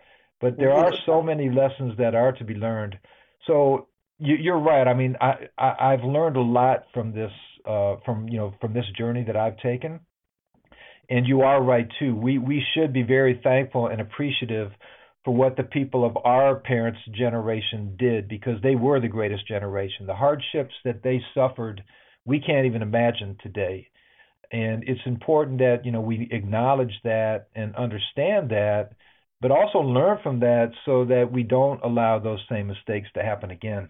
But 0.42 0.58
there 0.58 0.72
are 0.72 0.92
so 1.06 1.22
many 1.22 1.48
lessons 1.48 1.96
that 1.98 2.16
are 2.16 2.32
to 2.32 2.44
be 2.44 2.54
learned. 2.54 2.98
So 3.46 3.86
you, 4.18 4.52
are 4.52 4.58
right. 4.58 4.88
I 4.88 4.92
mean, 4.92 5.16
I, 5.20 5.48
I 5.56 5.92
have 5.92 6.02
learned 6.02 6.36
a 6.36 6.42
lot 6.42 6.84
from 6.92 7.14
this 7.14 7.30
uh, 7.64 7.96
from 8.04 8.28
you 8.28 8.38
know 8.38 8.52
from 8.60 8.74
this 8.74 8.84
journey 8.98 9.22
that 9.24 9.36
I've 9.36 9.56
taken. 9.58 10.00
And 11.08 11.26
you 11.26 11.42
are 11.42 11.62
right 11.62 11.86
too. 11.98 12.16
We 12.16 12.38
we 12.38 12.60
should 12.74 12.92
be 12.92 13.02
very 13.02 13.40
thankful 13.42 13.86
and 13.86 14.00
appreciative 14.00 14.72
for 15.24 15.32
what 15.32 15.56
the 15.56 15.62
people 15.62 16.04
of 16.04 16.16
our 16.24 16.56
parents' 16.56 16.98
generation 17.16 17.94
did 17.96 18.28
because 18.28 18.60
they 18.62 18.74
were 18.74 19.00
the 19.00 19.06
greatest 19.06 19.46
generation. 19.46 20.06
The 20.06 20.14
hardships 20.16 20.74
that 20.84 21.04
they 21.04 21.20
suffered, 21.34 21.84
we 22.24 22.40
can't 22.40 22.66
even 22.66 22.82
imagine 22.82 23.36
today. 23.40 23.88
And 24.50 24.82
it's 24.88 25.06
important 25.06 25.58
that 25.58 25.84
you 25.84 25.92
know 25.92 26.00
we 26.00 26.28
acknowledge 26.32 26.94
that 27.04 27.46
and 27.54 27.76
understand 27.76 28.50
that 28.50 28.94
but 29.42 29.50
also 29.50 29.80
learn 29.80 30.18
from 30.22 30.38
that 30.40 30.70
so 30.86 31.04
that 31.04 31.30
we 31.30 31.42
don't 31.42 31.82
allow 31.82 32.20
those 32.20 32.40
same 32.48 32.68
mistakes 32.68 33.08
to 33.14 33.22
happen 33.22 33.50
again. 33.50 33.88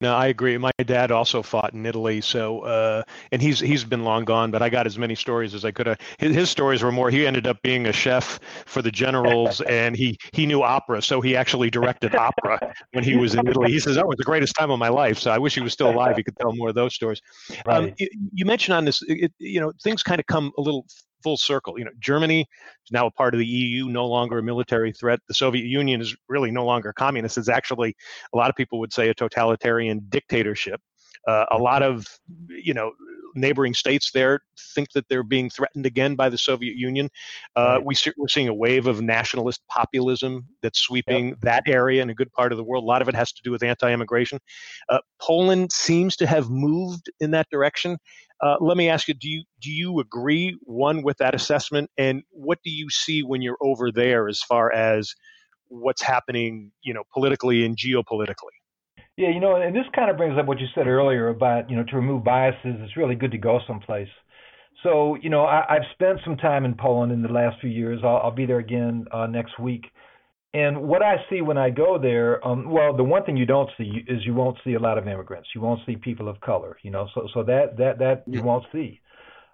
No, 0.00 0.14
I 0.14 0.28
agree. 0.28 0.56
My 0.58 0.70
dad 0.84 1.10
also 1.10 1.42
fought 1.42 1.74
in 1.74 1.84
Italy, 1.84 2.20
so 2.20 2.60
uh, 2.60 3.02
and 3.32 3.42
he's 3.42 3.58
he's 3.58 3.82
been 3.82 4.04
long 4.04 4.24
gone. 4.24 4.52
But 4.52 4.62
I 4.62 4.68
got 4.68 4.86
as 4.86 4.96
many 4.96 5.16
stories 5.16 5.54
as 5.54 5.64
I 5.64 5.72
could. 5.72 5.88
Have. 5.88 5.98
His, 6.18 6.36
his 6.36 6.50
stories 6.50 6.84
were 6.84 6.92
more. 6.92 7.10
He 7.10 7.26
ended 7.26 7.48
up 7.48 7.60
being 7.62 7.86
a 7.86 7.92
chef 7.92 8.38
for 8.64 8.80
the 8.80 8.92
generals, 8.92 9.60
and 9.68 9.96
he 9.96 10.16
he 10.32 10.46
knew 10.46 10.62
opera, 10.62 11.02
so 11.02 11.20
he 11.20 11.34
actually 11.34 11.68
directed 11.68 12.14
opera 12.14 12.72
when 12.92 13.02
he 13.02 13.16
was 13.16 13.34
in 13.34 13.44
Italy. 13.48 13.72
He 13.72 13.80
says, 13.80 13.96
that 13.96 14.06
was 14.06 14.16
the 14.18 14.24
greatest 14.24 14.54
time 14.54 14.70
of 14.70 14.78
my 14.78 14.88
life." 14.88 15.18
So 15.18 15.32
I 15.32 15.38
wish 15.38 15.56
he 15.56 15.62
was 15.62 15.72
still 15.72 15.90
alive. 15.90 16.16
He 16.16 16.22
could 16.22 16.36
tell 16.36 16.54
more 16.54 16.68
of 16.68 16.76
those 16.76 16.94
stories. 16.94 17.20
Um, 17.50 17.56
right. 17.66 17.76
Um, 17.78 17.94
you, 17.98 18.08
you, 18.34 18.44
mentioned 18.44 18.76
on 18.76 18.84
this, 18.84 19.02
it, 19.08 19.32
you 19.40 19.58
know, 19.58 19.72
things 19.82 20.04
kind 20.04 20.20
of 20.20 20.26
come 20.26 20.52
a 20.58 20.60
little 20.60 20.86
full 21.22 21.36
circle. 21.36 21.78
You 21.78 21.84
know, 21.84 21.90
Germany 21.98 22.40
is 22.40 22.92
now 22.92 23.06
a 23.06 23.10
part 23.10 23.34
of 23.34 23.38
the 23.38 23.46
EU, 23.46 23.88
no 23.88 24.06
longer 24.06 24.38
a 24.38 24.42
military 24.42 24.92
threat. 24.92 25.20
The 25.28 25.34
Soviet 25.34 25.66
Union 25.66 26.00
is 26.00 26.16
really 26.28 26.50
no 26.50 26.64
longer 26.64 26.92
communist. 26.92 27.38
It's 27.38 27.48
actually, 27.48 27.96
a 28.32 28.36
lot 28.36 28.50
of 28.50 28.56
people 28.56 28.78
would 28.80 28.92
say, 28.92 29.08
a 29.08 29.14
totalitarian 29.14 30.06
dictatorship. 30.08 30.80
Uh, 31.26 31.44
a 31.50 31.58
lot 31.58 31.82
of, 31.82 32.06
you 32.48 32.72
know, 32.72 32.92
neighboring 33.34 33.74
states 33.74 34.10
there 34.12 34.40
think 34.74 34.90
that 34.92 35.08
they're 35.08 35.22
being 35.22 35.50
threatened 35.50 35.86
again 35.86 36.14
by 36.14 36.28
the 36.28 36.38
Soviet 36.38 36.76
Union. 36.76 37.08
Uh, 37.56 37.78
we 37.82 37.94
see, 37.94 38.10
we're 38.16 38.28
seeing 38.28 38.48
a 38.48 38.54
wave 38.54 38.86
of 38.86 39.00
nationalist 39.00 39.60
populism 39.68 40.46
that's 40.62 40.80
sweeping 40.80 41.28
yep. 41.28 41.40
that 41.42 41.62
area 41.66 42.02
and 42.02 42.10
a 42.10 42.14
good 42.14 42.32
part 42.32 42.52
of 42.52 42.58
the 42.58 42.64
world. 42.64 42.84
A 42.84 42.86
lot 42.86 43.02
of 43.02 43.08
it 43.08 43.14
has 43.14 43.32
to 43.32 43.42
do 43.42 43.50
with 43.50 43.62
anti-immigration. 43.62 44.38
Uh, 44.88 44.98
Poland 45.20 45.72
seems 45.72 46.16
to 46.16 46.26
have 46.26 46.50
moved 46.50 47.10
in 47.20 47.30
that 47.32 47.48
direction. 47.50 47.98
Uh, 48.40 48.56
let 48.60 48.76
me 48.76 48.88
ask 48.88 49.08
you: 49.08 49.14
Do 49.14 49.28
you 49.28 49.44
do 49.60 49.70
you 49.70 50.00
agree 50.00 50.56
one 50.62 51.02
with 51.02 51.18
that 51.18 51.34
assessment, 51.34 51.90
and 51.98 52.22
what 52.30 52.58
do 52.64 52.70
you 52.70 52.88
see 52.90 53.22
when 53.22 53.42
you're 53.42 53.58
over 53.60 53.90
there 53.90 54.28
as 54.28 54.42
far 54.42 54.72
as 54.72 55.14
what's 55.66 56.02
happening, 56.02 56.72
you 56.82 56.94
know, 56.94 57.02
politically 57.12 57.64
and 57.64 57.76
geopolitically? 57.76 58.56
Yeah, 59.16 59.30
you 59.30 59.40
know, 59.40 59.56
and 59.56 59.74
this 59.74 59.84
kind 59.94 60.10
of 60.10 60.16
brings 60.16 60.38
up 60.38 60.46
what 60.46 60.60
you 60.60 60.66
said 60.74 60.86
earlier 60.86 61.28
about 61.28 61.68
you 61.68 61.76
know 61.76 61.84
to 61.84 61.96
remove 61.96 62.22
biases. 62.22 62.76
It's 62.80 62.96
really 62.96 63.16
good 63.16 63.32
to 63.32 63.38
go 63.38 63.58
someplace. 63.66 64.08
So 64.84 65.16
you 65.16 65.30
know, 65.30 65.44
I, 65.44 65.64
I've 65.68 65.82
spent 65.92 66.20
some 66.24 66.36
time 66.36 66.64
in 66.64 66.74
Poland 66.74 67.10
in 67.10 67.22
the 67.22 67.28
last 67.28 67.60
few 67.60 67.70
years. 67.70 68.00
I'll, 68.04 68.18
I'll 68.18 68.30
be 68.30 68.46
there 68.46 68.60
again 68.60 69.06
uh, 69.12 69.26
next 69.26 69.58
week. 69.58 69.86
And 70.54 70.82
what 70.82 71.02
I 71.02 71.16
see 71.28 71.42
when 71.42 71.58
I 71.58 71.68
go 71.70 71.98
there, 71.98 72.44
um, 72.46 72.70
well, 72.70 72.96
the 72.96 73.04
one 73.04 73.24
thing 73.24 73.36
you 73.36 73.44
don't 73.44 73.68
see 73.76 74.04
is 74.08 74.24
you 74.24 74.32
won't 74.32 74.56
see 74.64 74.74
a 74.74 74.78
lot 74.78 74.96
of 74.96 75.06
immigrants. 75.06 75.50
You 75.54 75.60
won't 75.60 75.80
see 75.84 75.96
people 75.96 76.28
of 76.28 76.40
color. 76.40 76.78
You 76.82 76.90
know, 76.90 77.06
so 77.14 77.28
so 77.34 77.42
that 77.44 77.76
that 77.76 77.98
that 77.98 78.24
you 78.26 78.42
won't 78.42 78.64
see. 78.72 79.00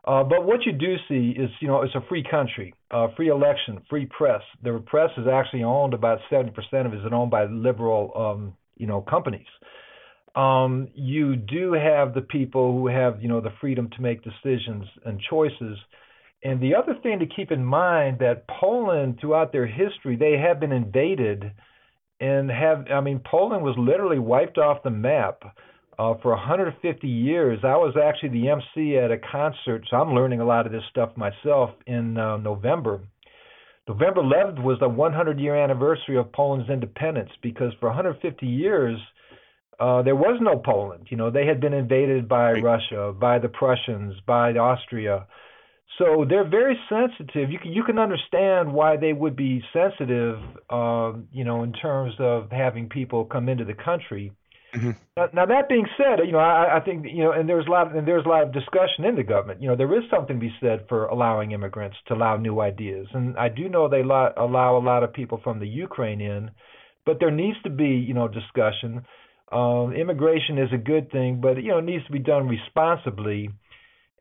Uh, 0.07 0.23
but 0.23 0.45
what 0.45 0.67
you 0.67 0.73
do 0.73 0.97
see 1.09 1.35
is, 1.37 1.49
you 1.61 1.69
know, 1.69 1.81
it's 1.81 1.95
a 1.95 2.05
free 2.09 2.23
country, 2.23 2.75
uh, 2.91 3.09
free 3.17 3.29
election, 3.29 3.81
free 3.89 4.07
press. 4.07 4.43
The 4.63 4.83
press 4.87 5.09
is 5.17 5.27
actually 5.27 5.63
owned 5.63 5.95
about 5.95 6.19
70% 6.31 6.51
of 6.85 6.93
it 6.93 6.99
is 6.99 7.05
owned 7.11 7.31
by 7.31 7.47
liberal, 7.47 8.13
um, 8.15 8.55
you 8.77 8.87
know, 8.87 9.01
companies. 9.01 9.47
Um, 10.37 10.89
you 10.95 11.37
do 11.37 11.73
have 11.73 12.13
the 12.13 12.21
people 12.21 12.73
who 12.73 12.89
have, 12.89 13.23
you 13.23 13.29
know, 13.29 13.41
the 13.41 13.53
freedom 13.61 13.89
to 13.97 14.03
make 14.03 14.21
decisions 14.23 14.85
and 15.07 15.21
choices. 15.31 15.79
And 16.45 16.61
the 16.61 16.75
other 16.75 16.95
thing 17.03 17.19
to 17.21 17.27
keep 17.27 17.51
in 17.51 17.65
mind 17.65 18.19
that 18.19 18.47
Poland, 18.47 19.19
throughout 19.19 19.51
their 19.51 19.67
history, 19.67 20.15
they 20.17 20.37
have 20.37 20.61
been 20.61 20.73
invaded 20.73 21.51
and 22.21 22.51
have, 22.51 22.85
I 22.93 23.01
mean, 23.01 23.21
Poland 23.25 23.65
was 23.65 23.75
literally 23.79 24.19
wiped 24.19 24.59
off 24.59 24.83
the 24.83 24.91
map 24.91 25.43
uh, 25.99 26.15
for 26.23 26.33
150 26.33 27.09
years. 27.09 27.61
I 27.65 27.77
was 27.77 27.95
actually 27.97 28.41
the 28.41 28.51
MC 28.51 28.99
at 28.99 29.11
a 29.11 29.19
concert, 29.19 29.87
so 29.89 29.97
I'm 29.97 30.15
learning 30.15 30.41
a 30.41 30.45
lot 30.45 30.67
of 30.67 30.73
this 30.73 30.83
stuff 30.91 31.17
myself 31.17 31.71
in 31.87 32.19
uh, 32.19 32.37
November. 32.37 33.01
November 33.89 34.23
11th 34.23 34.63
was 34.63 34.79
the 34.81 34.89
100 34.89 35.39
year 35.39 35.57
anniversary 35.57 36.17
of 36.17 36.31
Poland's 36.33 36.71
independence 36.71 37.31
because 37.43 37.73
for 37.81 37.89
150 37.89 38.47
years, 38.47 38.99
uh, 39.81 40.03
there 40.03 40.17
was 40.17 40.39
no 40.41 40.59
Poland. 40.59 41.07
You 41.11 41.17
know, 41.17 41.31
they 41.31 41.47
had 41.47 41.61
been 41.61 41.75
invaded 41.75 42.29
by 42.29 42.53
right. 42.53 42.63
Russia, 42.63 43.15
by 43.19 43.39
the 43.39 43.49
Prussians, 43.49 44.15
by 44.27 44.53
Austria. 44.53 45.27
So 45.99 46.25
they're 46.29 46.49
very 46.49 46.79
sensitive. 46.89 47.51
You 47.51 47.59
can 47.59 47.73
you 47.73 47.85
can 47.85 47.99
understand 47.99 48.73
why 48.73 48.97
they 48.97 49.13
would 49.13 49.37
be 49.37 49.63
sensitive, 49.73 50.39
uh, 50.69 51.13
you 51.33 51.45
know, 51.45 51.63
in 51.63 51.73
terms 51.73 52.15
of 52.19 52.51
having 52.51 52.89
people 52.89 53.25
come 53.25 53.49
into 53.49 53.65
the 53.65 53.75
country. 53.75 54.33
Mm-hmm. 54.75 54.91
Now, 55.17 55.29
now, 55.33 55.47
that 55.47 55.69
being 55.69 55.87
said, 55.97 56.19
you 56.27 56.33
know, 56.33 56.39
I, 56.39 56.79
I 56.79 56.81
think 56.81 57.07
you 57.07 57.23
know, 57.23 57.31
and 57.31 57.49
there's 57.49 57.67
a 57.67 57.71
lot, 57.71 57.87
of, 57.87 57.95
and 57.95 58.09
there's 58.09 58.27
a 58.27 58.29
lot 58.29 58.43
of 58.43 58.53
discussion 58.53 59.05
in 59.05 59.15
the 59.15 59.23
government. 59.23 59.63
You 59.63 59.69
know, 59.69 59.77
there 59.77 59.97
is 59.97 60.03
something 60.11 60.37
to 60.37 60.41
be 60.41 60.53
said 60.61 60.87
for 60.89 61.07
allowing 61.07 61.53
immigrants 61.53 61.97
to 62.09 62.15
allow 62.15 62.37
new 62.37 62.61
ideas, 62.61 63.07
and 63.13 63.39
I 63.39 63.49
do 63.49 63.69
know 63.69 63.89
they 63.89 64.01
allow, 64.01 64.33
allow 64.37 64.77
a 64.77 64.83
lot 64.85 65.05
of 65.05 65.13
people 65.13 65.41
from 65.45 65.61
the 65.61 65.69
Ukraine 65.69 66.21
in, 66.21 66.51
but 67.07 67.21
there 67.21 67.31
needs 67.31 67.57
to 67.63 67.71
be, 67.71 67.91
you 67.91 68.15
know, 68.15 68.27
discussion. 68.27 69.05
Um, 69.53 69.93
immigration 69.93 70.59
is 70.59 70.71
a 70.73 70.79
good 70.79 71.13
thing, 71.13 71.41
but 71.41 71.63
you 71.63 71.71
know, 71.71 71.79
it 71.79 71.85
needs 71.85 72.05
to 72.07 72.13
be 72.13 72.19
done 72.19 72.49
responsibly. 72.49 73.51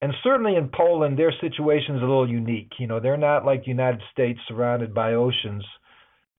And 0.04 0.14
certainly 0.24 0.56
in 0.56 0.70
Poland, 0.70 1.18
their 1.18 1.34
situation 1.40 1.96
is 1.96 2.02
a 2.02 2.06
little 2.06 2.30
unique. 2.30 2.72
You 2.78 2.88
know, 2.88 3.00
they're 3.00 3.18
not 3.18 3.46
like 3.46 3.62
the 3.62 3.70
United 3.70 4.02
States 4.12 4.40
surrounded 4.48 4.94
by 4.94 5.14
oceans 5.14 5.64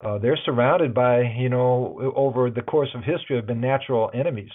uh, 0.04 0.18
they're 0.18 0.38
surrounded 0.44 0.92
by, 0.92 1.22
you 1.22 1.48
know, 1.48 2.12
over 2.14 2.50
the 2.50 2.62
course 2.62 2.90
of 2.94 3.02
history 3.02 3.36
have 3.36 3.46
been 3.46 3.60
natural 3.60 4.10
enemies. 4.12 4.50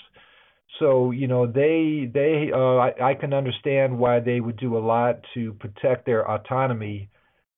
So, 0.80 1.12
you 1.12 1.28
know, 1.28 1.48
they 1.48 2.10
they 2.14 2.52
uh, 2.54 2.76
I, 2.78 3.12
I 3.12 3.14
can 3.16 3.34
understand 3.34 3.98
why 3.98 4.20
they 4.20 4.40
would 4.40 4.58
do 4.58 4.78
a 4.78 4.80
lot 4.80 5.20
to 5.34 5.54
protect 5.54 6.06
their 6.06 6.30
autonomy 6.30 7.10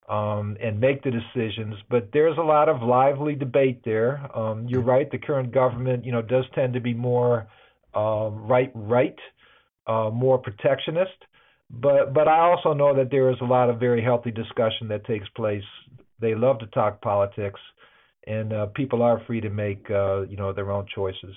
um, 0.08 0.56
and 0.60 0.80
make 0.80 1.04
the 1.04 1.10
decisions. 1.10 1.74
But 1.90 2.08
there's 2.12 2.38
a 2.38 2.42
lot 2.42 2.68
of 2.68 2.82
lively 2.82 3.34
debate 3.34 3.82
there. 3.84 4.26
Um, 4.36 4.66
you're 4.68 4.82
right. 4.82 5.10
The 5.10 5.18
current 5.18 5.52
government, 5.52 6.04
you 6.04 6.12
know, 6.12 6.22
does 6.22 6.44
tend 6.54 6.72
to 6.72 6.80
be 6.80 6.94
more 6.94 7.46
uh, 7.94 8.30
right 8.32 8.72
right, 8.74 9.18
uh, 9.86 10.10
more 10.10 10.38
protectionist. 10.38 11.12
But 11.72 12.12
but 12.12 12.28
I 12.28 12.40
also 12.40 12.74
know 12.74 12.94
that 12.94 13.10
there 13.10 13.30
is 13.30 13.36
a 13.40 13.44
lot 13.44 13.70
of 13.70 13.80
very 13.80 14.02
healthy 14.02 14.30
discussion 14.30 14.88
that 14.88 15.04
takes 15.06 15.28
place. 15.30 15.64
They 16.20 16.34
love 16.34 16.58
to 16.60 16.66
talk 16.66 17.00
politics 17.00 17.58
and 18.26 18.52
uh, 18.52 18.66
people 18.66 19.02
are 19.02 19.20
free 19.26 19.40
to 19.40 19.50
make 19.50 19.90
uh, 19.90 20.22
you 20.22 20.36
know 20.36 20.52
their 20.52 20.70
own 20.70 20.86
choices. 20.94 21.34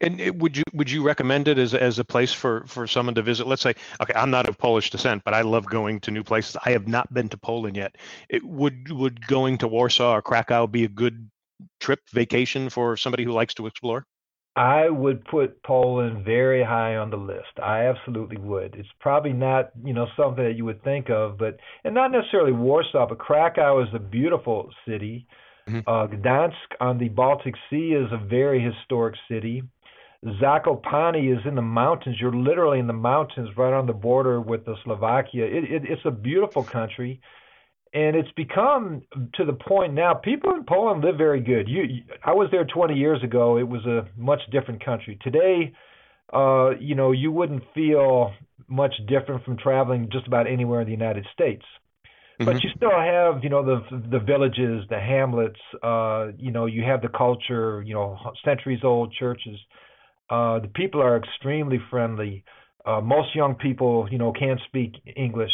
And 0.00 0.20
it, 0.20 0.36
would 0.36 0.56
you 0.56 0.62
would 0.74 0.90
you 0.90 1.02
recommend 1.02 1.48
it 1.48 1.58
as 1.58 1.74
as 1.74 1.98
a 1.98 2.04
place 2.04 2.32
for 2.32 2.64
for 2.66 2.86
someone 2.86 3.14
to 3.14 3.22
visit? 3.22 3.46
Let's 3.46 3.62
say, 3.62 3.74
okay, 4.00 4.12
I'm 4.14 4.30
not 4.30 4.48
of 4.48 4.58
Polish 4.58 4.90
descent, 4.90 5.22
but 5.24 5.34
I 5.34 5.42
love 5.42 5.66
going 5.66 6.00
to 6.00 6.10
new 6.10 6.22
places. 6.22 6.56
I 6.64 6.70
have 6.70 6.86
not 6.86 7.12
been 7.12 7.28
to 7.30 7.38
Poland 7.38 7.76
yet. 7.76 7.96
It 8.28 8.44
would 8.44 8.90
would 8.92 9.26
going 9.26 9.58
to 9.58 9.68
Warsaw 9.68 10.14
or 10.14 10.22
Krakow 10.22 10.66
be 10.66 10.84
a 10.84 10.88
good 10.88 11.30
trip 11.78 12.00
vacation 12.12 12.70
for 12.70 12.96
somebody 12.96 13.24
who 13.24 13.32
likes 13.32 13.54
to 13.54 13.66
explore? 13.66 14.06
I 14.60 14.90
would 14.90 15.24
put 15.24 15.62
Poland 15.62 16.22
very 16.22 16.62
high 16.62 16.96
on 16.96 17.08
the 17.08 17.16
list. 17.16 17.54
I 17.62 17.86
absolutely 17.86 18.36
would. 18.36 18.74
It's 18.74 18.90
probably 19.00 19.32
not, 19.32 19.70
you 19.82 19.94
know, 19.94 20.06
something 20.18 20.44
that 20.44 20.54
you 20.58 20.66
would 20.66 20.84
think 20.84 21.08
of, 21.08 21.38
but 21.38 21.56
and 21.82 21.94
not 21.94 22.12
necessarily 22.12 22.52
Warsaw, 22.52 23.06
but 23.08 23.18
Krakow 23.18 23.82
is 23.82 23.88
a 23.94 23.98
beautiful 23.98 24.68
city. 24.86 25.26
Mm-hmm. 25.66 25.88
Uh, 25.88 26.08
Gdansk 26.08 26.70
on 26.78 26.98
the 26.98 27.08
Baltic 27.08 27.54
Sea 27.70 27.94
is 27.94 28.12
a 28.12 28.18
very 28.18 28.60
historic 28.60 29.14
city. 29.30 29.62
Zakopane 30.42 31.38
is 31.38 31.40
in 31.46 31.54
the 31.54 31.62
mountains. 31.62 32.16
You're 32.20 32.36
literally 32.36 32.80
in 32.80 32.86
the 32.86 32.92
mountains 32.92 33.48
right 33.56 33.72
on 33.72 33.86
the 33.86 33.94
border 33.94 34.42
with 34.42 34.66
the 34.66 34.76
Slovakia. 34.84 35.46
It, 35.46 35.64
it, 35.64 35.82
it's 35.88 36.04
a 36.04 36.10
beautiful 36.10 36.64
country. 36.64 37.18
And 37.92 38.14
it's 38.14 38.30
become 38.36 39.02
to 39.34 39.44
the 39.44 39.52
point 39.52 39.94
now. 39.94 40.14
People 40.14 40.52
in 40.54 40.64
Poland 40.64 41.02
live 41.02 41.16
very 41.16 41.40
good. 41.40 41.68
You, 41.68 42.02
I 42.24 42.32
was 42.32 42.48
there 42.52 42.64
20 42.64 42.94
years 42.94 43.22
ago. 43.24 43.58
It 43.58 43.68
was 43.68 43.84
a 43.84 44.06
much 44.16 44.40
different 44.52 44.84
country. 44.84 45.18
Today, 45.22 45.72
uh, 46.32 46.70
you 46.78 46.94
know, 46.94 47.10
you 47.10 47.32
wouldn't 47.32 47.64
feel 47.74 48.32
much 48.68 48.94
different 49.08 49.44
from 49.44 49.56
traveling 49.58 50.08
just 50.12 50.28
about 50.28 50.46
anywhere 50.46 50.80
in 50.80 50.86
the 50.86 50.92
United 50.92 51.26
States. 51.32 51.64
Mm-hmm. 52.40 52.44
But 52.44 52.62
you 52.62 52.70
still 52.76 52.90
have, 52.90 53.42
you 53.42 53.50
know, 53.50 53.64
the 53.64 54.02
the 54.10 54.20
villages, 54.20 54.84
the 54.88 54.98
hamlets. 54.98 55.60
Uh, 55.82 56.28
you 56.38 56.52
know, 56.52 56.66
you 56.66 56.84
have 56.84 57.02
the 57.02 57.08
culture. 57.08 57.82
You 57.82 57.94
know, 57.94 58.18
centuries 58.44 58.80
old 58.84 59.12
churches. 59.12 59.58
Uh, 60.30 60.60
the 60.60 60.68
people 60.68 61.02
are 61.02 61.16
extremely 61.16 61.80
friendly. 61.90 62.44
Uh, 62.86 63.00
most 63.00 63.34
young 63.34 63.56
people, 63.56 64.08
you 64.10 64.16
know, 64.16 64.32
can't 64.32 64.60
speak 64.68 64.94
English. 65.16 65.50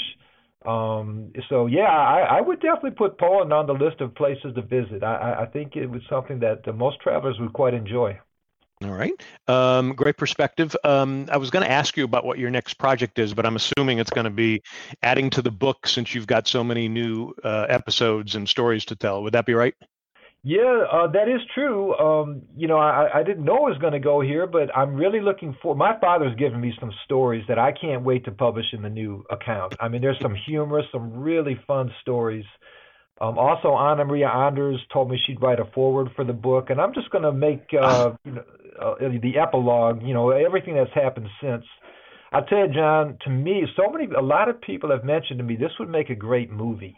Um, 0.67 1.33
so 1.49 1.67
yeah, 1.67 1.83
I, 1.83 2.39
I 2.39 2.41
would 2.41 2.61
definitely 2.61 2.93
put 2.93 3.19
Poland 3.19 3.53
on 3.53 3.67
the 3.67 3.73
list 3.73 4.01
of 4.01 4.15
places 4.15 4.55
to 4.55 4.63
visit. 4.63 5.03
I, 5.03 5.43
I 5.43 5.47
think 5.47 5.77
it 5.77 5.87
was 5.87 6.03
something 6.09 6.41
that 6.41 6.67
most 6.75 7.01
travelers 7.01 7.39
would 7.39 7.53
quite 7.53 7.75
enjoy. 7.75 8.19
All 8.85 8.93
right. 8.93 9.13
Um, 9.49 9.95
great 9.95 10.19
perspective. 10.19 10.77
Um, 10.85 11.29
I 11.33 11.39
was 11.39 11.49
going 11.49 11.65
to 11.65 11.71
ask 11.71 11.97
you 11.97 12.05
about 12.05 12.27
what 12.27 12.39
your 12.39 12.51
next 12.51 12.75
project 12.75 13.19
is, 13.19 13.33
but 13.33 13.47
I'm 13.47 13.57
assuming 13.57 13.99
it's 13.99 14.11
going 14.11 14.27
to 14.27 14.31
be 14.31 14.63
adding 15.03 15.31
to 15.31 15.41
the 15.41 15.51
book 15.51 15.87
since 15.87 16.15
you've 16.15 16.27
got 16.27 16.47
so 16.47 16.63
many 16.63 16.87
new 16.87 17.33
uh, 17.43 17.67
episodes 17.71 18.35
and 18.35 18.47
stories 18.47 18.85
to 18.87 18.97
tell. 18.97 19.23
Would 19.23 19.33
that 19.33 19.47
be 19.47 19.55
right? 19.55 19.75
Yeah, 20.49 20.85
uh, 20.93 21.09
that 21.09 21.29
is 21.29 21.41
true. 21.55 21.97
Um, 21.97 22.43
you 22.57 22.69
know, 22.69 22.77
I, 22.79 23.19
I 23.19 23.23
didn't 23.25 23.45
know 23.45 23.67
it 23.67 23.71
was 23.71 23.79
going 23.81 23.95
to 23.95 23.99
go 23.99 24.21
here, 24.21 24.47
but 24.47 24.75
I'm 24.77 24.95
really 24.95 25.21
looking 25.21 25.57
for. 25.61 25.75
My 25.75 25.99
father's 25.99 26.37
given 26.37 26.61
me 26.61 26.73
some 26.79 26.93
stories 27.05 27.45
that 27.49 27.59
I 27.59 27.73
can't 27.73 28.05
wait 28.05 28.25
to 28.27 28.31
publish 28.31 28.67
in 28.73 28.83
the 28.83 28.89
new 28.89 29.25
account. 29.29 29.75
I 29.81 29.89
mean, 29.89 30.03
there's 30.03 30.21
some 30.23 30.37
humorous, 30.47 30.87
some 30.93 31.19
really 31.19 31.59
fun 31.67 31.91
stories 32.01 32.45
um, 33.19 33.39
also, 33.39 33.75
Anna 33.75 34.05
Maria 34.05 34.29
Anders 34.29 34.81
told 34.93 35.11
me 35.11 35.19
she'd 35.27 35.41
write 35.41 35.59
a 35.59 35.65
foreword 35.75 36.09
for 36.15 36.25
the 36.25 36.35
book, 36.35 36.69
and 36.69 36.81
I'm 36.81 36.93
just 36.93 37.11
going 37.11 37.25
to 37.25 37.33
make 37.33 37.63
uh, 37.73 38.11
you 38.25 38.33
know, 38.33 38.45
uh, 38.79 38.95
the 38.99 39.39
epilogue. 39.39 40.03
You 40.03 40.13
know, 40.13 40.31
everything 40.31 40.75
that's 40.75 40.93
happened 40.93 41.29
since. 41.41 41.65
I 42.33 42.41
tell 42.43 42.67
you, 42.67 42.75
John. 42.75 43.17
To 43.25 43.31
me, 43.31 43.65
so 43.75 43.91
many, 43.91 44.13
a 44.13 44.21
lot 44.21 44.51
of 44.51 44.61
people 44.61 44.91
have 44.91 45.05
mentioned 45.05 45.39
to 45.39 45.45
me 45.45 45.57
this 45.57 45.71
would 45.79 45.89
make 45.89 46.11
a 46.11 46.15
great 46.15 46.51
movie. 46.51 46.97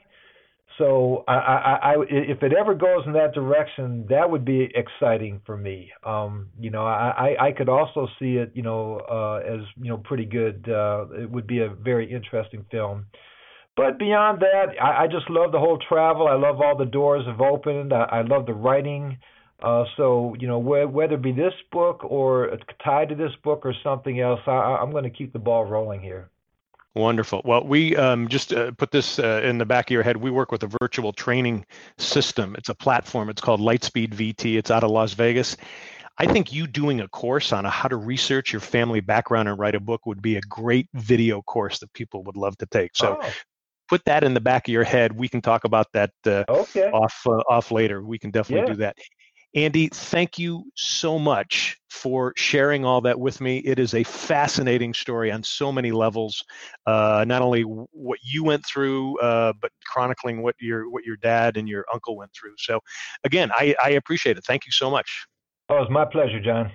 So, 0.76 1.24
I, 1.26 1.32
I, 1.32 1.78
I, 1.82 1.94
if 2.08 2.42
it 2.42 2.52
ever 2.52 2.74
goes 2.74 3.02
in 3.06 3.12
that 3.14 3.34
direction, 3.34 4.06
that 4.10 4.30
would 4.30 4.44
be 4.44 4.68
exciting 4.74 5.40
for 5.44 5.56
me. 5.56 5.90
Um, 6.04 6.50
you 6.60 6.70
know, 6.70 6.86
I, 6.86 7.34
I 7.40 7.52
could 7.52 7.68
also 7.68 8.06
see 8.20 8.36
it, 8.36 8.52
you 8.54 8.62
know, 8.62 9.00
uh, 9.10 9.40
as 9.44 9.60
you 9.76 9.88
know, 9.88 9.98
pretty 9.98 10.24
good. 10.24 10.68
Uh, 10.68 11.06
it 11.12 11.30
would 11.30 11.46
be 11.46 11.60
a 11.60 11.68
very 11.68 12.12
interesting 12.12 12.64
film. 12.70 13.06
But 13.76 13.98
beyond 13.98 14.40
that, 14.40 14.80
I, 14.82 15.04
I 15.04 15.06
just 15.06 15.30
love 15.30 15.52
the 15.52 15.58
whole 15.58 15.78
travel. 15.88 16.26
I 16.26 16.34
love 16.34 16.60
all 16.60 16.76
the 16.76 16.84
doors 16.84 17.24
have 17.26 17.40
opened. 17.40 17.92
I, 17.92 18.02
I 18.10 18.22
love 18.22 18.46
the 18.46 18.54
writing. 18.54 19.18
Uh, 19.62 19.84
so 19.96 20.34
you 20.38 20.46
know, 20.46 20.60
wh- 20.60 20.92
whether 20.92 21.14
it 21.14 21.22
be 21.22 21.32
this 21.32 21.54
book 21.72 22.04
or 22.04 22.56
tied 22.84 23.08
to 23.08 23.14
this 23.14 23.32
book 23.42 23.62
or 23.64 23.74
something 23.82 24.20
else, 24.20 24.40
I, 24.46 24.50
I'm 24.50 24.90
going 24.90 25.04
to 25.04 25.10
keep 25.10 25.32
the 25.32 25.38
ball 25.38 25.64
rolling 25.64 26.00
here. 26.00 26.28
Wonderful. 26.98 27.42
Well, 27.44 27.64
we 27.64 27.94
um, 27.94 28.26
just 28.26 28.52
uh, 28.52 28.72
put 28.72 28.90
this 28.90 29.20
uh, 29.20 29.40
in 29.44 29.58
the 29.58 29.64
back 29.64 29.88
of 29.88 29.92
your 29.92 30.02
head. 30.02 30.16
We 30.16 30.32
work 30.32 30.50
with 30.50 30.64
a 30.64 30.76
virtual 30.80 31.12
training 31.12 31.64
system. 31.96 32.56
It's 32.58 32.70
a 32.70 32.74
platform. 32.74 33.30
It's 33.30 33.40
called 33.40 33.60
Lightspeed 33.60 34.14
VT. 34.14 34.58
It's 34.58 34.72
out 34.72 34.82
of 34.82 34.90
Las 34.90 35.12
Vegas. 35.12 35.56
I 36.18 36.26
think 36.26 36.52
you 36.52 36.66
doing 36.66 37.00
a 37.00 37.06
course 37.06 37.52
on 37.52 37.64
a, 37.64 37.70
how 37.70 37.86
to 37.88 37.94
research 37.94 38.52
your 38.52 38.60
family 38.60 38.98
background 38.98 39.48
and 39.48 39.56
write 39.56 39.76
a 39.76 39.80
book 39.80 40.06
would 40.06 40.20
be 40.20 40.36
a 40.36 40.40
great 40.48 40.88
video 40.92 41.40
course 41.42 41.78
that 41.78 41.92
people 41.92 42.24
would 42.24 42.36
love 42.36 42.56
to 42.58 42.66
take. 42.66 42.96
So 42.96 43.20
oh 43.22 43.30
put 43.88 44.04
that 44.04 44.22
in 44.22 44.34
the 44.34 44.40
back 44.40 44.68
of 44.68 44.72
your 44.72 44.84
head. 44.84 45.12
We 45.12 45.28
can 45.28 45.40
talk 45.40 45.64
about 45.64 45.86
that 45.94 46.10
uh, 46.26 46.44
okay. 46.48 46.90
off 46.90 47.22
uh, 47.26 47.42
off 47.48 47.70
later. 47.70 48.02
We 48.02 48.18
can 48.18 48.30
definitely 48.30 48.68
yeah. 48.68 48.74
do 48.74 48.78
that. 48.80 48.96
Andy, 49.54 49.88
thank 49.88 50.38
you 50.38 50.64
so 50.76 51.18
much 51.18 51.78
for 51.90 52.34
sharing 52.36 52.84
all 52.84 53.00
that 53.00 53.18
with 53.18 53.40
me. 53.40 53.58
It 53.58 53.78
is 53.78 53.94
a 53.94 54.04
fascinating 54.04 54.92
story 54.92 55.32
on 55.32 55.42
so 55.42 55.72
many 55.72 55.90
levels. 55.90 56.44
Uh, 56.86 57.24
not 57.26 57.40
only 57.40 57.62
what 57.62 58.18
you 58.22 58.44
went 58.44 58.64
through, 58.66 59.18
uh, 59.20 59.54
but 59.60 59.72
chronicling 59.86 60.42
what 60.42 60.54
your 60.60 60.90
what 60.90 61.04
your 61.04 61.16
dad 61.16 61.56
and 61.56 61.68
your 61.68 61.86
uncle 61.92 62.16
went 62.16 62.30
through. 62.38 62.54
So, 62.58 62.80
again, 63.24 63.50
I, 63.52 63.74
I 63.82 63.90
appreciate 63.90 64.36
it. 64.36 64.44
Thank 64.44 64.66
you 64.66 64.72
so 64.72 64.90
much. 64.90 65.26
Oh, 65.70 65.82
it's 65.82 65.90
my 65.90 66.04
pleasure, 66.04 66.40
John. 66.40 66.70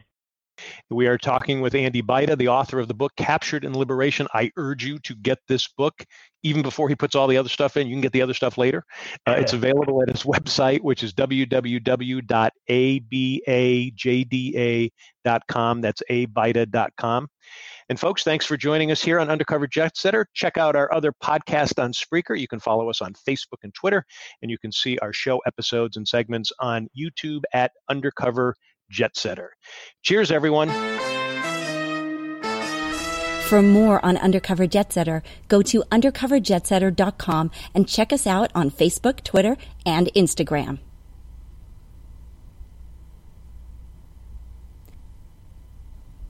We 0.89 1.07
are 1.07 1.17
talking 1.17 1.61
with 1.61 1.75
Andy 1.75 2.01
Bajda, 2.01 2.37
the 2.37 2.49
author 2.49 2.79
of 2.79 2.87
the 2.87 2.93
book 2.93 3.13
Captured 3.17 3.65
in 3.65 3.77
Liberation. 3.77 4.27
I 4.33 4.51
urge 4.57 4.85
you 4.85 4.99
to 4.99 5.15
get 5.15 5.39
this 5.47 5.67
book 5.67 6.05
even 6.43 6.61
before 6.61 6.89
he 6.89 6.95
puts 6.95 7.15
all 7.15 7.27
the 7.27 7.37
other 7.37 7.49
stuff 7.49 7.77
in. 7.77 7.87
You 7.87 7.93
can 7.93 8.01
get 8.01 8.11
the 8.11 8.21
other 8.21 8.33
stuff 8.33 8.57
later. 8.57 8.83
Uh, 9.25 9.35
it's 9.37 9.53
available 9.53 10.01
at 10.01 10.09
his 10.09 10.23
website, 10.23 10.81
which 10.81 11.03
is 11.03 11.13
www.abajda.com. 11.13 12.21
That's 15.81 16.03
abajda.com. 16.09 17.27
And 17.89 17.99
folks, 17.99 18.23
thanks 18.23 18.45
for 18.45 18.55
joining 18.55 18.91
us 18.91 19.03
here 19.03 19.19
on 19.19 19.29
Undercover 19.29 19.67
Jet 19.67 19.97
Setter. 19.97 20.25
Check 20.33 20.57
out 20.57 20.75
our 20.75 20.93
other 20.93 21.11
podcast 21.23 21.81
on 21.81 21.91
Spreaker. 21.91 22.39
You 22.39 22.47
can 22.47 22.59
follow 22.59 22.89
us 22.89 23.01
on 23.01 23.13
Facebook 23.13 23.59
and 23.63 23.73
Twitter, 23.73 24.05
and 24.41 24.49
you 24.49 24.57
can 24.57 24.71
see 24.71 24.97
our 24.99 25.11
show 25.11 25.39
episodes 25.39 25.97
and 25.97 26.07
segments 26.07 26.51
on 26.59 26.87
YouTube 26.97 27.41
at 27.53 27.71
Undercover 27.89 28.55
Jet 28.93 29.17
Setter. 29.17 29.49
Cheers, 30.03 30.31
everyone. 30.31 30.69
For 33.49 33.61
more 33.61 34.03
on 34.05 34.17
Undercover 34.17 34.67
Jet 34.67 34.93
Setter, 34.93 35.21
go 35.47 35.61
to 35.63 35.83
undercoverjetsetter.com 35.91 37.51
and 37.73 37.87
check 37.87 38.13
us 38.13 38.25
out 38.25 38.51
on 38.55 38.71
Facebook, 38.71 39.23
Twitter, 39.23 39.57
and 39.85 40.07
Instagram. 40.15 40.79